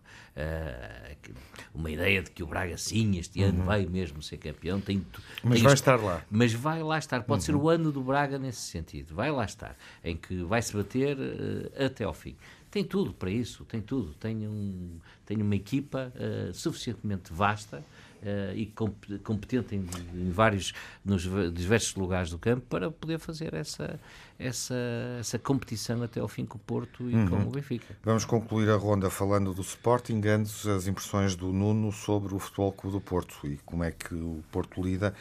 que- 1.20 1.32
uma 1.74 1.90
ideia 1.90 2.22
de 2.22 2.30
que 2.30 2.42
o 2.44 2.46
Braga 2.46 2.78
sim, 2.78 3.18
este 3.18 3.42
ano 3.42 3.64
vai 3.64 3.84
mesmo 3.86 4.22
ser 4.22 4.36
campeão. 4.36 4.80
Tem, 4.80 4.98
Uhum. 4.98 5.04
Mas 5.42 5.54
tem 5.54 5.62
vai 5.64 5.72
este- 5.72 5.82
estar 5.82 5.96
lá. 5.96 6.22
Mas 6.30 6.52
vai 6.52 6.80
lá 6.82 6.96
estar. 6.98 7.22
Pode 7.24 7.42
ser 7.42 7.56
o 7.56 7.68
ano 7.68 7.90
do 7.90 8.00
Braga 8.02 8.38
nesse 8.38 8.60
sentido. 8.60 9.14
Vai 9.14 9.30
lá 9.32 9.44
estar. 9.44 9.76
Em 10.04 10.16
que 10.16 10.42
vai 10.44 10.62
se 10.62 10.72
bater 10.76 11.16
eh, 11.20 11.86
até 11.86 12.04
ao 12.04 12.14
fim. 12.14 12.36
Tem 12.70 12.84
tudo 12.84 13.12
para 13.12 13.30
isso, 13.30 13.64
tem 13.64 13.80
tudo. 13.80 14.14
Tem, 14.14 14.46
um, 14.46 14.98
tem 15.26 15.42
uma 15.42 15.56
equipa 15.56 16.12
eh, 16.14 16.50
suficientemente 16.52 17.32
vasta 17.32 17.82
eh, 18.22 18.52
e 18.56 18.66
comp- 18.66 19.18
competente 19.24 19.74
em, 19.74 19.86
em 20.14 20.30
vários, 20.30 20.72
nos 21.04 21.22
diversos 21.52 21.94
lugares 21.94 22.30
do 22.30 22.38
campo 22.38 22.66
para 22.68 22.90
poder 22.90 23.18
fazer 23.18 23.54
essa, 23.54 23.98
essa, 24.38 24.74
essa 25.20 25.38
competição 25.38 26.02
até 26.02 26.20
ao 26.20 26.28
fim 26.28 26.44
com 26.44 26.56
o 26.56 26.60
Porto 26.60 27.08
e 27.08 27.14
Uhum. 27.14 27.28
com 27.28 27.36
o 27.36 27.50
Benfica. 27.50 27.96
Vamos 28.02 28.24
concluir 28.24 28.68
a 28.70 28.76
ronda 28.76 29.10
falando 29.10 29.52
do 29.52 29.62
Sporting, 29.62 30.20
antes 30.26 30.66
as 30.66 30.86
impressões 30.86 31.34
do 31.34 31.52
Nuno 31.52 31.90
sobre 31.92 32.34
o 32.34 32.38
Futebol 32.38 32.72
Clube 32.72 32.96
do 32.96 33.00
Porto 33.00 33.46
e 33.46 33.58
como 33.64 33.82
é 33.84 33.90
que 33.90 34.14
o 34.14 34.42
Porto 34.52 34.82
lida, 34.82 35.14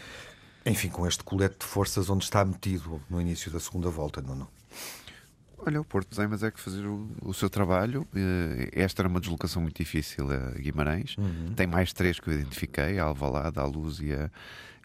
enfim, 0.66 0.90
com 0.90 1.08
este 1.08 1.24
colete 1.24 1.58
de 1.60 1.66
forças 1.66 2.10
onde 2.10 2.24
está 2.24 2.44
metido 2.44 3.02
no 3.10 3.22
início 3.22 3.50
da 3.52 3.60
segunda 3.60 3.90
volta, 3.90 4.22
Nuno. 4.22 4.48
Olha, 5.68 5.82
o 5.82 5.84
Porto 5.84 6.16
tem 6.16 6.28
mas 6.28 6.44
é 6.44 6.50
que 6.50 6.60
fazer 6.62 6.86
o, 6.86 7.10
o 7.22 7.34
seu 7.34 7.50
trabalho. 7.50 8.08
Eh, 8.16 8.70
Esta 8.72 9.02
era 9.02 9.10
uma 9.10 9.20
deslocação 9.20 9.62
muito 9.62 9.76
difícil 9.78 10.26
a 10.32 10.52
Guimarães. 10.58 11.18
Tem 11.58 11.68
mais 11.68 11.92
três 11.92 12.20
que 12.22 12.30
eu 12.30 12.34
identifiquei: 12.36 12.98
a 13.00 13.04
Alvalade, 13.04 13.60
a 13.60 13.66
Luz 13.66 14.00
e 14.00 14.14
a, 14.14 14.32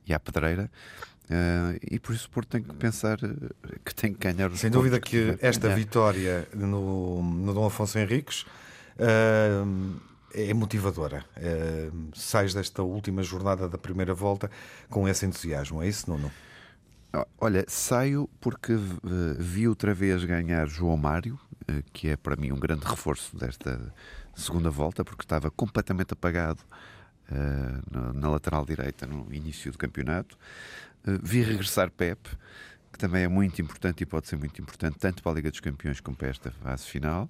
e 0.05 0.13
a 0.13 0.19
Pedreira. 0.19 0.69
Eh, 1.31 1.79
e 1.93 1.99
por 2.01 2.13
isso 2.15 2.27
o 2.27 2.31
Porto 2.31 2.49
tem 2.49 2.63
que 2.65 2.75
pensar 2.75 3.17
eh, 3.23 3.77
que 3.85 3.95
tem 3.95 4.13
que 4.13 4.19
ganhar 4.19 4.51
os 4.51 4.59
Sem 4.59 4.71
dúvida 4.73 4.99
tiver 4.99 5.37
que 5.39 5.47
esta 5.47 5.69
ganhar. 5.69 5.77
vitória 5.77 6.49
no, 6.53 7.23
no 7.23 7.55
Dom 7.55 7.65
Afonso 7.67 7.97
Henriques 7.97 8.45
ah, 8.99 9.65
é 10.35 10.53
motivadora. 10.53 11.25
Ah, 11.37 11.93
sais 12.13 12.53
desta 12.55 12.83
última 12.83 13.23
jornada 13.23 13.69
da 13.69 13.79
primeira 13.79 14.15
volta 14.15 14.51
com 14.91 15.09
esse 15.09 15.25
entusiasmo, 15.25 15.81
é 15.81 15.87
isso, 15.89 16.11
Nuno? 16.11 16.31
Olha, 17.39 17.65
saio 17.69 18.29
porque 18.41 18.73
eh, 18.73 19.37
vi 19.39 19.69
outra 19.69 19.93
vez 19.93 20.25
ganhar 20.25 20.67
João 20.67 20.97
Mário, 20.97 21.39
eh, 21.69 21.83
que 21.93 22.09
é 22.09 22.17
para 22.17 22.37
mim 22.37 22.53
um 22.53 22.59
grande 22.59 22.87
reforço 22.87 23.37
desta 23.37 23.93
segunda 24.35 24.71
volta, 24.71 25.05
porque 25.05 25.23
estava 25.23 25.51
completamente 25.51 26.15
apagado 26.15 26.63
eh, 27.31 28.15
na, 28.15 28.31
lateral 28.31 28.65
direita 28.65 29.07
no 29.07 29.33
início 29.33 29.71
do 29.71 29.77
campeonato. 29.77 30.39
Vi 31.05 31.43
regressar 31.43 31.91
Pep, 31.91 32.31
que 32.93 32.99
também 32.99 33.25
é 33.25 33.29
muito 33.29 33.61
importante 33.61 34.03
e 34.03 34.07
pode 34.07 34.29
ser 34.29 34.37
muito 34.37 34.63
importante, 34.63 34.99
tanto 34.99 35.23
para 35.23 35.33
a 35.33 35.35
Liga 35.35 35.51
dos 35.51 35.61
Campeões 35.61 36.01
como 36.01 36.17
para 36.17 36.29
esta 36.29 36.51
fase 36.51 36.85
final. 36.85 37.29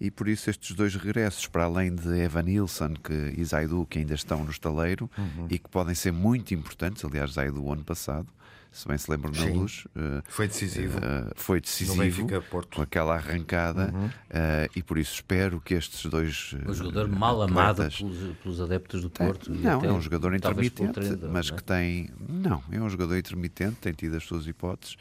E 0.00 0.10
por 0.10 0.26
isso 0.26 0.50
estes 0.50 0.74
dois 0.74 0.96
regressos, 0.96 1.46
para 1.46 1.64
além 1.64 1.94
de 1.94 2.08
Evan 2.18 2.42
Nilsson 2.42 2.94
que, 2.94 3.34
e 3.36 3.44
Zaidu, 3.44 3.86
que 3.86 3.98
ainda 3.98 4.14
estão 4.14 4.42
no 4.42 4.50
estaleiro 4.50 5.08
e 5.50 5.58
que 5.58 5.68
podem 5.68 5.94
ser 5.94 6.12
muito 6.12 6.54
importantes, 6.54 7.04
aliás, 7.04 7.32
Zaidu 7.32 7.70
ano 7.70 7.84
passado, 7.84 8.28
se 8.72 8.86
bem 8.86 8.96
se 8.96 9.10
lembram 9.10 9.32
na 9.32 9.42
Sim. 9.42 9.54
luz, 9.54 9.84
eh, 9.96 10.22
Foi 10.28 10.46
decisivo. 10.46 10.98
eh, 11.02 11.32
foi 11.34 11.56
no 11.58 11.62
decisivo 11.62 11.96
Benfica 12.02 12.40
Porto. 12.42 12.76
com 12.76 12.82
aquela 12.82 13.14
arrancada 13.16 13.92
eh, 14.28 14.68
e 14.76 14.82
por 14.82 14.96
isso 14.98 15.14
espero 15.14 15.60
que 15.60 15.74
estes 15.74 16.08
dois 16.10 16.54
Um 16.66 16.72
jogador 16.72 17.08
mal 17.08 17.42
amado 17.42 17.76
pelos, 17.90 18.36
pelos 18.38 18.60
adeptos 18.60 19.02
do 19.02 19.10
Porto. 19.10 19.50
não, 19.52 19.78
até 19.78 19.88
é 19.88 19.92
um 19.92 20.00
jogador 20.00 20.34
intermitente, 20.34 20.92
treinador, 20.92 21.30
mas 21.32 21.50
é? 21.50 21.54
que 21.56 21.62
tem. 21.64 22.10
Não, 22.28 22.62
é 22.70 22.80
um 22.80 22.88
jogador 22.88 23.16
intermitente, 23.16 23.76
tem 23.76 23.92
tido 23.92 24.16
as 24.16 24.24
suas 24.24 24.46
hipóteses 24.46 24.96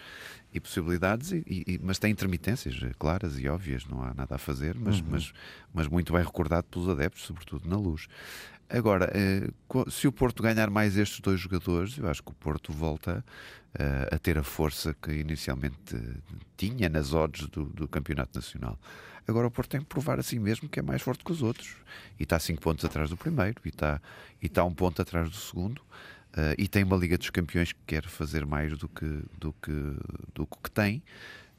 e 0.52 0.60
possibilidades, 0.60 1.32
e, 1.32 1.44
e- 1.46 1.80
mas 1.84 2.00
tem 2.00 2.12
intermitências 2.12 2.76
claras 2.98 3.38
e 3.38 3.48
óbvias, 3.48 3.86
não 3.86 4.02
há 4.02 4.14
nada 4.16 4.34
a 4.34 4.38
fazer, 4.40 4.76
mas, 4.80 5.00
mas, 5.02 5.32
mas 5.72 5.88
muito 5.88 6.12
bem 6.12 6.24
recordado 6.24 6.64
pelos 6.66 6.90
adeptos, 6.90 7.22
sobretudo 7.24 7.70
na 7.70 7.78
luz. 7.78 8.08
Agora, 8.70 9.12
eh, 9.16 9.50
se 9.90 10.08
o 10.08 10.12
Porto 10.12 10.44
ganhar 10.44 10.70
mais 10.70 10.96
estes 10.96 11.20
dois 11.22 11.40
jogadores, 11.40 11.98
eu 11.98 12.08
acho 12.08 12.22
que 12.22 12.30
o 12.30 12.36
Porto 12.36 12.72
volta 12.72 13.26
eh, 13.74 14.10
a 14.12 14.20
ter 14.20 14.38
a 14.38 14.44
força 14.44 14.94
que 14.94 15.12
inicialmente 15.12 15.96
eh, 15.96 16.36
tinha 16.56 16.88
nas 16.88 17.12
odds 17.12 17.48
do, 17.48 17.66
do 17.66 17.88
Campeonato 17.88 18.38
Nacional. 18.38 18.80
Agora 19.28 19.48
o 19.48 19.52
Porto 19.52 19.72
tem 19.72 19.80
que 19.80 19.88
provar 19.88 20.20
a 20.20 20.24
si 20.24 20.38
mesmo 20.38 20.70
que 20.70 20.80
é 20.80 20.84
mais 20.84 21.02
forte 21.02 21.24
que 21.24 21.32
os 21.32 21.42
outros. 21.42 21.78
E 22.20 22.24
está 22.24 22.38
5 22.38 22.62
pontos 22.62 22.86
atrás 22.86 23.10
do 23.10 23.18
primeiro, 23.18 23.60
e 23.66 23.70
está, 23.70 24.00
e 24.40 24.46
está 24.46 24.64
um 24.64 24.74
ponto 24.74 25.02
atrás 25.02 25.30
do 25.30 25.36
segundo. 25.36 25.82
e 26.58 26.68
tem 26.68 26.84
uma 26.84 26.96
Liga 26.96 27.18
dos 27.18 27.32
Campeões 27.32 27.74
que 27.74 27.80
quer 27.88 28.06
fazer 28.06 28.46
mais 28.46 28.78
do 28.78 28.88
que, 28.88 29.24
do 29.40 29.52
que, 29.54 29.96
do 30.34 30.46
que 30.46 30.70
tem. 30.72 31.02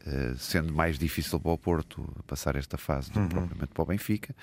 Eh, 0.06 0.34
sendo 0.38 0.72
mais 0.72 0.98
difícil 0.98 1.38
para 1.40 1.52
o 1.52 1.58
Porto 1.58 2.06
passar 2.26 2.56
esta 2.56 2.76
fase 2.78 3.10
do 3.10 3.20
que 3.22 3.28
propriamente 3.28 3.72
para 3.74 3.82
o 3.82 3.86
Benfica, 3.86 4.34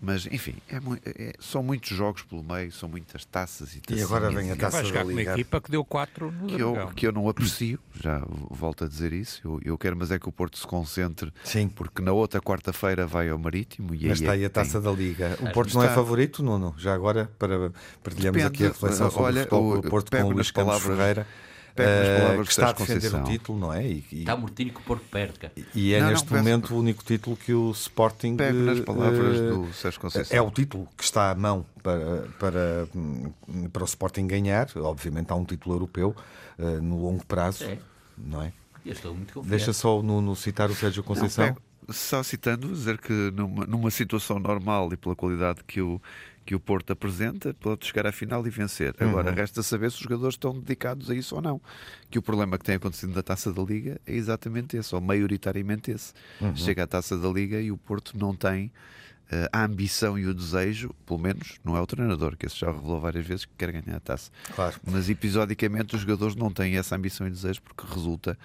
mas 0.00 0.26
enfim, 0.26 0.56
é 0.68 0.78
mui- 0.78 1.00
é- 1.06 1.32
são 1.38 1.62
muitos 1.62 1.88
jogos 1.96 2.22
pelo 2.22 2.42
meio, 2.42 2.70
são 2.72 2.88
muitas 2.88 3.24
taças 3.24 3.74
e 3.76 3.80
E 3.88 4.02
agora 4.02 4.30
vem 4.30 4.50
a 4.50 4.56
taça 4.56 4.78
Vai 4.78 4.84
jogar 4.84 4.98
da 5.00 5.04
com 5.06 5.10
uma 5.12 5.18
Liga. 5.20 5.32
equipa 5.32 5.60
que 5.60 5.70
deu 5.70 5.84
4 5.84 6.30
no 6.32 6.46
que 6.48 6.60
eu, 6.60 6.88
que 6.94 7.06
eu 7.06 7.12
não 7.12 7.28
aprecio, 7.28 7.78
já 7.94 8.20
volto 8.50 8.84
a 8.84 8.88
dizer 8.88 9.12
isso. 9.12 9.40
Eu, 9.44 9.60
eu 9.64 9.78
quero, 9.78 9.96
mas 9.96 10.10
é 10.10 10.18
que 10.18 10.28
o 10.28 10.32
Porto 10.32 10.58
se 10.58 10.66
concentre, 10.66 11.32
Sim. 11.44 11.68
porque 11.68 12.02
na 12.02 12.12
outra 12.12 12.40
quarta-feira 12.42 13.06
vai 13.06 13.28
ao 13.30 13.38
Marítimo 13.38 13.94
e 13.94 14.08
Mas 14.08 14.20
aí 14.20 14.24
está 14.24 14.32
é 14.32 14.34
aí 14.34 14.44
a 14.44 14.48
que 14.48 14.54
tem- 14.54 14.64
taça 14.64 14.80
da 14.80 14.90
Liga. 14.92 15.38
O 15.40 15.50
Porto 15.52 15.72
não 15.74 15.82
é 15.82 15.86
Está. 15.86 15.94
favorito, 15.94 16.42
Nuno? 16.42 16.74
Já 16.76 16.92
agora, 16.94 17.30
para 17.38 17.70
partilharmos 18.02 18.42
Depende. 18.42 18.46
aqui 18.46 18.64
a 18.64 18.68
reflexão 18.68 19.10
sobre 19.10 19.24
Olha, 19.26 19.48
o 19.50 19.78
o- 19.78 19.82
Porto 19.82 20.10
pego 20.10 20.24
com 20.24 20.30
o 20.30 20.34
Luís 20.34 20.50
palavras- 20.50 20.82
Ferreira, 20.98 21.26
pego 21.76 21.90
nas 21.90 22.06
eh, 22.08 22.20
palavras 22.20 22.48
que 22.48 22.54
de 22.54 22.60
está 22.60 22.64
a 22.64 22.68
Sérgio 22.76 22.86
defender 22.86 23.06
o 23.06 23.10
Conceição. 23.20 23.32
título, 23.32 23.58
não 23.58 23.72
é? 23.72 23.86
E, 23.86 24.04
e- 24.12 24.18
Está 24.20 24.36
mortinho 24.36 24.70
que 24.72 24.80
o 24.80 24.82
Porto 24.82 25.04
perde. 25.10 25.38
cá. 25.38 25.50
e 25.74 25.92
é 25.92 25.98
Não, 25.98 26.06
não, 26.06 26.12
neste 26.12 26.28
peço- 26.28 26.36
momento 26.42 26.74
o 26.74 26.78
único 26.78 27.04
título 27.04 27.36
que 27.36 27.52
o 27.52 27.70
Sporting 27.70 28.36
Pego 28.36 28.58
nas 28.58 28.78
eh, 28.78 28.82
palavras 28.82 29.36
eh, 29.38 29.50
do 29.50 29.72
Sérgio 29.72 30.00
Conceição. 30.00 30.36
É 30.36 30.40
o 30.40 30.50
título 30.50 30.88
que 30.96 31.04
está 31.04 31.30
à 31.30 31.34
mão 31.34 31.64
para, 31.82 32.26
para, 32.38 32.88
hum, 32.94 33.32
para 33.72 33.82
o 33.82 33.86
Sporting 33.86 34.26
ganhar. 34.26 34.68
Obviamente 34.76 35.30
há 35.30 35.34
um 35.36 35.44
título 35.44 35.74
europeu 35.76 36.16
eh, 36.58 36.80
no 36.80 37.00
longo 37.00 37.24
prazo, 37.26 37.64
É. 37.64 37.78
não 38.18 38.42
é? 38.42 38.52
Eu 38.84 38.92
estou 38.92 39.14
muito 39.14 39.34
confiante. 39.34 39.50
Deixa 39.50 39.72
só 39.72 39.98
o 39.98 40.02
Nuno 40.02 40.34
citar 40.36 40.70
o 40.70 40.74
Sérgio 40.74 41.02
Conceição. 41.02 41.46
Não, 41.48 41.94
só 41.94 42.22
citando, 42.22 42.68
dizer 42.68 42.98
que 42.98 43.12
numa, 43.34 43.66
numa 43.66 43.90
situação 43.90 44.38
normal 44.38 44.92
e 44.92 44.96
pela 44.96 45.14
qualidade 45.14 45.60
que 45.66 45.80
o, 45.80 46.00
que 46.46 46.54
o 46.54 46.60
Porto 46.60 46.92
apresenta, 46.92 47.52
pode 47.52 47.84
chegar 47.84 48.06
à 48.06 48.12
final 48.12 48.46
e 48.46 48.50
vencer. 48.50 48.94
Agora, 49.00 49.32
resta 49.32 49.64
saber 49.64 49.90
se 49.90 49.96
os 49.96 50.02
jogadores 50.04 50.34
estão 50.34 50.56
dedicados 50.56 51.10
a 51.10 51.14
isso 51.14 51.34
ou 51.34 51.42
não. 51.42 51.60
Que 52.08 52.20
o 52.20 52.22
problema 52.22 52.56
que 52.56 52.64
tem 52.64 52.76
acontecido 52.76 53.12
na 53.12 53.22
taça 53.22 53.52
da 53.52 53.60
Liga 53.62 54.00
é 54.06 54.14
exatamente 54.14 54.76
esse, 54.76 54.94
ou 54.94 55.00
maioritariamente 55.00 55.90
esse. 55.90 56.14
Chega 56.54 56.84
à 56.84 56.86
taça 56.86 57.18
da 57.18 57.28
Liga 57.28 57.60
e 57.60 57.72
o 57.72 57.76
Porto 57.76 58.16
não 58.16 58.34
tem 58.34 58.70
eh, 59.28 59.48
a 59.52 59.64
ambição 59.64 60.16
e 60.16 60.24
o 60.24 60.32
desejo, 60.32 60.94
pelo 61.04 61.18
menos 61.18 61.58
não 61.64 61.76
é 61.76 61.80
o 61.80 61.86
treinador, 61.86 62.36
que 62.36 62.46
esse 62.46 62.56
já 62.56 62.70
revelou 62.70 63.00
várias 63.00 63.26
vezes 63.26 63.44
que 63.44 63.52
quer 63.58 63.72
ganhar 63.72 63.96
a 63.96 64.00
taça. 64.00 64.30
Claro. 64.54 64.76
Mas 64.88 65.10
episodicamente 65.10 65.96
os 65.96 66.02
jogadores 66.02 66.36
não 66.36 66.50
têm 66.50 66.76
essa 66.76 66.94
ambição 66.94 67.26
e 67.26 67.30
desejo 67.30 67.60
porque 67.60 67.92
resulta 67.92 68.38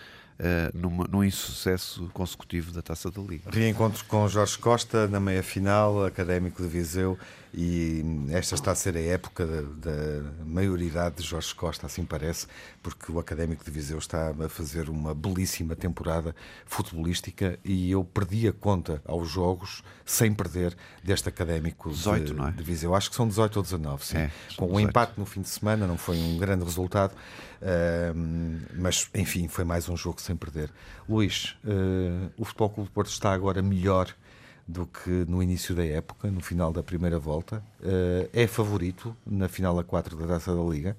numa, 0.73 1.05
num 1.05 1.23
insucesso 1.23 2.09
consecutivo 2.13 2.71
da 2.71 2.81
Taça 2.81 3.11
da 3.11 3.21
Liga. 3.21 3.49
Reencontro 3.51 4.03
com 4.05 4.27
Jorge 4.27 4.57
Costa 4.57 5.07
na 5.07 5.19
meia-final, 5.19 6.05
académico 6.05 6.61
de 6.61 6.67
Viseu, 6.67 7.17
e 7.53 8.01
esta 8.29 8.55
está 8.55 8.71
a 8.71 8.75
ser 8.75 8.95
a 8.95 9.01
época 9.01 9.45
da, 9.45 9.61
da 9.61 10.45
maioridade 10.45 11.17
de 11.17 11.23
Jorge 11.23 11.53
Costa, 11.53 11.85
assim 11.85 12.05
parece, 12.05 12.47
porque 12.81 13.11
o 13.11 13.19
Académico 13.19 13.63
de 13.63 13.69
Viseu 13.69 13.97
está 13.97 14.29
a 14.29 14.49
fazer 14.49 14.89
uma 14.89 15.13
belíssima 15.13 15.75
temporada 15.75 16.33
futebolística 16.65 17.59
e 17.63 17.91
eu 17.91 18.05
perdi 18.05 18.47
a 18.47 18.53
conta 18.53 19.01
aos 19.05 19.29
jogos 19.29 19.83
sem 20.05 20.33
perder 20.33 20.75
deste 21.03 21.27
Académico 21.27 21.89
18, 21.89 22.33
de, 22.33 22.41
é? 22.41 22.51
de 22.51 22.63
Viseu. 22.63 22.95
Acho 22.95 23.09
que 23.09 23.15
são 23.17 23.27
18 23.27 23.57
ou 23.57 23.63
19, 23.63 24.05
sim. 24.05 24.17
É, 24.17 24.31
com 24.55 24.65
um 24.65 24.69
18. 24.69 24.89
empate 24.89 25.13
no 25.17 25.25
fim 25.25 25.41
de 25.41 25.49
semana, 25.49 25.85
não 25.85 25.97
foi 25.97 26.17
um 26.17 26.37
grande 26.37 26.63
resultado, 26.63 27.13
uh, 27.61 28.71
mas 28.75 29.09
enfim, 29.15 29.47
foi 29.47 29.63
mais 29.63 29.87
um 29.89 29.95
jogo 29.95 30.21
sem 30.21 30.35
perder. 30.35 30.69
Luís, 31.07 31.55
uh, 31.63 32.31
o 32.37 32.45
Futebol 32.45 32.69
Clube 32.69 32.89
do 32.89 32.93
Porto 32.93 33.09
está 33.09 33.31
agora 33.31 33.61
melhor 33.61 34.13
do 34.67 34.85
que 34.85 35.09
no 35.27 35.41
início 35.41 35.75
da 35.75 35.85
época, 35.85 36.29
no 36.29 36.41
final 36.41 36.71
da 36.71 36.81
primeira 36.81 37.19
volta. 37.19 37.63
Uh, 37.79 38.29
é 38.33 38.47
favorito 38.47 39.15
na 39.25 39.47
final 39.47 39.77
a 39.77 39.83
4 39.83 40.15
da 40.15 40.27
Taça 40.27 40.55
da 40.55 40.61
Liga. 40.61 40.95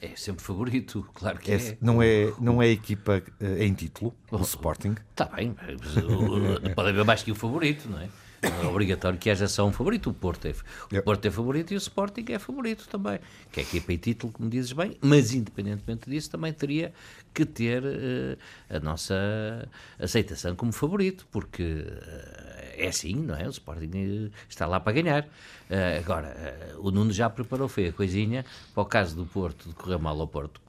É 0.00 0.14
sempre 0.16 0.44
favorito, 0.44 1.06
claro 1.14 1.38
que 1.38 1.50
É, 1.50 1.56
é. 1.56 1.78
não, 1.80 2.02
é, 2.02 2.32
não 2.38 2.62
é 2.62 2.68
equipa 2.68 3.22
uh, 3.40 3.62
em 3.62 3.72
título, 3.72 4.14
o 4.30 4.42
Sporting. 4.42 4.94
Está 5.10 5.26
bem, 5.26 5.54
mas, 5.56 6.74
pode 6.74 6.88
haver 6.90 7.04
mais 7.04 7.22
que 7.22 7.32
o 7.32 7.34
favorito, 7.34 7.88
não 7.88 8.00
é? 8.00 8.08
É 8.44 8.66
obrigatório 8.66 9.18
que 9.18 9.30
haja 9.30 9.48
só 9.48 9.66
um 9.66 9.72
favorito. 9.72 10.10
O 10.10 10.14
Porto, 10.14 10.46
é, 10.46 10.98
o 10.98 11.02
Porto 11.02 11.26
é 11.26 11.30
favorito 11.30 11.72
e 11.72 11.76
o 11.76 11.78
Sporting 11.78 12.24
é 12.28 12.38
favorito 12.38 12.86
também. 12.88 13.18
Que 13.50 13.60
é 13.60 13.62
equipa 13.62 13.92
em 13.92 13.96
título, 13.96 14.32
como 14.32 14.50
dizes 14.50 14.72
bem, 14.72 14.96
mas 15.00 15.32
independentemente 15.32 16.10
disso, 16.10 16.30
também 16.30 16.52
teria 16.52 16.92
que 17.32 17.44
ter 17.44 17.82
uh, 17.82 18.38
a 18.68 18.78
nossa 18.80 19.68
aceitação 19.98 20.54
como 20.54 20.72
favorito, 20.72 21.26
porque 21.30 21.62
uh, 21.62 22.54
é 22.76 22.88
assim, 22.88 23.14
não 23.14 23.34
é? 23.34 23.46
O 23.46 23.50
Sporting 23.50 24.30
está 24.48 24.66
lá 24.66 24.78
para 24.78 24.92
ganhar. 24.92 25.28
Uh, 25.70 25.98
agora, 25.98 26.76
o 26.78 26.90
Nuno 26.90 27.12
já 27.12 27.30
preparou, 27.30 27.68
foi 27.68 27.88
a 27.88 27.92
coisinha 27.92 28.44
para 28.74 28.82
o 28.82 28.86
caso 28.86 29.16
do 29.16 29.24
Porto, 29.24 29.68
de 29.68 29.74
correr 29.74 29.98
mal 29.98 30.20
ao 30.20 30.28
Porto, 30.28 30.60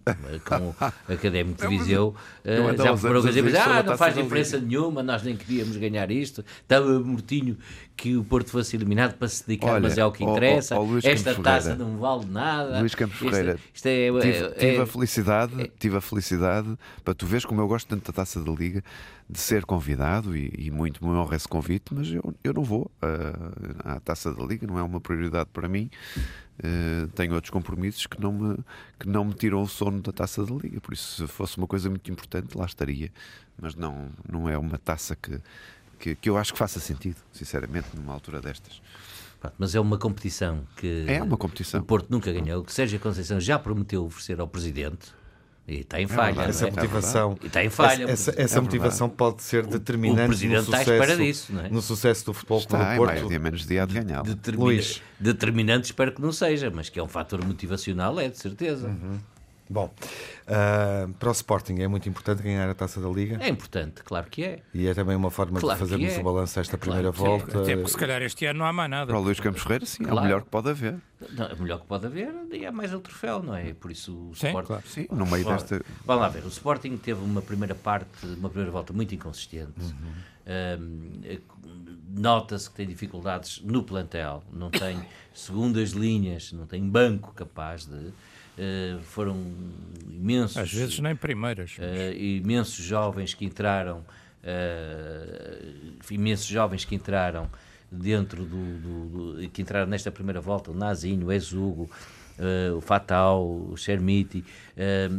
com 0.46 0.70
o 0.70 0.76
Académico 1.14 1.62
de 1.62 1.68
Viseu, 1.68 2.16
já 2.46 2.94
preparou 2.94 3.20
a 3.20 3.22
coisa 3.24 3.40
e 3.40 3.58
ah, 3.58 3.84
não 3.84 3.98
faz 3.98 4.16
diferença 4.16 4.60
nenhuma, 4.60 5.04
nós 5.04 5.24
nem 5.24 5.36
queríamos 5.36 5.76
ganhar 5.78 6.10
isto, 6.12 6.46
estava 6.62 7.00
mortinho 7.00 7.58
que 7.98 8.16
o 8.16 8.24
Porto 8.24 8.50
fosse 8.52 8.76
eliminado 8.76 9.16
para 9.18 9.28
se 9.28 9.46
dedicar, 9.46 9.74
Olha, 9.74 9.82
mas 9.82 9.98
é 9.98 10.06
o 10.06 10.12
que 10.12 10.24
ó, 10.24 10.28
ó, 10.28 10.32
interessa. 10.32 10.78
ó, 10.78 10.82
Luís 10.84 11.04
Esta 11.06 11.32
Campos 11.32 11.44
taça 11.44 11.62
Ferreira. 11.72 11.84
não 11.86 11.98
vale 11.98 12.26
nada. 12.26 12.80
Luís 12.80 12.94
Campos 12.96 13.18
Ferreira, 13.18 13.58
Isto 13.74 13.88
é, 13.88 14.12
tive, 14.12 14.38
é- 14.38 14.50
tive 14.52 14.76
é- 14.78 14.82
a 14.82 14.86
felicidade, 14.86 15.72
tive 15.80 15.98
a 15.98 16.02
felicidade, 16.02 16.78
para 17.04 17.14
tu 17.14 17.26
veres 17.26 17.46
como 17.46 17.62
eu 17.62 17.68
gosto 17.68 17.88
tanto 17.88 18.12
da 18.12 18.14
Taça 18.14 18.42
da 18.42 18.52
Liga, 18.52 18.84
de 19.28 19.40
ser 19.40 19.66
convidado 19.66 20.36
e, 20.38 20.54
e 20.56 20.70
muito 20.70 21.04
me 21.04 21.12
honra 21.12 21.36
esse 21.36 21.48
convite, 21.48 21.86
mas 21.94 22.12
eu, 22.12 22.34
eu 22.44 22.54
não 22.54 22.64
vou 22.64 22.92
ah, 23.02 23.96
à 23.96 24.00
Taça 24.00 24.32
da 24.34 24.44
Liga, 24.44 24.68
não 24.68 24.78
é 24.78 24.84
uma 24.84 24.95
prioridade 25.00 25.50
para 25.52 25.68
mim. 25.68 25.90
Ah, 26.64 27.08
tenho 27.16 27.34
outros 27.34 27.52
compromissos 27.52 28.08
que 28.08 28.20
não, 28.22 28.32
me, 28.32 28.58
que 29.00 29.08
não 29.08 29.26
me 29.26 29.34
tiram 29.34 29.62
o 29.62 29.68
sono 29.68 30.02
da 30.02 30.12
Taça 30.12 30.46
da 30.46 30.54
Liga, 30.56 30.80
por 30.80 30.94
isso, 30.94 31.28
se 31.28 31.28
fosse 31.32 31.58
uma 31.58 31.68
coisa 31.68 31.90
muito 31.90 32.10
importante, 32.10 32.58
lá 32.58 32.66
estaria, 32.66 33.12
mas 33.60 33.76
não, 33.76 34.10
não 34.30 34.48
é 34.48 34.58
uma 34.58 34.78
taça 34.78 35.16
que, 35.16 35.40
que, 36.00 36.16
que 36.16 36.30
eu 36.30 36.38
acho 36.38 36.54
que 36.54 36.60
faça 36.60 36.80
sentido, 36.80 37.18
sinceramente, 37.32 37.88
numa 37.94 38.14
altura 38.14 38.42
destas. 38.42 38.82
Mas 39.60 39.76
é 39.76 39.80
uma 39.80 39.98
competição 40.00 40.66
que 40.76 41.06
É 41.08 41.22
uma 41.22 41.38
competição. 41.38 41.80
o 41.80 41.84
Porto 41.84 42.10
nunca 42.10 42.32
ganhou, 42.32 42.64
que 42.64 42.74
Sérgio 42.74 43.00
Conceição 43.00 43.40
já 43.40 43.60
prometeu 43.60 44.04
oferecer 44.04 44.40
ao 44.40 44.48
Presidente 44.48 45.14
e 45.68 45.80
está 45.82 46.00
em 46.00 46.08
falha. 46.08 46.26
verdade, 46.36 46.44
não 46.44 46.50
Essa 46.50 46.66
é? 46.66 46.68
é 46.68 46.72
motivação, 46.72 47.38
E 47.42 47.48
está 47.48 47.64
em 47.66 47.70
falha. 47.70 48.04
essa, 48.04 48.32
essa, 48.32 48.40
o 48.40 48.42
essa 48.44 48.62
motivação 48.62 49.10
pode 49.10 49.42
ser 49.44 49.66
determinante 49.66 50.22
no 50.22 50.28
Presidente 50.28 50.60
está 50.62 50.78
à 50.78 50.80
sucesso, 50.82 51.02
espera 51.04 51.18
disso, 51.18 51.54
não 51.54 51.66
é? 51.66 51.70
no 51.70 51.82
sucesso 51.82 52.26
do 52.26 52.34
Futebol 52.34 52.60
Clube 52.60 52.74
Está, 52.76 52.90
do 52.90 52.94
em 52.94 52.98
Porto. 52.98 53.12
mais 53.16 53.28
dia 53.28 53.40
menos 53.40 53.66
dia 53.66 53.86
de 53.88 53.94
ganhá-lo. 54.00 54.26
Determina- 54.28 54.64
Luís. 54.66 55.02
Determinante, 55.20 55.86
espero 55.86 56.12
que 56.12 56.22
não 56.22 56.32
seja, 56.32 56.70
mas 56.70 56.90
que 56.90 57.00
é 57.00 57.04
um 57.04 57.08
fator 57.08 57.44
motivacional, 57.44 58.20
é 58.20 58.30
de 58.30 58.38
certeza. 58.38 58.88
Uhum. 58.88 59.18
Bom, 59.68 59.92
ah, 60.48 61.08
para 61.18 61.30
o 61.30 61.32
Sporting 61.32 61.76
é 61.80 61.88
muito 61.88 62.08
importante 62.08 62.44
ganhar 62.44 62.70
a 62.70 62.74
Taça 62.74 63.02
da 63.02 63.10
Liga 63.10 63.38
É 63.42 63.50
importante, 63.50 64.04
claro 64.04 64.28
que 64.30 64.44
é. 64.44 64.60
e 64.74 64.88
é 64.88 64.94
também 64.94 65.16
uma 65.16 65.32
forma 65.32 65.60
Claro 65.60 65.80
de 65.80 65.86
fazermos 65.90 66.14
é. 66.14 66.20
o 66.20 66.24
balanço 66.24 66.56
desta 66.60 66.78
Claro 66.78 66.92
primeira 67.02 67.10
é. 67.10 67.12
volta. 67.12 67.62
Até 67.62 67.76
porque 67.76 67.92
se 67.92 67.98
calhar 67.98 68.22
este 68.22 68.46
ano 68.46 68.60
não 68.60 68.66
há 68.66 68.74
mais 68.74 68.90
nada. 68.90 69.08
Para 69.08 69.20
o 69.20 69.24
Luís 69.24 69.40
Campos 69.40 69.64
Ferreira, 69.64 69.86
sim, 69.86 70.04
é 70.04 70.08
Claro. 70.08 70.20
o 70.20 70.24
melhor 70.24 70.42
que 70.44 70.50
pode 70.50 70.70
haver. 70.70 70.96
Não, 71.32 71.46
é 71.48 71.54
o 71.54 71.62
melhor 71.62 71.80
que 71.80 71.88
pode 71.88 72.06
haver 72.06 72.32
e 72.52 72.66
é 72.66 72.72
mais 72.72 72.94
o 72.94 73.00
troféu, 73.00 73.42
não 73.42 73.56
é? 73.56 73.74
Por 73.74 73.90
isso 73.92 74.12
o 74.30 74.36
Sim, 74.36 74.48
Sporting. 74.48 74.68
claro. 74.68 74.84
Sim, 74.88 75.08
no 75.12 75.26
meio 75.26 75.46
desta. 75.46 75.82
Vamos 76.06 76.22
lá 76.22 76.30
ver, 76.30 76.44
o 76.44 76.48
Sporting 76.50 76.98
teve 76.98 77.24
uma 77.24 77.42
primeira 77.42 77.74
parte, 77.74 78.26
uma 78.38 78.50
primeira 78.50 78.72
volta 78.72 78.94
muito 78.94 79.16
inconsistente. 79.16 79.74
Um, 80.48 81.22
eh, 81.24 81.40
Nota-se 82.18 82.70
que 82.70 82.76
tem 82.76 82.88
dificuldades 82.88 83.62
no 83.62 83.84
plantel, 83.84 84.42
não 84.54 84.70
tem 84.70 84.98
segundas 85.34 85.90
linhas, 85.90 86.52
não 86.54 86.66
tem 86.66 86.88
banco 86.88 87.34
capaz 87.34 87.86
de. 87.86 88.10
eh, 88.58 88.98
foram 89.02 89.36
imensos. 90.10 90.35
Às 90.44 90.72
vezes 90.74 91.00
nem 91.00 91.16
primeiras. 91.16 91.76
eh, 91.80 92.14
imensos 92.18 92.84
jovens 92.84 93.34
que 93.34 93.46
entraram, 93.46 94.06
eh, 94.44 95.60
imensos 96.12 96.46
jovens 96.48 96.86
que 96.86 96.96
entraram 96.96 97.50
dentro 97.92 98.44
do, 98.46 98.80
do- 98.80 99.34
do- 99.42 99.50
que 99.50 99.62
entraram 99.62 99.88
nesta 99.88 100.12
primeira 100.12 100.42
volta, 100.42 100.72
o 100.72 100.74
Nazinho, 100.74 101.28
o 101.28 101.32
Exugo, 101.32 101.90
eh, 102.38 102.72
o 102.72 102.82
Fatal, 102.82 103.46
o 103.46 103.78
Chermiti, 103.78 104.44
eh, 104.76 105.10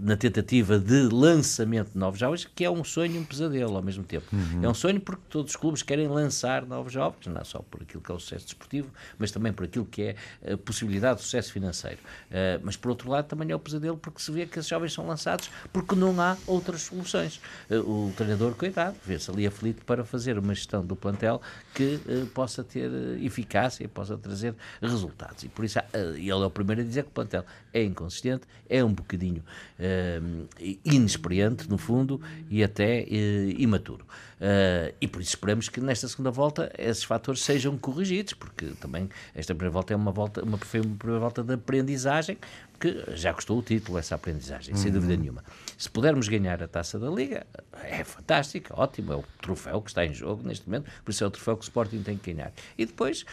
na 0.00 0.16
tentativa 0.16 0.78
de 0.78 1.08
lançamento 1.08 1.92
de 1.92 1.98
novos 1.98 2.18
jovens, 2.18 2.44
que 2.44 2.64
é 2.64 2.70
um 2.70 2.82
sonho 2.82 3.14
e 3.14 3.18
um 3.18 3.24
pesadelo 3.24 3.76
ao 3.76 3.82
mesmo 3.82 4.02
tempo. 4.02 4.26
É 4.60 4.68
um 4.68 4.74
sonho 4.74 5.00
porque 5.00 5.22
todos 5.28 5.52
os 5.52 5.56
clubes 5.56 5.82
querem 5.82 6.08
lançar 6.08 6.66
novos 6.66 6.92
jovens, 6.92 7.26
não 7.26 7.40
é 7.40 7.44
só 7.44 7.60
por 7.60 7.82
aquilo 7.82 8.02
que 8.02 8.10
é 8.10 8.14
o 8.14 8.18
sucesso 8.18 8.44
desportivo, 8.46 8.90
mas 9.18 9.30
também 9.30 9.52
por 9.52 9.64
aquilo 9.64 9.84
que 9.84 10.02
é 10.02 10.52
a 10.52 10.56
possibilidade 10.56 11.18
de 11.18 11.24
sucesso 11.24 11.52
financeiro. 11.52 11.98
Eh, 12.30 12.58
mas 12.62 12.76
por 12.76 12.90
outro 12.90 13.08
lado 13.08 13.26
também 13.26 13.50
é 13.50 13.54
o 13.54 13.60
pesadelo 13.60 13.96
porque 13.96 14.20
se 14.20 14.32
vê 14.32 14.46
que 14.46 14.58
esses 14.58 14.68
jovens 14.68 14.92
são 14.92 15.06
lançados 15.06 15.48
porque 15.72 15.94
não 15.94 16.20
há 16.20 16.36
outras 16.46 16.82
soluções. 16.82 17.40
O 17.70 18.12
treinador, 18.16 18.54
coitado, 18.54 18.96
vê-se 19.04 19.30
ali 19.30 19.46
aflito 19.46 19.84
para 19.84 20.04
fazer 20.04 20.38
uma 20.38 20.54
gestão 20.54 20.84
do 20.84 20.96
plantel 20.96 21.40
que 21.74 22.00
possa 22.34 22.64
ter 22.64 22.90
eficácia, 23.20 23.88
possa 23.88 24.16
trazer 24.18 24.54
resultados. 24.80 25.44
E 25.44 25.48
por 25.48 25.64
isso, 25.64 25.78
ah, 25.78 25.88
ele 26.32 26.42
é 26.42 26.46
o 26.46 26.50
primeiro 26.50 26.80
a 26.80 26.84
dizer 26.84 27.04
que 27.04 27.10
o 27.10 27.12
plantel 27.12 27.44
é 27.72 27.82
inconsistente, 27.82 28.42
é 28.68 28.82
um 28.82 28.92
bocadinho 28.92 29.42
eh, 29.78 30.20
inexperiente, 30.84 31.68
no 31.68 31.78
fundo, 31.78 32.20
e 32.50 32.62
até 32.62 33.00
eh, 33.02 33.54
imaturo. 33.58 34.06
Eh, 34.40 34.94
e 35.00 35.06
por 35.06 35.20
isso 35.20 35.30
esperamos 35.30 35.68
que 35.68 35.80
nesta 35.80 36.08
segunda 36.08 36.30
volta 36.30 36.72
esses 36.78 37.04
fatores 37.04 37.42
sejam 37.42 37.76
corrigidos, 37.78 38.34
porque 38.34 38.66
também 38.80 39.08
esta 39.34 39.54
primeira 39.54 39.72
volta 39.72 39.92
é 39.92 39.96
uma 39.96 40.10
volta, 40.10 40.42
uma, 40.42 40.56
uma 40.56 40.58
primeira 40.58 41.20
volta 41.20 41.42
de 41.42 41.54
aprendizagem 41.54 42.38
que 42.80 43.04
já 43.14 43.32
custou 43.32 43.58
o 43.58 43.62
título, 43.62 43.96
essa 43.96 44.16
aprendizagem, 44.16 44.74
sem 44.74 44.90
dúvida 44.90 45.16
nenhuma. 45.16 45.44
Se 45.82 45.90
pudermos 45.90 46.28
ganhar 46.28 46.62
a 46.62 46.68
taça 46.68 46.96
da 46.96 47.10
Liga, 47.10 47.44
é 47.82 48.04
fantástico, 48.04 48.72
ótimo, 48.80 49.12
é 49.14 49.16
o 49.16 49.24
troféu 49.40 49.82
que 49.82 49.90
está 49.90 50.06
em 50.06 50.14
jogo 50.14 50.46
neste 50.46 50.64
momento, 50.64 50.88
por 51.04 51.10
isso 51.10 51.24
é 51.24 51.26
o 51.26 51.30
troféu 51.30 51.56
que 51.56 51.62
o 51.62 51.64
Sporting 51.64 52.04
tem 52.04 52.16
que 52.16 52.32
ganhar. 52.32 52.52
E 52.78 52.86
depois 52.86 53.24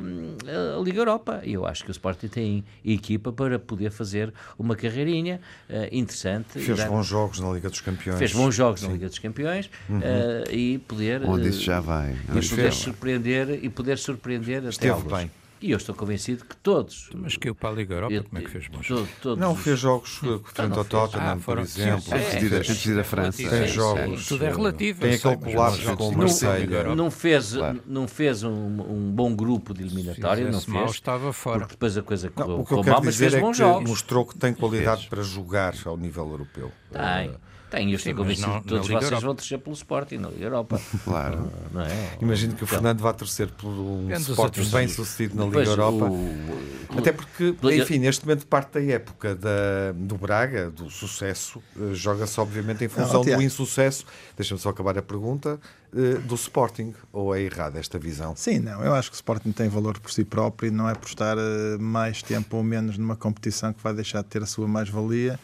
hum, 0.00 0.36
a 0.76 0.80
Liga 0.80 1.00
Europa, 1.00 1.40
e 1.42 1.54
eu 1.54 1.66
acho 1.66 1.82
que 1.82 1.90
o 1.90 1.92
Sporting 1.92 2.28
tem 2.28 2.64
equipa 2.84 3.32
para 3.32 3.58
poder 3.58 3.90
fazer 3.90 4.32
uma 4.56 4.76
carreirinha 4.76 5.40
eh, 5.68 5.88
interessante. 5.90 6.60
Fez 6.60 6.78
Dar- 6.78 6.88
bons 6.88 7.04
jogos 7.04 7.40
na 7.40 7.50
Liga 7.50 7.68
dos 7.68 7.80
Campeões. 7.80 8.16
fez 8.20 8.32
bons 8.32 8.54
jogos 8.54 8.80
na 8.82 8.90
Liga 8.90 9.08
dos 9.08 9.18
Campeões 9.18 9.68
eh, 10.00 10.44
e 10.54 10.78
poder 10.78 11.24
Onde 11.24 11.46
eh, 11.46 11.50
isso 11.50 11.62
já 11.62 11.80
vai. 11.80 12.12
e 12.32 12.48
poder 12.48 12.72
surpreender 12.72 13.64
e 13.64 13.68
poder 13.68 13.98
surpreender 13.98 14.58
até 14.58 14.68
Esteve 14.68 14.92
alguns. 14.92 15.12
bem. 15.18 15.30
E 15.60 15.72
eu 15.72 15.76
estou 15.76 15.92
convencido 15.94 16.44
que 16.44 16.56
todos 16.56 17.10
Mas 17.14 17.36
que 17.36 17.48
eu 17.48 17.54
para 17.54 17.70
a 17.70 17.72
Liga 17.72 17.94
Europa, 17.94 18.14
eu- 18.14 18.22
como 18.24 18.38
é 18.38 18.42
que 18.44 18.50
fez 18.50 18.68
bons 18.68 18.86
to- 18.86 19.08
todos 19.20 19.38
Não, 19.40 19.52
os- 19.54 19.60
fez 19.60 19.78
jogos 19.78 20.20
eh, 20.22 20.38
frente 20.44 20.68
não 20.70 20.78
ao 20.78 20.84
fez. 20.84 20.88
Tottenham, 20.88 21.32
Ah, 21.32 21.36
por 21.44 21.58
exemplo. 21.58 22.00
sim, 22.00 22.14
Antes 22.14 22.38
de 22.38 22.46
ir 22.46 22.54
a- 22.54 22.56
antes 22.58 22.76
de 22.76 22.90
ir 22.92 22.98
a 23.00 23.04
França. 23.04 23.48
Tem 23.50 23.66
jogos. 23.66 24.22
sim. 24.22 24.28
Tudo 24.28 24.44
é 24.44 24.50
relativo. 24.52 25.00
Tem 25.00 25.14
aquele 25.14 25.36
colapso 25.36 25.80
jogos 25.82 25.98
com 25.98 26.06
o 26.06 26.10
de 26.10 26.16
Marseille. 26.16 26.72
Europa. 26.72 26.94
não 26.94 27.10
fez, 27.10 27.52
Claro. 27.54 27.82
não 27.86 28.06
fez 28.08 28.42
um, 28.44 28.50
um 28.52 29.10
bom 29.12 29.34
grupo 29.34 29.74
de 29.74 29.82
eliminatória, 29.82 30.44
não 30.44 30.52
Fizesse 30.52 30.70
mal, 30.70 30.84
fez, 30.84 30.94
estava 30.94 31.32
fora. 31.32 31.58
porque 31.60 31.72
depois 31.74 31.96
a 31.98 32.02
coisa 32.02 32.30
correu, 32.30 32.64
Não, 32.70 32.80
o 32.80 32.84
mal, 32.86 33.02
mas 33.04 33.16
fez 33.16 33.34
é 33.34 33.40
bons 33.40 33.52
que 33.56 33.58
jogos. 33.58 33.90
mostrou 33.90 34.24
que 34.26 34.38
tem 34.38 34.54
qualidade 34.54 35.08
para 35.08 35.22
jogar 35.22 35.74
ao 35.84 35.96
nível 35.96 36.28
europeu. 36.30 36.70
Tem, 36.92 37.34
tem, 37.70 37.90
eu 37.90 37.96
estou 37.96 38.14
convencido 38.14 38.48
não- 38.48 38.60
que 38.62 38.68
todos 38.68 38.86
vocês 38.88 39.02
Europa. 39.04 39.26
vão 39.26 39.34
torcer 39.34 39.58
pelo 39.58 39.74
Sporting 39.74 40.16
na 40.16 40.28
Liga 40.28 40.44
Europa. 40.44 40.80
Claro. 41.04 41.50
Não 41.72 41.82
é? 41.82 42.18
Imagino 42.20 42.54
que 42.54 42.64
o 42.64 42.66
Fernando 42.66 43.00
vá 43.00 43.12
torcer 43.12 43.48
por 43.50 43.68
um 43.68 44.10
Sporting 44.12 44.64
bem 44.70 44.88
sucedido 44.88 45.36
na 45.36 45.44
Liga 45.46 45.70
Europa. 45.70 46.06
o- 46.06 46.98
Até 46.98 47.12
porque, 47.12 47.54
enfim, 47.74 47.98
neste 47.98 48.24
momento 48.26 48.46
parte 48.46 48.72
da 48.74 48.82
época 48.92 49.34
da, 49.34 49.92
do 49.94 50.16
Braga, 50.16 50.70
do 50.70 50.88
sucesso, 50.90 51.62
eh, 51.78 51.92
joga-se 51.94 52.40
obviamente 52.40 52.84
em 52.84 52.88
função 52.88 53.22
Tiago. 53.22 53.40
do 53.40 53.46
insucesso. 53.46 54.04
Deixa-me 54.36 54.58
só 54.60 54.70
acabar 54.70 54.96
a 54.98 55.02
pergunta. 55.02 55.58
uh, 55.90 56.18
do 56.20 56.34
Sporting. 56.34 56.92
Ou 57.10 57.34
é 57.34 57.40
errada 57.40 57.78
esta 57.78 57.98
visão? 57.98 58.36
Sim, 58.36 58.58
não. 58.58 58.84
Eu 58.84 58.94
acho 58.94 59.08
que 59.10 59.14
o 59.14 59.16
Sporting 59.16 59.52
tem 59.52 59.70
valor 59.70 59.98
por 59.98 60.10
si 60.10 60.22
próprio 60.22 60.68
e 60.68 60.70
não 60.70 60.86
é 60.86 60.94
por 60.94 61.08
estar 61.08 61.38
uh, 61.38 61.40
mais 61.80 62.22
tempo 62.22 62.58
ou 62.58 62.62
menos 62.62 62.98
numa 62.98 63.16
competição 63.16 63.72
que 63.72 63.82
vai 63.82 63.94
deixar 63.94 64.20
de 64.20 64.28
ter 64.28 64.42
a 64.42 64.46
sua 64.46 64.68
mais-valia. 64.68 65.40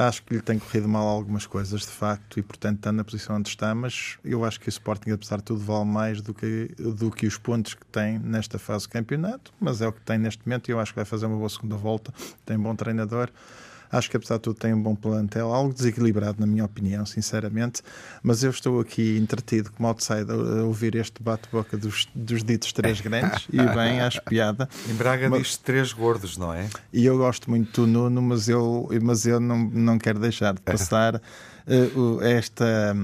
Acho 0.00 0.22
que 0.22 0.34
lhe 0.34 0.40
tem 0.40 0.60
corrido 0.60 0.88
mal 0.88 1.08
algumas 1.08 1.44
coisas, 1.44 1.80
de 1.80 1.88
facto, 1.88 2.38
e 2.38 2.42
portanto 2.42 2.76
está 2.76 2.92
na 2.92 3.02
posição 3.02 3.34
onde 3.34 3.48
está, 3.48 3.74
mas 3.74 4.16
eu 4.24 4.44
acho 4.44 4.60
que 4.60 4.68
o 4.68 4.70
Sporting, 4.70 5.10
apesar 5.10 5.38
de 5.38 5.42
tudo, 5.42 5.58
vale 5.58 5.86
mais 5.86 6.22
do 6.22 6.32
que, 6.32 6.70
do 6.78 7.10
que 7.10 7.26
os 7.26 7.36
pontos 7.36 7.74
que 7.74 7.84
tem 7.86 8.16
nesta 8.16 8.60
fase 8.60 8.86
do 8.86 8.90
campeonato, 8.90 9.52
mas 9.58 9.82
é 9.82 9.88
o 9.88 9.92
que 9.92 10.00
tem 10.02 10.16
neste 10.16 10.46
momento 10.46 10.68
e 10.68 10.70
eu 10.70 10.78
acho 10.78 10.92
que 10.92 10.96
vai 11.00 11.04
fazer 11.04 11.26
uma 11.26 11.36
boa 11.36 11.48
segunda 11.48 11.74
volta. 11.74 12.14
Tem 12.46 12.56
bom 12.56 12.76
treinador. 12.76 13.28
Acho 13.90 14.10
que, 14.10 14.16
apesar 14.16 14.36
de 14.36 14.42
tudo, 14.42 14.58
tem 14.58 14.74
um 14.74 14.82
bom 14.82 14.94
plantel, 14.94 15.52
algo 15.52 15.72
desequilibrado, 15.72 16.40
na 16.40 16.46
minha 16.46 16.64
opinião, 16.64 17.06
sinceramente. 17.06 17.82
Mas 18.22 18.42
eu 18.42 18.50
estou 18.50 18.80
aqui 18.80 19.16
entretido, 19.18 19.70
como 19.72 19.88
outsider, 19.88 20.34
a 20.34 20.64
ouvir 20.64 20.94
este 20.94 21.22
bate-boca 21.22 21.76
dos, 21.76 22.08
dos 22.14 22.42
ditos 22.42 22.72
três 22.72 23.00
grandes 23.00 23.46
e 23.52 23.56
bem, 23.56 24.00
acho 24.02 24.22
piada. 24.22 24.68
Em 24.88 24.94
Braga 24.94 25.28
mas, 25.28 25.42
diz 25.42 25.56
três 25.56 25.92
gordos, 25.92 26.36
não 26.36 26.52
é? 26.52 26.68
E 26.92 27.04
eu 27.04 27.16
gosto 27.18 27.48
muito 27.48 27.82
do 27.82 27.86
Nuno, 27.86 28.20
mas 28.20 28.48
eu, 28.48 28.88
mas 29.02 29.26
eu 29.26 29.40
não, 29.40 29.58
não 29.58 29.98
quero 29.98 30.18
deixar 30.18 30.54
de 30.54 30.60
passar. 30.62 31.20
Uh, 31.68 32.22
esta, 32.22 32.96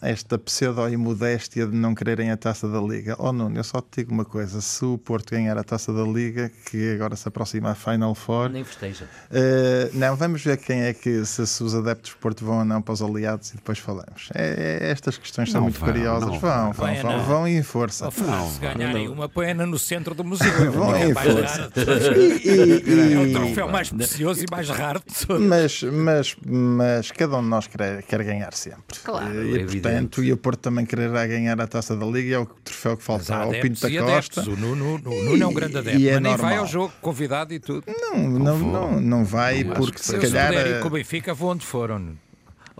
esta 0.00 0.38
pseudo-imodéstia 0.38 1.66
de 1.66 1.76
não 1.76 1.94
quererem 1.94 2.30
a 2.30 2.36
taça 2.36 2.68
da 2.68 2.80
Liga. 2.80 3.16
Oh, 3.18 3.32
Nuno, 3.32 3.56
eu 3.56 3.64
só 3.64 3.80
te 3.80 3.98
digo 3.98 4.12
uma 4.12 4.24
coisa: 4.24 4.60
se 4.60 4.84
o 4.84 4.98
Porto 4.98 5.30
ganhar 5.30 5.56
a 5.56 5.64
taça 5.64 5.92
da 5.92 6.02
Liga, 6.02 6.50
que 6.70 6.92
agora 6.92 7.16
se 7.16 7.28
aproxima 7.28 7.70
a 7.70 7.74
Final 7.74 8.14
Four. 8.14 8.50
Nem 8.50 8.64
festeja. 8.64 9.04
Uh, 9.30 9.96
não, 9.96 10.16
vamos 10.16 10.42
ver 10.42 10.56
quem 10.58 10.82
é 10.82 10.92
que, 10.92 11.24
se, 11.24 11.46
se, 11.46 11.62
os 11.62 11.74
adeptos 11.74 12.12
do 12.12 12.18
Porto 12.18 12.44
vão 12.44 12.58
ou 12.58 12.64
não 12.64 12.82
para 12.82 12.94
os 12.94 13.02
aliados 13.02 13.50
e 13.50 13.56
depois 13.56 13.78
falamos. 13.78 14.28
É, 14.34 14.80
é, 14.82 14.90
estas 14.90 15.16
questões 15.16 15.50
são 15.50 15.62
muito 15.62 15.78
vão, 15.78 15.88
curiosas. 15.88 16.28
Não, 16.28 16.38
vão, 16.38 16.72
vão, 16.72 16.94
vão, 16.94 17.02
vão, 17.02 17.24
vão 17.24 17.48
em 17.48 17.62
força. 17.62 18.08
Oh, 18.08 18.22
não, 18.22 18.50
se 18.50 18.60
ganharem 18.60 19.08
uma 19.08 19.28
poena 19.28 19.66
no 19.66 19.78
centro 19.78 20.14
do 20.14 20.24
museu. 20.24 20.72
vão 20.72 20.96
em 20.96 21.14
força. 21.14 21.70
E, 22.16 22.82
e, 22.84 23.14
é 23.14 23.18
o 23.18 23.32
troféu 23.32 23.68
mais 23.68 23.90
precioso 23.90 24.42
e 24.42 24.46
mais 24.50 24.68
raro 24.68 25.00
de 25.06 25.26
todos. 25.26 25.46
Mas, 25.46 25.82
mas, 25.82 26.36
mas 26.44 27.10
cada 27.12 27.36
um 27.36 27.42
de 27.42 27.48
nós 27.48 27.66
quer, 27.66 28.02
quer 28.08 28.24
ganhar 28.24 28.54
sempre. 28.54 28.98
Claro, 29.04 29.44
e, 29.44 29.60
é 29.60 29.64
portanto, 29.64 30.24
e 30.24 30.32
o 30.32 30.36
Porto 30.36 30.60
também 30.60 30.86
quererá 30.86 31.26
ganhar 31.26 31.60
a 31.60 31.66
taça 31.66 31.94
da 31.94 32.06
Liga, 32.06 32.36
é 32.36 32.38
o 32.38 32.46
troféu 32.46 32.96
que 32.96 33.02
falta 33.02 33.36
ao 33.36 33.50
Pinto 33.50 33.80
da 33.80 34.02
Costa. 34.02 34.40
O 34.42 34.56
Nuno, 34.56 34.98
Nuno 34.98 35.42
é 35.42 35.46
um 35.46 35.52
grande 35.52 35.76
adepto, 35.76 36.00
e 36.00 36.08
é 36.08 36.14
mas 36.14 36.22
nem 36.22 36.36
vai 36.36 36.56
ao 36.56 36.66
jogo 36.66 36.92
convidado 37.02 37.52
e 37.52 37.60
tudo. 37.60 37.84
Não, 37.86 38.18
não, 38.18 38.58
não, 38.58 39.00
não 39.00 39.24
vai, 39.24 39.62
não 39.62 39.74
porque 39.74 39.98
se 39.98 40.18
calhar. 40.18 40.52
Se 40.52 40.80
com 40.80 40.88
o 40.88 40.90
Benfica, 40.90 41.34
vão 41.34 41.50
onde 41.50 41.66
foram. 41.66 42.16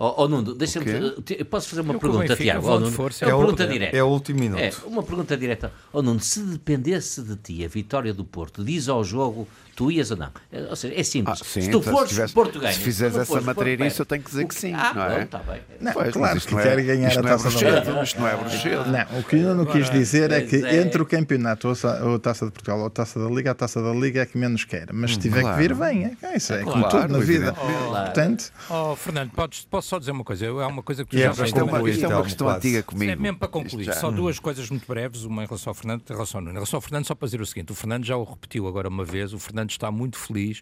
Oh, 0.01 0.23
oh 0.23 0.27
Nuno, 0.29 0.55
deixa-me. 0.55 0.85
Posso 1.49 1.67
fazer 1.69 1.81
uma 1.81 1.93
eu 1.93 1.99
pergunta, 1.99 2.33
Tiago? 2.33 2.65
Oh, 2.65 2.79
Nuno, 2.79 2.95
é 3.21 3.33
uma 3.33 3.39
pergunta 3.39 3.67
direta. 3.67 3.97
É 3.97 4.01
o 4.01 4.07
último 4.07 4.39
minuto. 4.39 4.61
É, 4.61 4.71
uma 4.85 5.03
pergunta 5.03 5.35
direta. 5.35 5.73
Oh, 5.91 6.01
Nuno, 6.01 6.21
se 6.21 6.39
dependesse 6.39 7.21
de 7.21 7.35
ti 7.35 7.65
a 7.65 7.67
vitória 7.67 8.13
do 8.13 8.23
Porto, 8.23 8.63
diz 8.63 8.87
ao 8.87 9.03
jogo 9.03 9.45
tu 9.79 9.89
ias 9.89 10.11
ou 10.11 10.17
não. 10.17 10.29
É, 10.51 10.63
ou 10.69 10.75
seja, 10.75 10.93
é 10.99 11.03
simples. 11.03 11.39
Ah, 11.41 11.45
sim, 11.45 11.61
se 11.61 11.69
tu 11.69 11.77
então, 11.77 11.93
fores 11.93 12.11
ganha. 12.11 12.73
Se 12.73 12.79
fizeres 12.81 13.15
essa 13.15 13.39
matéria 13.39 13.87
isso, 13.87 14.01
eu 14.01 14.05
tenho 14.05 14.21
que 14.21 14.29
dizer 14.29 14.45
que 14.45 14.53
sim, 14.53 14.73
ah, 14.73 14.93
não 14.93 15.03
é? 15.05 15.23
Está 15.23 15.37
bem. 15.37 15.61
Não, 15.79 15.93
pois, 15.93 16.11
claro 16.11 16.41
que 16.41 16.47
quer 16.53 16.79
é, 16.79 16.81
ganhar 16.81 17.17
a 17.17 17.23
taça 17.23 17.47
é 17.47 17.71
da 17.71 17.79
Liga. 17.79 18.03
Isto 18.03 18.19
não 18.19 18.27
é 18.27 18.35
bruxedo. 18.35 18.85
Não, 18.91 19.19
o 19.19 19.23
que 19.23 19.37
eu 19.37 19.55
não 19.55 19.65
quis 19.65 19.89
dizer 19.89 20.31
é 20.31 20.41
que 20.41 20.57
entre 20.57 21.01
o 21.01 21.05
campeonato 21.05 21.69
ou 21.69 22.15
a 22.15 22.19
taça 22.19 22.45
de 22.45 22.51
Portugal 22.51 22.79
ou 22.79 22.87
a 22.87 22.89
taça 22.89 23.23
da 23.23 23.29
Liga, 23.29 23.51
a 23.51 23.55
taça 23.55 23.81
da 23.81 23.93
Liga 23.93 24.21
é 24.21 24.25
que 24.25 24.37
menos 24.37 24.65
quer. 24.65 24.91
Mas 24.91 25.11
se 25.11 25.19
tiver 25.19 25.43
que 25.43 25.57
vir, 25.57 25.73
venha. 25.73 26.17
Isso 26.35 26.53
é 26.53 26.63
como 26.63 26.89
tudo 26.89 27.07
na 27.07 27.19
vida. 27.19 27.53
Portanto... 27.53 28.51
Oh, 28.69 28.97
Fernando, 28.97 29.31
posso 29.31 29.87
só 29.87 29.97
dizer 29.97 30.11
uma 30.11 30.25
coisa? 30.25 30.45
É 30.45 30.51
uma 30.51 30.83
coisa 30.83 31.05
que 31.05 31.11
tu 31.11 31.17
já 31.17 31.31
Isto 31.31 31.57
é 31.57 31.63
uma 31.63 32.23
questão 32.23 32.49
antiga 32.49 32.83
comigo. 32.83 33.13
É 33.13 33.15
mesmo 33.15 33.37
para 33.37 33.47
concluir. 33.47 33.93
Só 33.93 34.11
duas 34.11 34.39
coisas 34.39 34.69
muito 34.69 34.85
breves, 34.85 35.23
uma 35.23 35.43
em 35.43 35.45
relação 35.45 35.71
ao 35.71 35.75
Fernando 35.75 36.01
e 36.01 36.11
em 36.11 36.15
relação 36.15 36.39
ao 36.39 36.41
Nuno. 36.41 36.51
Em 36.51 36.55
relação 36.55 36.77
ao 36.77 36.81
Fernando, 36.81 37.05
só 37.05 37.15
para 37.15 37.27
dizer 37.27 37.39
o 37.39 37.45
seguinte: 37.45 37.71
o 37.71 37.75
Fernando 37.75 38.03
já 38.03 38.17
o 38.17 38.25
repetiu 38.25 38.67
agora 38.67 38.89
uma 38.89 39.05
vez, 39.05 39.31
o 39.31 39.39
Fernando 39.39 39.68
está 39.73 39.91
muito 39.91 40.17
feliz 40.17 40.61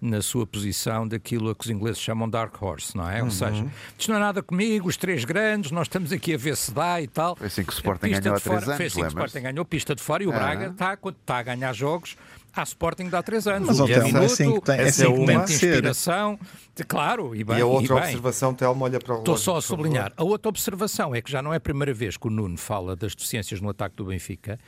na 0.00 0.22
sua 0.22 0.46
posição 0.46 1.06
daquilo 1.06 1.50
a 1.50 1.54
que 1.54 1.64
os 1.64 1.70
ingleses 1.70 2.00
chamam 2.00 2.28
dark 2.28 2.62
horse, 2.62 2.96
não 2.96 3.10
é? 3.10 3.18
Uhum. 3.18 3.24
Ou 3.26 3.30
seja, 3.30 3.66
isto 3.98 4.10
não 4.10 4.16
é 4.16 4.20
nada 4.20 4.42
comigo, 4.42 4.88
os 4.88 4.96
três 4.96 5.24
grandes, 5.24 5.70
nós 5.70 5.86
estamos 5.86 6.12
aqui 6.12 6.34
a 6.34 6.36
ver 6.38 6.56
se 6.56 6.70
dá 6.72 7.02
e 7.02 7.08
tal. 7.08 7.34
Foi 7.34 7.48
assim 7.48 7.64
que 7.64 7.72
o 7.72 7.74
Sporting 7.74 8.10
ganhou 8.10 8.36
há 8.36 8.40
três 8.40 8.62
anos, 8.62 8.76
Foi 8.76 8.86
assim 8.86 9.00
que 9.00 9.06
o 9.06 9.08
Sporting 9.08 9.40
ganhou 9.40 9.64
pista 9.64 9.94
de 9.94 10.02
fora 10.02 10.22
e 10.22 10.26
o 10.26 10.30
Braga 10.30 10.68
está, 10.68 10.94
está 10.94 11.38
a 11.38 11.42
ganhar 11.42 11.72
jogos 11.72 12.16
à 12.60 12.62
Sporting 12.62 13.08
dá 13.08 13.22
três 13.22 13.46
anos. 13.46 13.68
Mas, 13.68 13.80
o 13.80 13.86
Telmo, 13.86 14.06
minuto, 14.06 14.22
é 14.22 14.26
assim 14.26 14.54
que 14.54 14.60
tem, 14.60 14.76
é 14.76 14.82
assim 14.82 15.14
que 15.14 15.26
tem 15.26 15.44
de 15.44 15.52
inspiração. 15.52 16.38
De, 16.74 16.84
claro, 16.84 17.34
e 17.34 17.44
bem. 17.44 17.58
E 17.58 17.60
a 17.60 17.66
outra 17.66 17.94
e 17.94 17.98
observação, 17.98 18.54
Telmo, 18.54 18.84
olha 18.84 18.98
para 18.98 19.14
o 19.14 19.18
Estou 19.18 19.36
só 19.36 19.56
a 19.56 19.62
sublinhar. 19.62 20.12
A 20.16 20.24
outra 20.24 20.48
observação 20.48 21.14
é 21.14 21.22
que 21.22 21.30
já 21.30 21.42
não 21.42 21.52
é 21.52 21.56
a 21.56 21.60
primeira 21.60 21.92
vez 21.92 22.16
que 22.16 22.26
o 22.26 22.30
Nuno 22.30 22.56
fala 22.56 22.96
das 22.96 23.14
deficiências 23.14 23.60
no 23.60 23.68
ataque 23.68 23.96
do 23.96 24.06
Benfica 24.06 24.58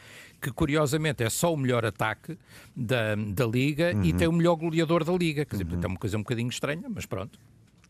que 0.41 0.51
curiosamente 0.51 1.22
é 1.22 1.30
só 1.30 1.53
o 1.53 1.57
melhor 1.57 1.84
ataque 1.84 2.38
da, 2.74 3.14
da 3.14 3.47
Liga 3.47 3.93
uhum. 3.95 4.05
e 4.05 4.12
tem 4.12 4.26
o 4.26 4.32
melhor 4.32 4.57
goleador 4.57 5.05
da 5.05 5.12
Liga. 5.12 5.45
Quer 5.45 5.57
dizer, 5.57 5.72
uhum. 5.72 5.80
é 5.82 5.86
uma 5.86 5.99
coisa 5.99 6.16
um 6.16 6.22
bocadinho 6.22 6.49
estranha, 6.49 6.88
mas 6.88 7.07
pronto. 7.07 7.38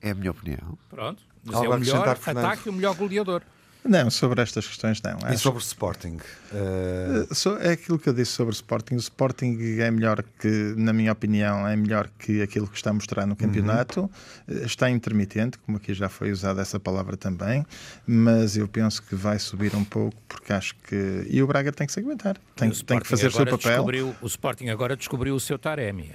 É 0.02 0.10
a 0.10 0.14
minha 0.14 0.30
opinião. 0.30 0.78
Pronto. 0.88 1.22
Mas 1.44 1.56
Algo 1.56 1.72
é 1.72 1.76
o 1.76 1.80
melhor 1.80 2.08
ataque 2.08 2.68
e 2.68 2.70
o 2.70 2.72
melhor 2.72 2.94
goleador. 2.96 3.42
Não, 3.84 4.10
sobre 4.10 4.42
estas 4.42 4.66
questões 4.66 5.00
não. 5.02 5.18
E 5.32 5.38
sobre 5.38 5.58
o 5.58 5.62
Sporting? 5.62 6.18
Uh... 6.52 7.58
É 7.60 7.70
aquilo 7.70 7.98
que 7.98 8.08
eu 8.08 8.12
disse 8.12 8.32
sobre 8.32 8.52
o 8.52 8.54
Sporting. 8.54 8.94
O 8.94 8.98
Sporting 8.98 9.56
é 9.80 9.90
melhor 9.90 10.22
que, 10.38 10.74
na 10.76 10.92
minha 10.92 11.12
opinião, 11.12 11.66
é 11.66 11.74
melhor 11.76 12.08
que 12.18 12.42
aquilo 12.42 12.66
que 12.66 12.76
está 12.76 12.90
a 12.90 12.92
mostrar 12.92 13.26
no 13.26 13.34
campeonato. 13.34 14.10
Uhum. 14.48 14.64
Está 14.64 14.90
intermitente, 14.90 15.58
como 15.58 15.78
aqui 15.78 15.94
já 15.94 16.08
foi 16.08 16.30
usada 16.30 16.60
essa 16.60 16.78
palavra 16.78 17.16
também, 17.16 17.64
mas 18.06 18.56
eu 18.56 18.68
penso 18.68 19.02
que 19.02 19.14
vai 19.14 19.38
subir 19.38 19.74
um 19.74 19.84
pouco 19.84 20.20
porque 20.28 20.52
acho 20.52 20.74
que. 20.86 21.26
E 21.28 21.42
o 21.42 21.46
Braga 21.46 21.72
tem 21.72 21.86
que 21.86 21.92
se 21.92 22.00
aguentar, 22.00 22.36
tem, 22.56 22.70
tem 22.70 23.00
que 23.00 23.08
fazer 23.08 23.28
o 23.28 23.32
seu 23.32 23.46
papel. 23.46 23.86
O 24.20 24.26
Sporting 24.26 24.68
agora 24.68 24.96
descobriu 24.96 25.34
o 25.34 25.40
seu 25.40 25.58
Taremi. 25.58 26.12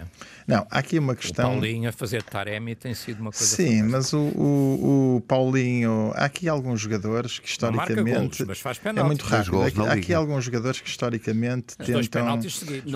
Não, 0.48 0.68
há 0.70 0.80
aqui 0.80 1.00
uma 1.00 1.16
questão. 1.16 1.50
O 1.50 1.54
Paulinho 1.54 1.90
a 1.90 1.92
fazer 1.92 2.22
Taremi 2.22 2.76
tem 2.76 2.94
sido 2.94 3.22
uma 3.22 3.32
coisa. 3.32 3.56
Sim, 3.56 3.84
mas 3.84 4.14
o, 4.14 4.20
o, 4.20 5.16
o 5.18 5.22
Paulinho. 5.22 6.12
Há 6.16 6.26
aqui 6.26 6.48
alguns 6.48 6.82
jogadores 6.82 7.40
que 7.40 7.55
historicamente. 7.56 8.44
Golos, 8.44 8.80
é 8.84 9.04
muito 9.04 9.26
rápido. 9.26 9.62
Aqui, 9.64 9.82
há 9.82 9.94
aqui 9.94 10.14
alguns 10.14 10.44
jogadores 10.44 10.82
que 10.82 10.90
historicamente 10.90 11.76
As 11.80 11.88
tentam, 11.88 12.40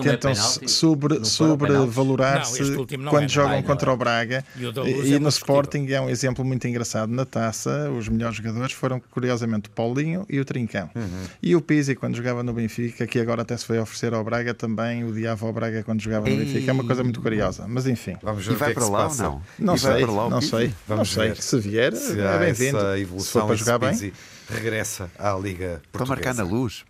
tentam 0.02 0.30
é 0.30 0.34
sobre, 0.34 1.24
sobrevalorar-se 1.24 2.76
quando 3.08 3.24
é 3.24 3.28
jogam 3.28 3.62
contra 3.62 3.92
o 3.92 3.96
Braga. 3.96 4.44
E, 4.56 5.08
e 5.08 5.14
é 5.14 5.18
no 5.18 5.28
Sporting 5.28 5.86
é 5.90 6.00
um 6.00 6.08
exemplo 6.08 6.44
muito 6.44 6.66
engraçado. 6.68 7.10
Na 7.10 7.24
taça, 7.24 7.90
os 7.90 8.08
melhores 8.08 8.36
jogadores 8.36 8.72
foram, 8.72 9.00
curiosamente, 9.10 9.68
o 9.68 9.72
Paulinho 9.72 10.26
e 10.28 10.38
o 10.38 10.44
Trincão. 10.44 10.90
Uhum. 10.94 11.24
E 11.42 11.56
o 11.56 11.60
Pizzi, 11.60 11.94
quando 11.94 12.16
jogava 12.16 12.42
no 12.42 12.52
Benfica, 12.52 13.06
que 13.06 13.18
agora 13.18 13.42
até 13.42 13.56
se 13.56 13.64
foi 13.64 13.78
oferecer 13.78 14.14
ao 14.14 14.22
Braga, 14.22 14.54
também 14.54 15.04
odiava 15.04 15.46
o 15.46 15.52
Braga 15.52 15.82
quando 15.82 16.00
jogava 16.00 16.28
no 16.28 16.36
Benfica. 16.36 16.70
É 16.70 16.74
uma 16.74 16.84
coisa 16.84 17.02
muito 17.02 17.20
curiosa. 17.20 17.66
Mas 17.66 17.86
enfim. 17.86 18.16
Vamos 18.22 18.46
ver 18.46 18.52
e 18.52 18.56
vai 18.56 18.74
para 18.74 18.86
lá 18.86 19.08
ou 19.08 19.14
não? 19.16 19.42
Não 19.58 19.76
sei, 19.76 20.06
não 20.06 20.40
sei. 20.40 20.72
Vamos 20.86 21.16
não 21.16 21.24
sei. 21.24 21.34
Se 21.34 21.58
vier, 21.58 21.92
é 21.92 22.38
bem-vindo. 22.38 22.78
Se 23.20 23.30
for 23.30 23.46
para 23.46 23.56
jogar 23.56 23.78
bem 23.78 24.12
regressa 24.50 25.10
à 25.18 25.32
Liga 25.34 25.80
Portuguesa. 25.90 25.90
Para 25.92 26.06
marcar 26.06 26.34
na 26.34 26.42
luz. 26.42 26.84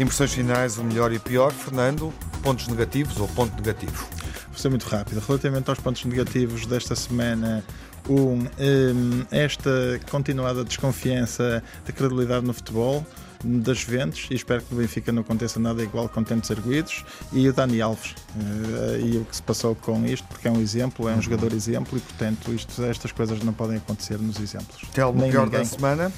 Impressões 0.00 0.32
finais, 0.32 0.78
o 0.78 0.84
melhor 0.84 1.12
e 1.12 1.16
o 1.16 1.20
pior. 1.20 1.52
Fernando, 1.52 2.14
pontos 2.42 2.68
negativos 2.68 3.18
ou 3.18 3.26
ponto 3.26 3.54
negativo? 3.56 4.17
Vou 4.58 4.62
ser 4.62 4.70
muito 4.70 4.88
rápido. 4.88 5.22
Relativamente 5.24 5.70
aos 5.70 5.78
pontos 5.78 6.04
negativos 6.04 6.66
desta 6.66 6.96
semana, 6.96 7.62
um, 8.08 8.40
um, 8.40 9.24
esta 9.30 9.70
continuada 10.10 10.64
desconfiança 10.64 11.62
da 11.86 11.92
credibilidade 11.92 12.44
no 12.44 12.52
futebol 12.52 13.06
das 13.44 13.78
Juventus 13.78 14.26
e 14.32 14.34
espero 14.34 14.60
que 14.62 14.74
no 14.74 14.80
Benfica 14.80 15.12
não 15.12 15.22
aconteça 15.22 15.60
nada 15.60 15.80
igual 15.80 16.08
com 16.08 16.24
tempos 16.24 16.50
erguidos 16.50 17.04
e 17.32 17.48
o 17.48 17.52
Dani 17.52 17.80
Alves 17.80 18.10
uh, 18.10 18.98
e 19.00 19.18
o 19.18 19.24
que 19.24 19.36
se 19.36 19.42
passou 19.44 19.76
com 19.76 20.04
isto 20.04 20.26
porque 20.26 20.48
é 20.48 20.50
um 20.50 20.60
exemplo, 20.60 21.08
é 21.08 21.12
um 21.12 21.14
uhum. 21.14 21.22
jogador 21.22 21.52
exemplo 21.52 21.96
e 21.96 22.00
portanto 22.00 22.52
isto, 22.52 22.82
estas 22.82 23.12
coisas 23.12 23.40
não 23.44 23.52
podem 23.52 23.76
acontecer 23.76 24.18
nos 24.18 24.40
exemplos. 24.40 24.82
Telmo, 24.92 25.20
pior 25.30 25.44
ninguém. 25.44 25.60
da 25.60 25.64
semana? 25.64 26.12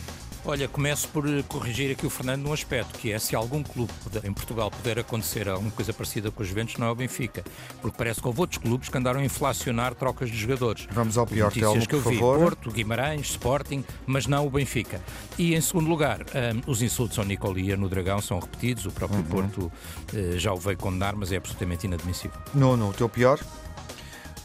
Olha, 0.44 0.66
começo 0.66 1.06
por 1.08 1.28
eh, 1.28 1.42
corrigir 1.46 1.92
aqui 1.92 2.06
o 2.06 2.10
Fernando 2.10 2.42
num 2.42 2.52
aspecto, 2.52 2.98
que 2.98 3.12
é 3.12 3.18
se 3.18 3.36
algum 3.36 3.62
clube 3.62 3.92
em 4.24 4.32
Portugal 4.32 4.70
puder 4.70 4.98
acontecer 4.98 5.48
alguma 5.48 5.70
coisa 5.70 5.92
parecida 5.92 6.30
com 6.30 6.42
os 6.42 6.48
Juventus, 6.48 6.76
não 6.78 6.86
é 6.86 6.90
o 6.90 6.94
Benfica. 6.94 7.44
Porque 7.82 7.96
parece 7.96 8.20
que 8.20 8.26
houve 8.26 8.40
outros 8.40 8.58
clubes 8.58 8.88
que 8.88 8.96
andaram 8.96 9.20
a 9.20 9.24
inflacionar 9.24 9.94
trocas 9.94 10.30
de 10.30 10.36
jogadores. 10.36 10.88
Vamos 10.90 11.18
ao 11.18 11.26
pior, 11.26 11.52
Telmo, 11.52 11.86
que 11.86 11.94
eu 11.94 12.00
vi, 12.00 12.14
favor. 12.16 12.38
Porto, 12.38 12.70
Guimarães, 12.70 13.30
Sporting, 13.30 13.84
mas 14.06 14.26
não 14.26 14.46
o 14.46 14.50
Benfica. 14.50 15.00
E 15.38 15.54
em 15.54 15.60
segundo 15.60 15.88
lugar, 15.88 16.20
um, 16.22 16.70
os 16.70 16.80
insultos 16.80 17.18
ao 17.18 17.24
Nicolia 17.24 17.76
no 17.76 17.88
Dragão 17.88 18.20
são 18.22 18.38
repetidos, 18.38 18.86
o 18.86 18.90
próprio 18.90 19.20
uhum. 19.20 19.26
Porto 19.26 19.72
uh, 20.14 20.38
já 20.38 20.52
o 20.52 20.56
veio 20.56 20.78
condenar, 20.78 21.14
mas 21.14 21.32
é 21.32 21.36
absolutamente 21.36 21.86
inadmissível. 21.86 22.38
Não, 22.54 22.76
não, 22.76 22.88
o 22.90 22.92
teu 22.94 23.08
pior? 23.08 23.38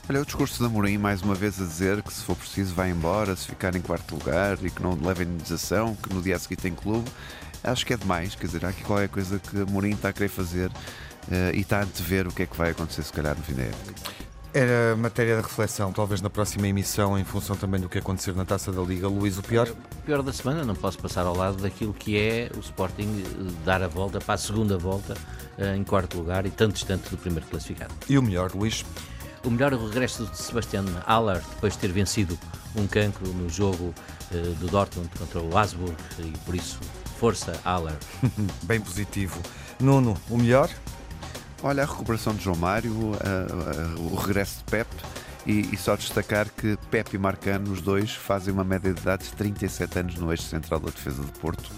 Olha, 0.08 0.22
o 0.22 0.26
discurso 0.26 0.62
da 0.62 0.70
Mourinho, 0.70 1.00
mais 1.00 1.24
uma 1.24 1.34
vez, 1.34 1.60
a 1.60 1.66
dizer 1.66 2.04
que 2.04 2.14
se 2.14 2.24
for 2.24 2.36
preciso 2.36 2.76
vai 2.76 2.92
embora, 2.92 3.36
se 3.36 3.48
ficar 3.48 3.76
em 3.76 3.82
quarto 3.82 4.14
lugar 4.14 4.56
e 4.64 4.70
que 4.70 4.84
não 4.84 4.94
leva 5.02 5.24
indenização, 5.24 5.96
que 5.96 6.14
no 6.14 6.22
dia 6.22 6.36
a 6.36 6.40
seguir 6.40 6.58
tem 6.58 6.76
clube, 6.76 7.10
acho 7.64 7.84
que 7.84 7.92
é 7.92 7.98
demais. 7.98 8.36
Quer 8.36 8.46
dizer, 8.46 8.66
há 8.66 8.70
aqui 8.70 8.84
qualquer 8.84 9.10
coisa 9.10 9.40
que 9.40 9.62
a 9.62 9.66
Mourinho 9.66 9.96
está 9.96 10.10
a 10.10 10.14
querer 10.14 10.28
fazer 10.28 10.70
uh, 10.70 11.56
e 11.56 11.62
está 11.62 11.80
a 11.80 11.84
antever 11.84 12.28
o 12.28 12.32
que 12.32 12.44
é 12.44 12.46
que 12.46 12.56
vai 12.56 12.70
acontecer, 12.70 13.02
se 13.02 13.12
calhar, 13.12 13.36
no 13.36 13.44
fim 13.44 13.56
da 13.56 13.64
época. 13.64 13.94
Era 14.54 14.96
matéria 14.96 15.38
de 15.38 15.42
reflexão, 15.42 15.92
talvez 15.92 16.22
na 16.22 16.30
próxima 16.30 16.68
emissão, 16.68 17.18
em 17.18 17.24
função 17.24 17.58
também 17.58 17.82
do 17.82 17.90
que 17.90 17.98
acontecer 17.98 18.36
na 18.36 18.46
taça 18.46 18.72
da 18.72 18.84
Liga. 18.84 19.08
Luís, 19.08 19.40
o 19.40 19.44
pior? 19.44 19.68
O 19.68 20.02
pior 20.06 20.22
da 20.22 20.32
semana, 20.32 20.64
não 20.64 20.76
posso 20.76 21.00
passar 21.00 21.26
ao 21.26 21.36
lado 21.36 21.58
daquilo 21.64 21.94
que 21.94 22.16
é 22.18 22.52
o 22.56 22.60
Sporting 22.60 23.24
eh, 23.26 23.52
dar 23.66 23.82
a 23.82 23.88
volta 23.88 24.20
para 24.20 24.36
a 24.36 24.38
segunda 24.38 24.78
volta 24.78 25.18
eh, 25.58 25.76
em 25.76 25.84
quarto 25.84 26.16
lugar 26.18 26.46
e 26.46 26.52
tanto 26.52 26.76
distante 26.76 27.10
do 27.10 27.18
primeiro 27.18 27.46
classificado. 27.50 27.94
E 28.08 28.18
o 28.18 28.22
melhor, 28.22 28.52
Luís? 28.54 28.86
O 29.46 29.52
melhor 29.52 29.72
é 29.74 29.76
o 29.76 29.86
regresso 29.86 30.26
de 30.26 30.38
Sebastian 30.38 30.86
Haller, 31.06 31.42
depois 31.54 31.74
de 31.74 31.80
ter 31.80 31.92
vencido 31.92 32.38
um 32.76 32.88
cancro 32.88 33.28
no 33.28 33.48
jogo 33.48 33.94
uh, 34.32 34.56
do 34.56 34.68
Dortmund 34.68 35.10
contra 35.18 35.40
o 35.40 35.56
Asburg, 35.56 35.96
e 36.20 36.32
por 36.40 36.56
isso, 36.56 36.80
força 37.20 37.54
Haller. 37.64 37.96
Bem 38.64 38.82
positivo. 38.82 39.40
Nuno, 39.80 40.18
o 40.30 40.38
melhor? 40.38 40.70
Olha, 41.62 41.84
a 41.84 41.86
recuperação 41.86 42.34
de 42.34 42.44
João 42.44 42.56
Mário, 42.56 42.92
o 44.00 44.16
regresso 44.16 44.58
de 44.58 44.64
Pep 44.66 44.88
e, 45.46 45.74
e, 45.74 45.78
só 45.78 45.96
destacar 45.96 46.50
que 46.50 46.78
Pep 46.90 47.16
e 47.16 47.18
Marcano, 47.20 47.72
os 47.72 47.82
dois, 47.82 48.12
fazem 48.12 48.54
uma 48.54 48.64
média 48.64 48.94
de 48.94 49.00
idade 49.00 49.26
de 49.26 49.34
37 49.34 50.00
anos 50.00 50.16
no 50.16 50.32
eixo 50.32 50.44
central 50.44 50.80
da 50.80 50.90
defesa 50.90 51.24
de 51.24 51.32
Porto. 51.40 51.72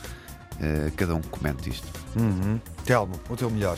Uh, 0.55 0.91
cada 0.95 1.13
um 1.13 1.21
comente 1.21 1.69
isto. 1.69 1.87
Uhum. 2.15 2.59
Telmo, 2.85 3.19
o 3.29 3.35
teu 3.35 3.49
melhor. 3.49 3.77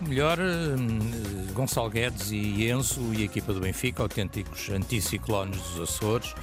Melhor 0.00 0.38
uh, 0.38 1.52
Gonçalo 1.52 1.88
Guedes 1.88 2.30
e 2.30 2.68
Enzo 2.70 3.14
e 3.14 3.22
a 3.22 3.24
equipa 3.24 3.52
do 3.52 3.60
Benfica, 3.60 4.02
autênticos 4.02 4.68
anticiclones 4.68 5.58
dos 5.58 5.80
Açores. 5.80 6.34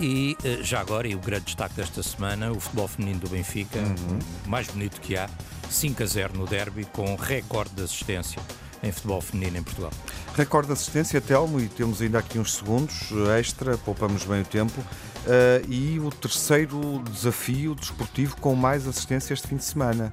E 0.00 0.36
uh, 0.44 0.62
já 0.62 0.80
agora, 0.80 1.08
e 1.08 1.14
o 1.14 1.18
grande 1.18 1.46
destaque 1.46 1.74
desta 1.74 2.02
semana, 2.02 2.52
o 2.52 2.60
futebol 2.60 2.88
feminino 2.88 3.20
do 3.20 3.30
Benfica, 3.30 3.78
uhum. 3.78 4.18
mais 4.46 4.66
bonito 4.66 5.00
que 5.00 5.16
há, 5.16 5.28
5 5.70 6.02
a 6.02 6.06
0 6.06 6.38
no 6.38 6.46
derby, 6.46 6.84
com 6.84 7.14
recorde 7.14 7.70
de 7.74 7.82
assistência 7.82 8.42
em 8.82 8.90
futebol 8.90 9.20
feminino 9.20 9.58
em 9.58 9.62
Portugal. 9.62 9.92
Recorde 10.34 10.66
de 10.66 10.72
assistência, 10.72 11.20
Telmo, 11.20 11.60
e 11.60 11.68
temos 11.68 12.02
ainda 12.02 12.18
aqui 12.18 12.38
uns 12.38 12.54
segundos 12.54 13.10
extra, 13.38 13.78
poupamos 13.78 14.24
bem 14.24 14.42
o 14.42 14.44
tempo. 14.44 14.80
Uh, 14.80 15.70
e 15.70 16.00
o 16.00 16.10
terceiro 16.10 17.02
desafio 17.10 17.76
desportivo 17.76 18.36
com 18.38 18.56
mais 18.56 18.88
assistência 18.88 19.32
este 19.32 19.46
fim 19.46 19.56
de 19.56 19.64
semana. 19.64 20.12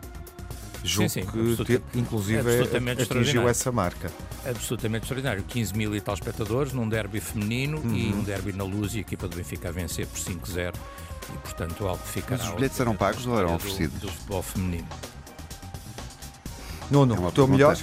Julgo 0.84 1.10
sim, 1.10 1.22
sim, 1.22 1.66
que, 1.66 1.82
inclusive, 1.94 2.42
atingiu 3.02 3.50
essa 3.50 3.72
marca. 3.72 4.12
Absolutamente 4.46 5.04
extraordinário. 5.04 5.44
15 5.44 5.76
mil 5.76 5.96
e 5.96 6.02
tal 6.02 6.14
espectadores 6.14 6.72
num 6.72 6.88
derby 6.88 7.20
feminino 7.20 7.80
uhum. 7.80 7.96
e 7.96 8.14
um 8.14 8.24
derby 8.24 8.54
na 8.54 8.64
luz 8.64 8.94
e 8.96 9.00
a 9.00 9.02
equipa 9.02 9.28
do 9.28 9.36
Benfica 9.36 9.70
a 9.70 9.72
vencer 9.72 10.08
por 10.08 10.20
5-0. 10.20 10.74
E, 11.34 11.38
portanto, 11.40 11.88
algo 11.88 12.02
que 12.02 12.10
ficará... 12.10 12.38
Mas 12.38 12.50
os 12.50 12.56
bilhetes 12.56 12.80
eram 12.80 12.96
pagos 12.96 13.28
ou 13.28 13.38
eram 13.38 13.56
oferecidos? 13.56 14.00
Do, 14.00 14.08
do 14.08 14.14
futebol 14.14 14.42
feminino. 14.42 14.88
Nuno, 16.90 17.16
é 17.16 17.28
o 17.28 17.32
teu 17.32 17.48
melhor? 17.48 17.78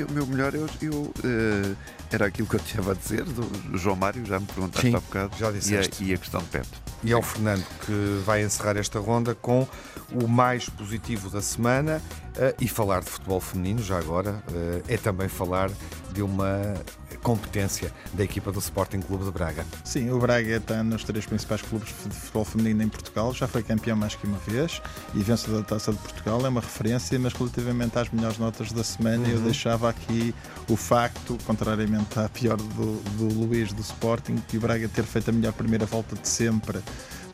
O 0.00 0.12
meu 0.12 0.26
melhor, 0.26 0.54
eu, 0.54 0.66
eu 0.80 0.94
uh, 0.94 1.76
era 2.14 2.26
aquilo 2.26 2.48
que 2.48 2.56
eu 2.56 2.60
tinha 2.60 2.90
a 2.90 2.94
dizer 2.94 3.24
do 3.24 3.76
João 3.76 3.96
Mário, 3.96 4.24
já 4.24 4.38
me 4.40 4.46
perguntaste 4.46 4.88
Sim, 4.88 4.96
há 4.96 5.00
bocado. 5.00 5.36
Já 5.36 5.50
disseste. 5.50 6.02
E 6.02 6.06
a, 6.06 6.10
e 6.10 6.14
a 6.14 6.18
questão 6.18 6.40
de 6.40 6.46
Pepe. 6.46 6.68
E 7.04 7.12
é 7.12 7.16
o 7.16 7.22
Fernando 7.22 7.64
que 7.86 8.22
vai 8.24 8.42
encerrar 8.42 8.76
esta 8.76 8.98
ronda 8.98 9.34
com 9.34 9.66
o 10.12 10.26
mais 10.26 10.68
positivo 10.68 11.30
da 11.30 11.40
semana 11.40 12.02
e 12.60 12.68
falar 12.68 13.00
de 13.00 13.10
futebol 13.10 13.40
feminino, 13.40 13.82
já 13.82 13.98
agora, 13.98 14.42
uh, 14.48 14.82
é 14.88 14.96
também 14.96 15.28
falar 15.28 15.70
de 16.12 16.22
uma 16.22 16.74
competência 17.22 17.92
da 18.12 18.24
equipa 18.24 18.52
do 18.52 18.58
Sporting 18.58 19.00
Clube 19.00 19.24
de 19.24 19.30
Braga. 19.30 19.64
Sim, 19.84 20.10
o 20.10 20.18
Braga 20.18 20.56
está 20.56 20.82
nos 20.82 21.04
três 21.04 21.26
principais 21.26 21.62
clubes 21.62 21.88
de 21.88 22.14
futebol 22.14 22.44
feminino 22.44 22.82
em 22.82 22.88
Portugal, 22.88 23.32
já 23.34 23.46
foi 23.46 23.62
campeão 23.62 23.96
mais 23.96 24.14
que 24.14 24.26
uma 24.26 24.38
vez 24.38 24.80
e 25.14 25.22
vencedor 25.22 25.62
da 25.62 25.64
Taça 25.64 25.92
de 25.92 25.98
Portugal, 25.98 26.44
é 26.44 26.48
uma 26.48 26.60
referência, 26.60 27.18
mas 27.18 27.32
relativamente 27.32 27.98
às 27.98 28.10
melhores 28.10 28.38
notas 28.38 28.72
da 28.72 28.84
semana 28.84 29.26
uhum. 29.26 29.34
eu 29.34 29.40
deixava 29.40 29.88
aqui 29.88 30.34
o 30.68 30.76
facto, 30.76 31.36
contrariamente 31.46 32.18
à 32.18 32.28
pior 32.28 32.56
do, 32.56 33.00
do 33.16 33.34
Luís 33.34 33.72
do 33.72 33.82
Sporting, 33.82 34.36
que 34.48 34.56
o 34.56 34.60
Braga 34.60 34.88
ter 34.88 35.04
feito 35.04 35.30
a 35.30 35.32
melhor 35.32 35.52
primeira 35.52 35.86
volta 35.86 36.14
de 36.16 36.28
sempre 36.28 36.80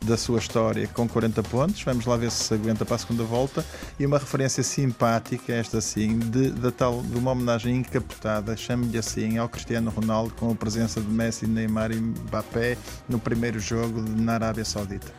da 0.05 0.17
sua 0.17 0.39
história 0.39 0.87
com 0.87 1.07
40 1.07 1.43
pontos. 1.43 1.83
Vamos 1.83 2.05
lá 2.05 2.15
ver 2.15 2.31
se 2.31 2.53
aguenta 2.53 2.85
para 2.85 2.95
a 2.95 2.99
segunda 2.99 3.23
volta. 3.23 3.65
E 3.99 4.05
uma 4.05 4.17
referência 4.17 4.63
simpática, 4.63 5.53
esta 5.53 5.81
sim, 5.81 6.19
de, 6.19 6.51
de, 6.51 6.71
tal, 6.71 7.01
de 7.01 7.17
uma 7.17 7.31
homenagem 7.31 7.77
encapotada, 7.77 8.55
chame-lhe 8.55 8.97
assim, 8.97 9.37
ao 9.37 9.49
Cristiano 9.49 9.89
Ronaldo, 9.89 10.33
com 10.35 10.51
a 10.51 10.55
presença 10.55 11.01
de 11.01 11.09
Messi, 11.09 11.47
Neymar 11.47 11.91
e 11.91 11.95
Mbappé 11.95 12.77
no 13.09 13.19
primeiro 13.19 13.59
jogo 13.59 14.01
na 14.01 14.33
Arábia 14.33 14.63
Saudita. 14.63 15.11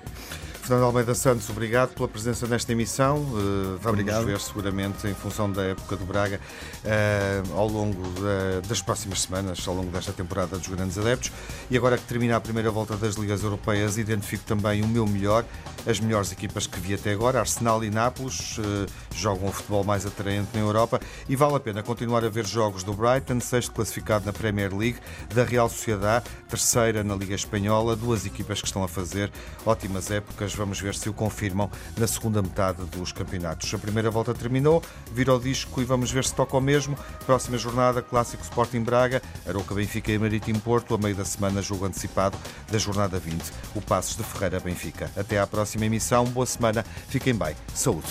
Fernando 0.67 0.87
Almeida 0.87 1.15
Santos, 1.15 1.49
obrigado 1.49 1.95
pela 1.95 2.09
presença 2.09 2.45
nesta 2.45 2.73
emissão. 2.73 3.19
Uh, 3.19 3.79
vamos 3.81 4.01
obrigado. 4.01 4.25
ver 4.25 4.41
seguramente, 4.41 5.07
em 5.07 5.15
função 5.15 5.49
da 5.49 5.63
época 5.63 5.95
do 5.95 6.05
Braga, 6.05 6.41
uh, 6.85 7.57
ao 7.57 7.69
longo 7.69 8.03
da, 8.21 8.67
das 8.67 8.83
próximas 8.83 9.23
semanas, 9.23 9.63
ao 9.69 9.73
longo 9.73 9.93
desta 9.93 10.13
temporada 10.13 10.59
dos 10.59 10.67
grandes 10.67 10.99
adeptos. 10.99 11.31
E 11.71 11.77
agora 11.77 11.97
que 11.97 12.03
termina 12.03 12.35
a 12.35 12.41
primeira 12.41 12.69
volta 12.69 12.97
das 12.97 13.15
Ligas 13.15 13.45
Europeias, 13.45 13.97
identifico 13.97 14.43
também 14.45 14.83
o 14.83 14.89
meu 14.89 15.07
melhor, 15.07 15.45
as 15.87 16.01
melhores 16.01 16.33
equipas 16.33 16.67
que 16.67 16.81
vi 16.81 16.95
até 16.95 17.13
agora. 17.13 17.39
Arsenal 17.39 17.85
e 17.85 17.91
Nápoles 17.91 18.59
uh, 18.59 18.87
jogam 19.15 19.47
um 19.47 19.53
futebol 19.53 19.85
mais 19.85 20.05
atraente 20.05 20.49
na 20.53 20.59
Europa 20.59 20.99
e 21.29 21.37
vale 21.37 21.55
a 21.55 21.61
pena 21.61 21.81
continuar 21.81 22.25
a 22.25 22.29
ver 22.29 22.45
jogos 22.45 22.83
do 22.83 22.93
Brighton, 22.93 23.39
sexto 23.39 23.71
classificado 23.71 24.27
na 24.27 24.33
Premier 24.33 24.77
League, 24.77 24.99
da 25.33 25.45
Real 25.45 25.69
Sociedade, 25.69 26.25
terceira 26.49 27.05
na 27.05 27.15
Liga 27.15 27.37
Espanhola, 27.37 27.95
duas 27.95 28.27
equipas 28.27 28.61
que 28.61 28.67
estão 28.67 28.83
a 28.83 28.89
fazer 28.89 29.31
ótimas 29.65 30.11
épocas 30.11 30.56
Vamos 30.57 30.81
ver 30.81 30.95
se 30.95 31.09
o 31.09 31.13
confirmam 31.13 31.71
na 31.97 32.07
segunda 32.07 32.43
metade 32.43 32.85
dos 32.87 33.13
campeonatos. 33.13 33.73
A 33.73 33.79
primeira 33.79 34.11
volta 34.11 34.35
terminou, 34.35 34.83
vira 35.13 35.35
o 35.35 35.39
disco 35.39 35.81
e 35.81 35.85
vamos 35.85 36.11
ver 36.11 36.25
se 36.25 36.35
toca 36.35 36.57
o 36.57 36.61
mesmo. 36.61 36.97
Próxima 37.25 37.59
jornada, 37.59 38.03
Clássico 38.03 38.43
Sporting 38.43 38.83
Braga, 38.83 39.23
Aroca 39.47 39.75
Benfica 39.75 40.11
e 40.11 40.19
Marítimo 40.19 40.61
Porto, 40.61 40.95
a 40.95 40.99
meio 40.99 41.15
da 41.15 41.25
semana, 41.25 41.63
jogo 41.63 41.85
antecipado 41.85 42.37
da 42.71 42.79
jornada 42.79 43.19
20, 43.19 43.53
o 43.75 43.81
Passos 43.81 44.17
de 44.17 44.25
Ferreira 44.25 44.61
Benfica. 44.61 45.11
Até 45.17 45.39
à 45.39 45.47
próxima 45.47 45.87
emissão, 45.87 46.25
boa 46.25 46.47
semana, 46.47 46.85
fiquem 47.09 47.35
bem, 47.35 47.55
saúde. 47.75 48.09